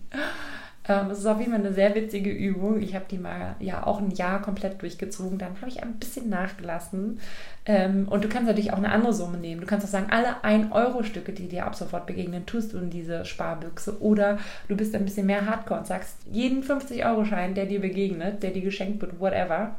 Ähm, 0.88 1.12
es 1.12 1.20
ist 1.20 1.26
auf 1.28 1.40
jeden 1.40 1.52
Fall 1.52 1.60
eine 1.60 1.74
sehr 1.74 1.94
witzige 1.94 2.32
Übung. 2.32 2.82
Ich 2.82 2.96
habe 2.96 3.06
die 3.10 3.18
mal 3.18 3.56
ja 3.60 3.86
auch 3.86 4.00
ein 4.00 4.12
Jahr 4.12 4.42
komplett 4.42 4.82
durchgezogen. 4.82 5.38
Dann 5.38 5.56
habe 5.62 5.70
ich 5.70 5.84
ein 5.84 6.00
bisschen 6.00 6.30
nachgelassen. 6.30 7.20
Ähm, 7.66 8.08
und 8.10 8.24
du 8.24 8.30
kannst 8.30 8.48
natürlich 8.48 8.74
auch 8.74 8.78
eine 8.78 8.92
andere 8.92 9.14
Summe 9.14 9.38
nehmen. 9.38 9.62
Du 9.62 9.68
kannst 9.68 9.86
auch 9.86 9.92
sagen, 9.92 10.08
alle 10.10 10.44
1-Euro-Stücke, 10.44 11.34
die 11.34 11.48
dir 11.48 11.66
ab 11.68 11.76
sofort 11.76 12.08
begegnen, 12.08 12.46
tust 12.46 12.74
du 12.74 12.80
in 12.80 12.90
diese 12.90 13.26
Sparbüchse. 13.26 14.02
Oder 14.02 14.40
du 14.68 14.76
bist 14.76 14.96
ein 14.96 15.06
bisschen 15.06 15.28
mehr 15.28 15.46
Hardcore 15.46 15.82
und 15.82 15.88
sagst, 15.88 16.18
jeden 16.32 16.64
50-Euro-Schein, 16.64 17.54
der 17.54 17.68
dir 17.68 17.80
begegnet, 17.80 18.42
der 18.42 18.52
dir 18.52 18.64
geschenkt 18.64 19.02
wird, 19.02 19.20
whatever, 19.20 19.76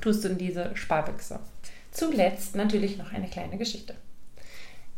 tust 0.00 0.24
du 0.24 0.28
in 0.28 0.38
diese 0.38 0.76
Sparbüchse. 0.76 1.40
Zuletzt 1.90 2.54
natürlich 2.54 2.98
noch 2.98 3.12
eine 3.12 3.26
kleine 3.26 3.56
Geschichte. 3.56 3.94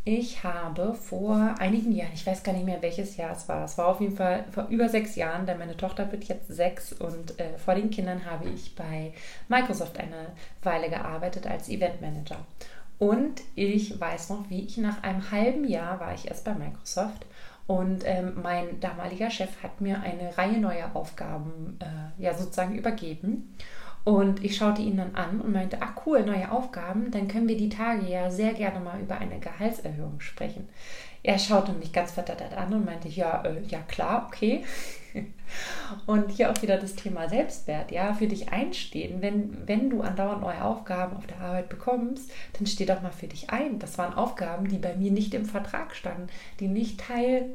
Ich 0.04 0.42
habe 0.42 0.94
vor 0.94 1.54
einigen 1.58 1.92
Jahren, 1.92 2.12
ich 2.14 2.26
weiß 2.26 2.42
gar 2.42 2.52
nicht 2.52 2.64
mehr 2.64 2.80
welches 2.80 3.16
Jahr 3.18 3.32
es 3.32 3.46
war, 3.48 3.64
es 3.64 3.76
war 3.76 3.88
auf 3.88 4.00
jeden 4.00 4.16
Fall 4.16 4.44
vor 4.52 4.66
über 4.68 4.88
sechs 4.88 5.16
Jahren, 5.16 5.44
denn 5.44 5.58
meine 5.58 5.76
Tochter 5.76 6.10
wird 6.10 6.24
jetzt 6.24 6.48
sechs 6.48 6.94
und 6.94 7.38
äh, 7.38 7.58
vor 7.58 7.74
den 7.74 7.90
Kindern 7.90 8.24
habe 8.24 8.48
ich 8.48 8.74
bei 8.74 9.12
Microsoft 9.48 9.98
eine 9.98 10.32
Weile 10.62 10.88
gearbeitet 10.88 11.46
als 11.46 11.68
Eventmanager. 11.68 12.38
Und 12.98 13.42
ich 13.54 14.00
weiß 14.00 14.30
noch, 14.30 14.48
wie 14.48 14.62
ich 14.64 14.78
nach 14.78 15.02
einem 15.02 15.30
halben 15.30 15.64
Jahr 15.68 16.00
war 16.00 16.14
ich 16.14 16.26
erst 16.26 16.44
bei 16.44 16.54
Microsoft 16.54 17.26
und 17.68 18.02
ähm, 18.06 18.40
mein 18.42 18.80
damaliger 18.80 19.30
Chef 19.30 19.62
hat 19.62 19.82
mir 19.82 20.00
eine 20.00 20.36
Reihe 20.38 20.58
neuer 20.58 20.90
Aufgaben 20.94 21.78
äh, 21.80 22.22
ja 22.22 22.32
sozusagen 22.32 22.74
übergeben. 22.74 23.54
Und 24.04 24.42
ich 24.42 24.56
schaute 24.56 24.80
ihn 24.82 24.96
dann 24.96 25.14
an 25.14 25.40
und 25.40 25.52
meinte, 25.52 25.78
ach 25.80 25.92
cool, 26.06 26.24
neue 26.24 26.50
Aufgaben, 26.50 27.10
dann 27.10 27.28
können 27.28 27.48
wir 27.48 27.56
die 27.56 27.68
Tage 27.68 28.06
ja 28.06 28.30
sehr 28.30 28.54
gerne 28.54 28.80
mal 28.80 29.00
über 29.00 29.18
eine 29.18 29.38
Gehaltserhöhung 29.38 30.20
sprechen. 30.20 30.68
Er 31.22 31.38
schaute 31.38 31.72
mich 31.72 31.92
ganz 31.92 32.12
verdattert 32.12 32.56
an 32.56 32.72
und 32.72 32.84
meinte, 32.84 33.08
ja, 33.08 33.42
äh, 33.44 33.60
ja 33.68 33.80
klar, 33.80 34.26
okay. 34.28 34.64
Und 36.06 36.30
hier 36.30 36.50
auch 36.50 36.62
wieder 36.62 36.76
das 36.76 36.94
Thema 36.94 37.28
Selbstwert, 37.28 37.90
ja, 37.90 38.14
für 38.14 38.26
dich 38.26 38.50
einstehen. 38.50 39.20
Wenn, 39.20 39.66
wenn 39.66 39.90
du 39.90 40.02
andauernd 40.02 40.42
neue 40.42 40.62
Aufgaben 40.62 41.16
auf 41.16 41.26
der 41.26 41.40
Arbeit 41.40 41.68
bekommst, 41.68 42.30
dann 42.52 42.66
steh 42.66 42.86
doch 42.86 43.02
mal 43.02 43.10
für 43.10 43.26
dich 43.26 43.50
ein. 43.50 43.78
Das 43.78 43.98
waren 43.98 44.14
Aufgaben, 44.14 44.68
die 44.68 44.78
bei 44.78 44.94
mir 44.94 45.10
nicht 45.10 45.34
im 45.34 45.44
Vertrag 45.44 45.94
standen, 45.94 46.28
die 46.60 46.68
nicht 46.68 47.00
Teil 47.00 47.50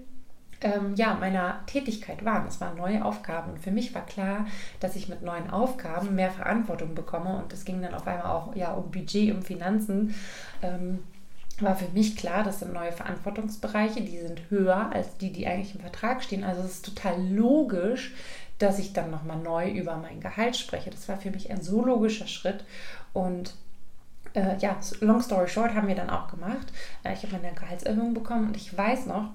ähm, 0.64 0.96
ja, 0.96 1.14
meiner 1.16 1.66
Tätigkeit 1.68 2.26
waren. 2.26 2.48
Es 2.48 2.60
waren 2.62 2.78
neue 2.78 3.04
Aufgaben. 3.04 3.52
Und 3.52 3.60
für 3.60 3.72
mich 3.72 3.94
war 3.94 4.06
klar, 4.06 4.46
dass 4.80 4.96
ich 4.96 5.10
mit 5.10 5.22
neuen 5.22 5.50
Aufgaben 5.50 6.16
mehr 6.16 6.32
Verantwortung 6.32 6.96
bekomme. 6.96 7.38
Und 7.38 7.54
es 7.54 7.66
ging 7.66 7.82
dann 7.82 7.94
auf 7.94 8.08
einmal 8.08 8.32
auch 8.32 8.56
ja, 8.56 8.72
um 8.74 8.92
Budget, 8.92 9.34
um 9.34 9.42
Finanzen. 9.42 10.16
Ähm, 10.62 11.00
war 11.60 11.76
für 11.76 11.90
mich 11.90 12.16
klar, 12.16 12.44
das 12.44 12.60
sind 12.60 12.74
neue 12.74 12.92
Verantwortungsbereiche, 12.92 14.02
die 14.02 14.18
sind 14.18 14.50
höher 14.50 14.92
als 14.92 15.18
die, 15.18 15.32
die 15.32 15.46
eigentlich 15.46 15.76
im 15.76 15.82
Vertrag 15.82 16.24
stehen. 16.24 16.44
Also 16.44 16.62
es 16.62 16.72
ist 16.72 16.86
total 16.86 17.22
logisch, 17.28 18.14
dass 18.58 18.80
ich 18.80 18.94
dann 18.94 19.12
nochmal 19.12 19.38
neu 19.38 19.70
über 19.70 19.98
mein 19.98 20.20
Gehalt 20.20 20.56
spreche. 20.56 20.90
Das 20.90 21.08
war 21.10 21.18
für 21.18 21.32
mich 21.32 21.52
ein 21.52 21.62
so 21.62 21.86
logischer 21.86 22.28
Schritt. 22.28 22.66
Und 23.14 23.54
äh, 24.34 24.58
ja, 24.58 24.78
long 25.02 25.22
story 25.22 25.48
short 25.48 25.76
haben 25.76 25.88
wir 25.88 25.96
dann 25.96 26.10
auch 26.10 26.28
gemacht. 26.28 26.74
Äh, 27.04 27.14
ich 27.14 27.24
habe 27.24 27.38
meine 27.38 27.54
Gehaltserhöhung 27.54 28.14
bekommen 28.14 28.48
und 28.48 28.58
ich 28.58 28.76
weiß 28.76 29.06
noch, 29.06 29.30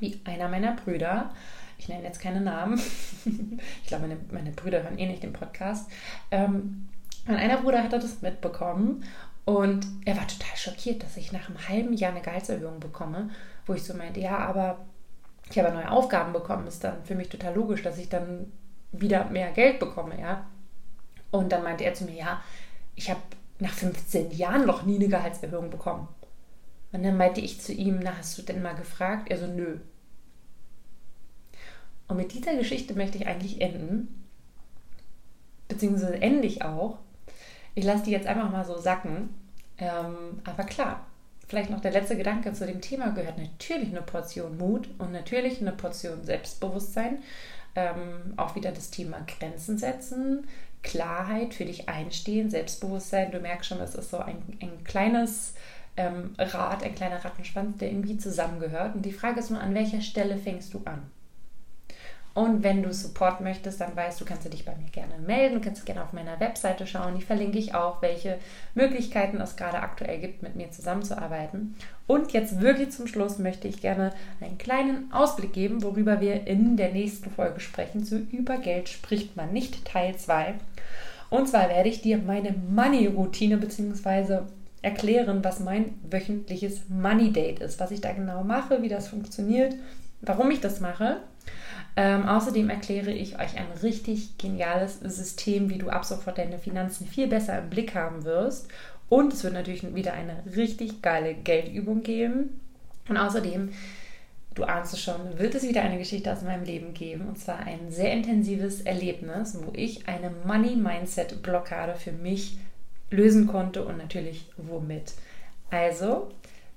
wie 0.00 0.20
einer 0.24 0.48
meiner 0.48 0.72
Brüder, 0.72 1.30
ich 1.78 1.88
nenne 1.88 2.04
jetzt 2.04 2.20
keine 2.20 2.40
Namen, 2.40 2.78
ich 3.24 3.88
glaube, 3.88 4.06
meine, 4.06 4.18
meine 4.32 4.50
Brüder 4.52 4.82
hören 4.82 4.98
eh 4.98 5.06
nicht 5.06 5.22
den 5.22 5.32
Podcast, 5.32 5.90
ähm, 6.30 6.88
mein 7.26 7.36
einer 7.36 7.58
Bruder 7.58 7.82
hatte 7.82 7.98
das 7.98 8.22
mitbekommen 8.22 9.04
und 9.44 9.86
er 10.04 10.16
war 10.16 10.26
total 10.26 10.56
schockiert, 10.56 11.02
dass 11.02 11.16
ich 11.16 11.32
nach 11.32 11.48
einem 11.48 11.68
halben 11.68 11.92
Jahr 11.92 12.12
eine 12.12 12.22
Gehaltserhöhung 12.22 12.80
bekomme, 12.80 13.30
wo 13.66 13.74
ich 13.74 13.82
so 13.82 13.94
meinte, 13.94 14.20
ja, 14.20 14.38
aber 14.38 14.78
ich 15.50 15.58
habe 15.58 15.72
neue 15.72 15.90
Aufgaben 15.90 16.32
bekommen, 16.32 16.66
ist 16.66 16.84
dann 16.84 17.04
für 17.04 17.14
mich 17.14 17.28
total 17.28 17.54
logisch, 17.54 17.82
dass 17.82 17.98
ich 17.98 18.08
dann 18.08 18.52
wieder 18.92 19.24
mehr 19.26 19.50
Geld 19.50 19.78
bekomme, 19.78 20.20
ja. 20.20 20.46
Und 21.30 21.52
dann 21.52 21.62
meinte 21.62 21.84
er 21.84 21.94
zu 21.94 22.04
mir, 22.04 22.14
ja, 22.14 22.42
ich 22.94 23.10
habe 23.10 23.20
nach 23.58 23.72
15 23.72 24.30
Jahren 24.32 24.66
noch 24.66 24.84
nie 24.84 24.96
eine 24.96 25.08
Gehaltserhöhung 25.08 25.70
bekommen. 25.70 26.08
Und 26.92 27.02
dann 27.02 27.16
meinte 27.16 27.40
ich 27.40 27.60
zu 27.60 27.72
ihm, 27.72 28.00
na, 28.02 28.16
hast 28.16 28.38
du 28.38 28.42
denn 28.42 28.62
mal 28.62 28.74
gefragt? 28.74 29.30
Er 29.30 29.38
so, 29.38 29.46
nö. 29.46 29.78
Und 32.08 32.16
mit 32.16 32.32
dieser 32.32 32.56
Geschichte 32.56 32.94
möchte 32.94 33.18
ich 33.18 33.26
eigentlich 33.26 33.60
enden. 33.60 34.24
Beziehungsweise 35.68 36.20
ende 36.20 36.46
ich 36.46 36.62
auch. 36.62 36.98
Ich 37.74 37.84
lasse 37.84 38.04
die 38.04 38.10
jetzt 38.10 38.26
einfach 38.26 38.50
mal 38.50 38.64
so 38.64 38.78
sacken. 38.78 39.28
Ähm, 39.76 40.40
aber 40.44 40.64
klar, 40.64 41.06
vielleicht 41.46 41.70
noch 41.70 41.80
der 41.80 41.92
letzte 41.92 42.16
Gedanke 42.16 42.52
zu 42.54 42.66
dem 42.66 42.80
Thema 42.80 43.10
gehört 43.10 43.38
natürlich 43.38 43.90
eine 43.90 44.02
Portion 44.02 44.56
Mut 44.56 44.88
und 44.98 45.12
natürlich 45.12 45.60
eine 45.60 45.72
Portion 45.72 46.24
Selbstbewusstsein. 46.24 47.18
Ähm, 47.76 48.32
auch 48.38 48.56
wieder 48.56 48.72
das 48.72 48.90
Thema 48.90 49.20
Grenzen 49.26 49.76
setzen, 49.78 50.46
Klarheit 50.82 51.54
für 51.54 51.66
dich 51.66 51.88
einstehen, 51.88 52.50
Selbstbewusstsein. 52.50 53.30
Du 53.30 53.40
merkst 53.40 53.68
schon, 53.68 53.80
es 53.80 53.94
ist 53.94 54.10
so 54.10 54.18
ein, 54.18 54.42
ein 54.60 54.82
kleines 54.84 55.54
ähm, 55.98 56.34
Rad, 56.38 56.82
ein 56.82 56.94
kleiner 56.94 57.22
Rattenschwanz, 57.22 57.78
der 57.78 57.90
irgendwie 57.90 58.16
zusammengehört. 58.16 58.94
Und 58.94 59.02
die 59.02 59.12
Frage 59.12 59.40
ist 59.40 59.50
nur, 59.50 59.60
an 59.60 59.74
welcher 59.74 60.00
Stelle 60.00 60.38
fängst 60.38 60.72
du 60.72 60.80
an? 60.84 61.02
Und 62.34 62.62
wenn 62.62 62.84
du 62.84 62.92
Support 62.92 63.40
möchtest, 63.40 63.80
dann 63.80 63.96
weißt 63.96 64.20
du, 64.20 64.24
kannst 64.24 64.44
du 64.44 64.48
dich 64.48 64.64
bei 64.64 64.74
mir 64.76 64.88
gerne 64.92 65.18
melden. 65.18 65.56
Du 65.56 65.60
kannst 65.60 65.84
gerne 65.84 66.04
auf 66.04 66.12
meiner 66.12 66.38
Webseite 66.38 66.86
schauen. 66.86 67.16
Die 67.16 67.24
verlinke 67.24 67.58
ich 67.58 67.74
auch, 67.74 68.00
welche 68.00 68.38
Möglichkeiten 68.76 69.40
es 69.40 69.56
gerade 69.56 69.80
aktuell 69.80 70.20
gibt, 70.20 70.44
mit 70.44 70.54
mir 70.54 70.70
zusammenzuarbeiten. 70.70 71.74
Und 72.06 72.32
jetzt 72.32 72.60
wirklich 72.60 72.90
zum 72.90 73.08
Schluss 73.08 73.38
möchte 73.38 73.66
ich 73.66 73.80
gerne 73.80 74.12
einen 74.40 74.56
kleinen 74.56 75.12
Ausblick 75.12 75.52
geben, 75.52 75.82
worüber 75.82 76.20
wir 76.20 76.46
in 76.46 76.76
der 76.76 76.92
nächsten 76.92 77.28
Folge 77.28 77.58
sprechen. 77.58 78.04
Zu 78.04 78.18
über 78.18 78.58
Geld 78.58 78.88
spricht 78.88 79.34
man 79.36 79.52
nicht, 79.52 79.84
Teil 79.84 80.14
2. 80.14 80.54
Und 81.30 81.48
zwar 81.48 81.68
werde 81.68 81.88
ich 81.88 82.02
dir 82.02 82.18
meine 82.18 82.52
Money-Routine 82.52 83.56
bzw 83.56 84.42
erklären, 84.82 85.42
was 85.42 85.60
mein 85.60 85.94
wöchentliches 86.08 86.88
Money 86.88 87.32
Date 87.32 87.60
ist, 87.60 87.80
was 87.80 87.90
ich 87.90 88.00
da 88.00 88.12
genau 88.12 88.44
mache, 88.44 88.82
wie 88.82 88.88
das 88.88 89.08
funktioniert, 89.08 89.74
warum 90.20 90.50
ich 90.50 90.60
das 90.60 90.80
mache. 90.80 91.18
Ähm, 91.96 92.28
außerdem 92.28 92.70
erkläre 92.70 93.10
ich 93.10 93.40
euch 93.40 93.56
ein 93.56 93.66
richtig 93.82 94.38
geniales 94.38 95.00
System, 95.00 95.68
wie 95.68 95.78
du 95.78 95.88
ab 95.88 96.04
sofort 96.04 96.38
deine 96.38 96.58
Finanzen 96.58 97.06
viel 97.06 97.26
besser 97.26 97.58
im 97.58 97.70
Blick 97.70 97.94
haben 97.94 98.24
wirst. 98.24 98.68
Und 99.08 99.32
es 99.32 99.42
wird 99.42 99.54
natürlich 99.54 99.94
wieder 99.94 100.12
eine 100.12 100.44
richtig 100.54 101.02
geile 101.02 101.34
Geldübung 101.34 102.02
geben. 102.02 102.60
Und 103.08 103.16
außerdem, 103.16 103.70
du 104.54 104.64
ahnst 104.64 104.92
es 104.92 105.02
schon, 105.02 105.38
wird 105.38 105.54
es 105.54 105.66
wieder 105.66 105.82
eine 105.82 105.98
Geschichte 105.98 106.32
aus 106.32 106.42
meinem 106.42 106.64
Leben 106.64 106.94
geben. 106.94 107.26
Und 107.26 107.38
zwar 107.38 107.58
ein 107.58 107.90
sehr 107.90 108.12
intensives 108.12 108.82
Erlebnis, 108.82 109.58
wo 109.60 109.72
ich 109.72 110.06
eine 110.06 110.30
Money-Mindset-Blockade 110.44 111.96
für 111.96 112.12
mich 112.12 112.58
lösen 113.10 113.46
konnte 113.46 113.84
und 113.84 113.98
natürlich 113.98 114.50
womit. 114.56 115.14
Also 115.70 116.30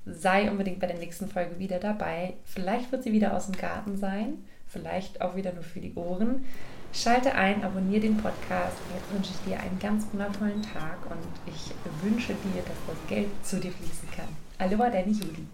sei 0.05 0.49
unbedingt 0.49 0.79
bei 0.79 0.87
der 0.87 0.97
nächsten 0.97 1.27
Folge 1.27 1.59
wieder 1.59 1.79
dabei. 1.79 2.33
Vielleicht 2.45 2.91
wird 2.91 3.03
sie 3.03 3.11
wieder 3.11 3.35
aus 3.35 3.45
dem 3.45 3.55
Garten 3.55 3.97
sein, 3.97 4.45
vielleicht 4.67 5.21
auch 5.21 5.35
wieder 5.35 5.53
nur 5.53 5.63
für 5.63 5.79
die 5.79 5.93
Ohren. 5.95 6.45
Schalte 6.93 7.35
ein, 7.35 7.63
abonniere 7.63 8.01
den 8.01 8.17
Podcast. 8.17 8.77
Jetzt 8.93 9.13
wünsche 9.13 9.31
ich 9.31 9.49
dir 9.49 9.59
einen 9.59 9.79
ganz 9.79 10.05
wundervollen 10.11 10.61
Tag 10.61 10.97
und 11.09 11.53
ich 11.53 11.71
wünsche 12.03 12.33
dir, 12.33 12.61
dass 12.61 12.75
das 12.87 13.07
Geld 13.07 13.29
zu 13.43 13.59
dir 13.59 13.71
fließen 13.71 14.09
kann. 14.11 14.27
Aloha, 14.57 14.89
deine 14.89 15.11
Julie. 15.11 15.45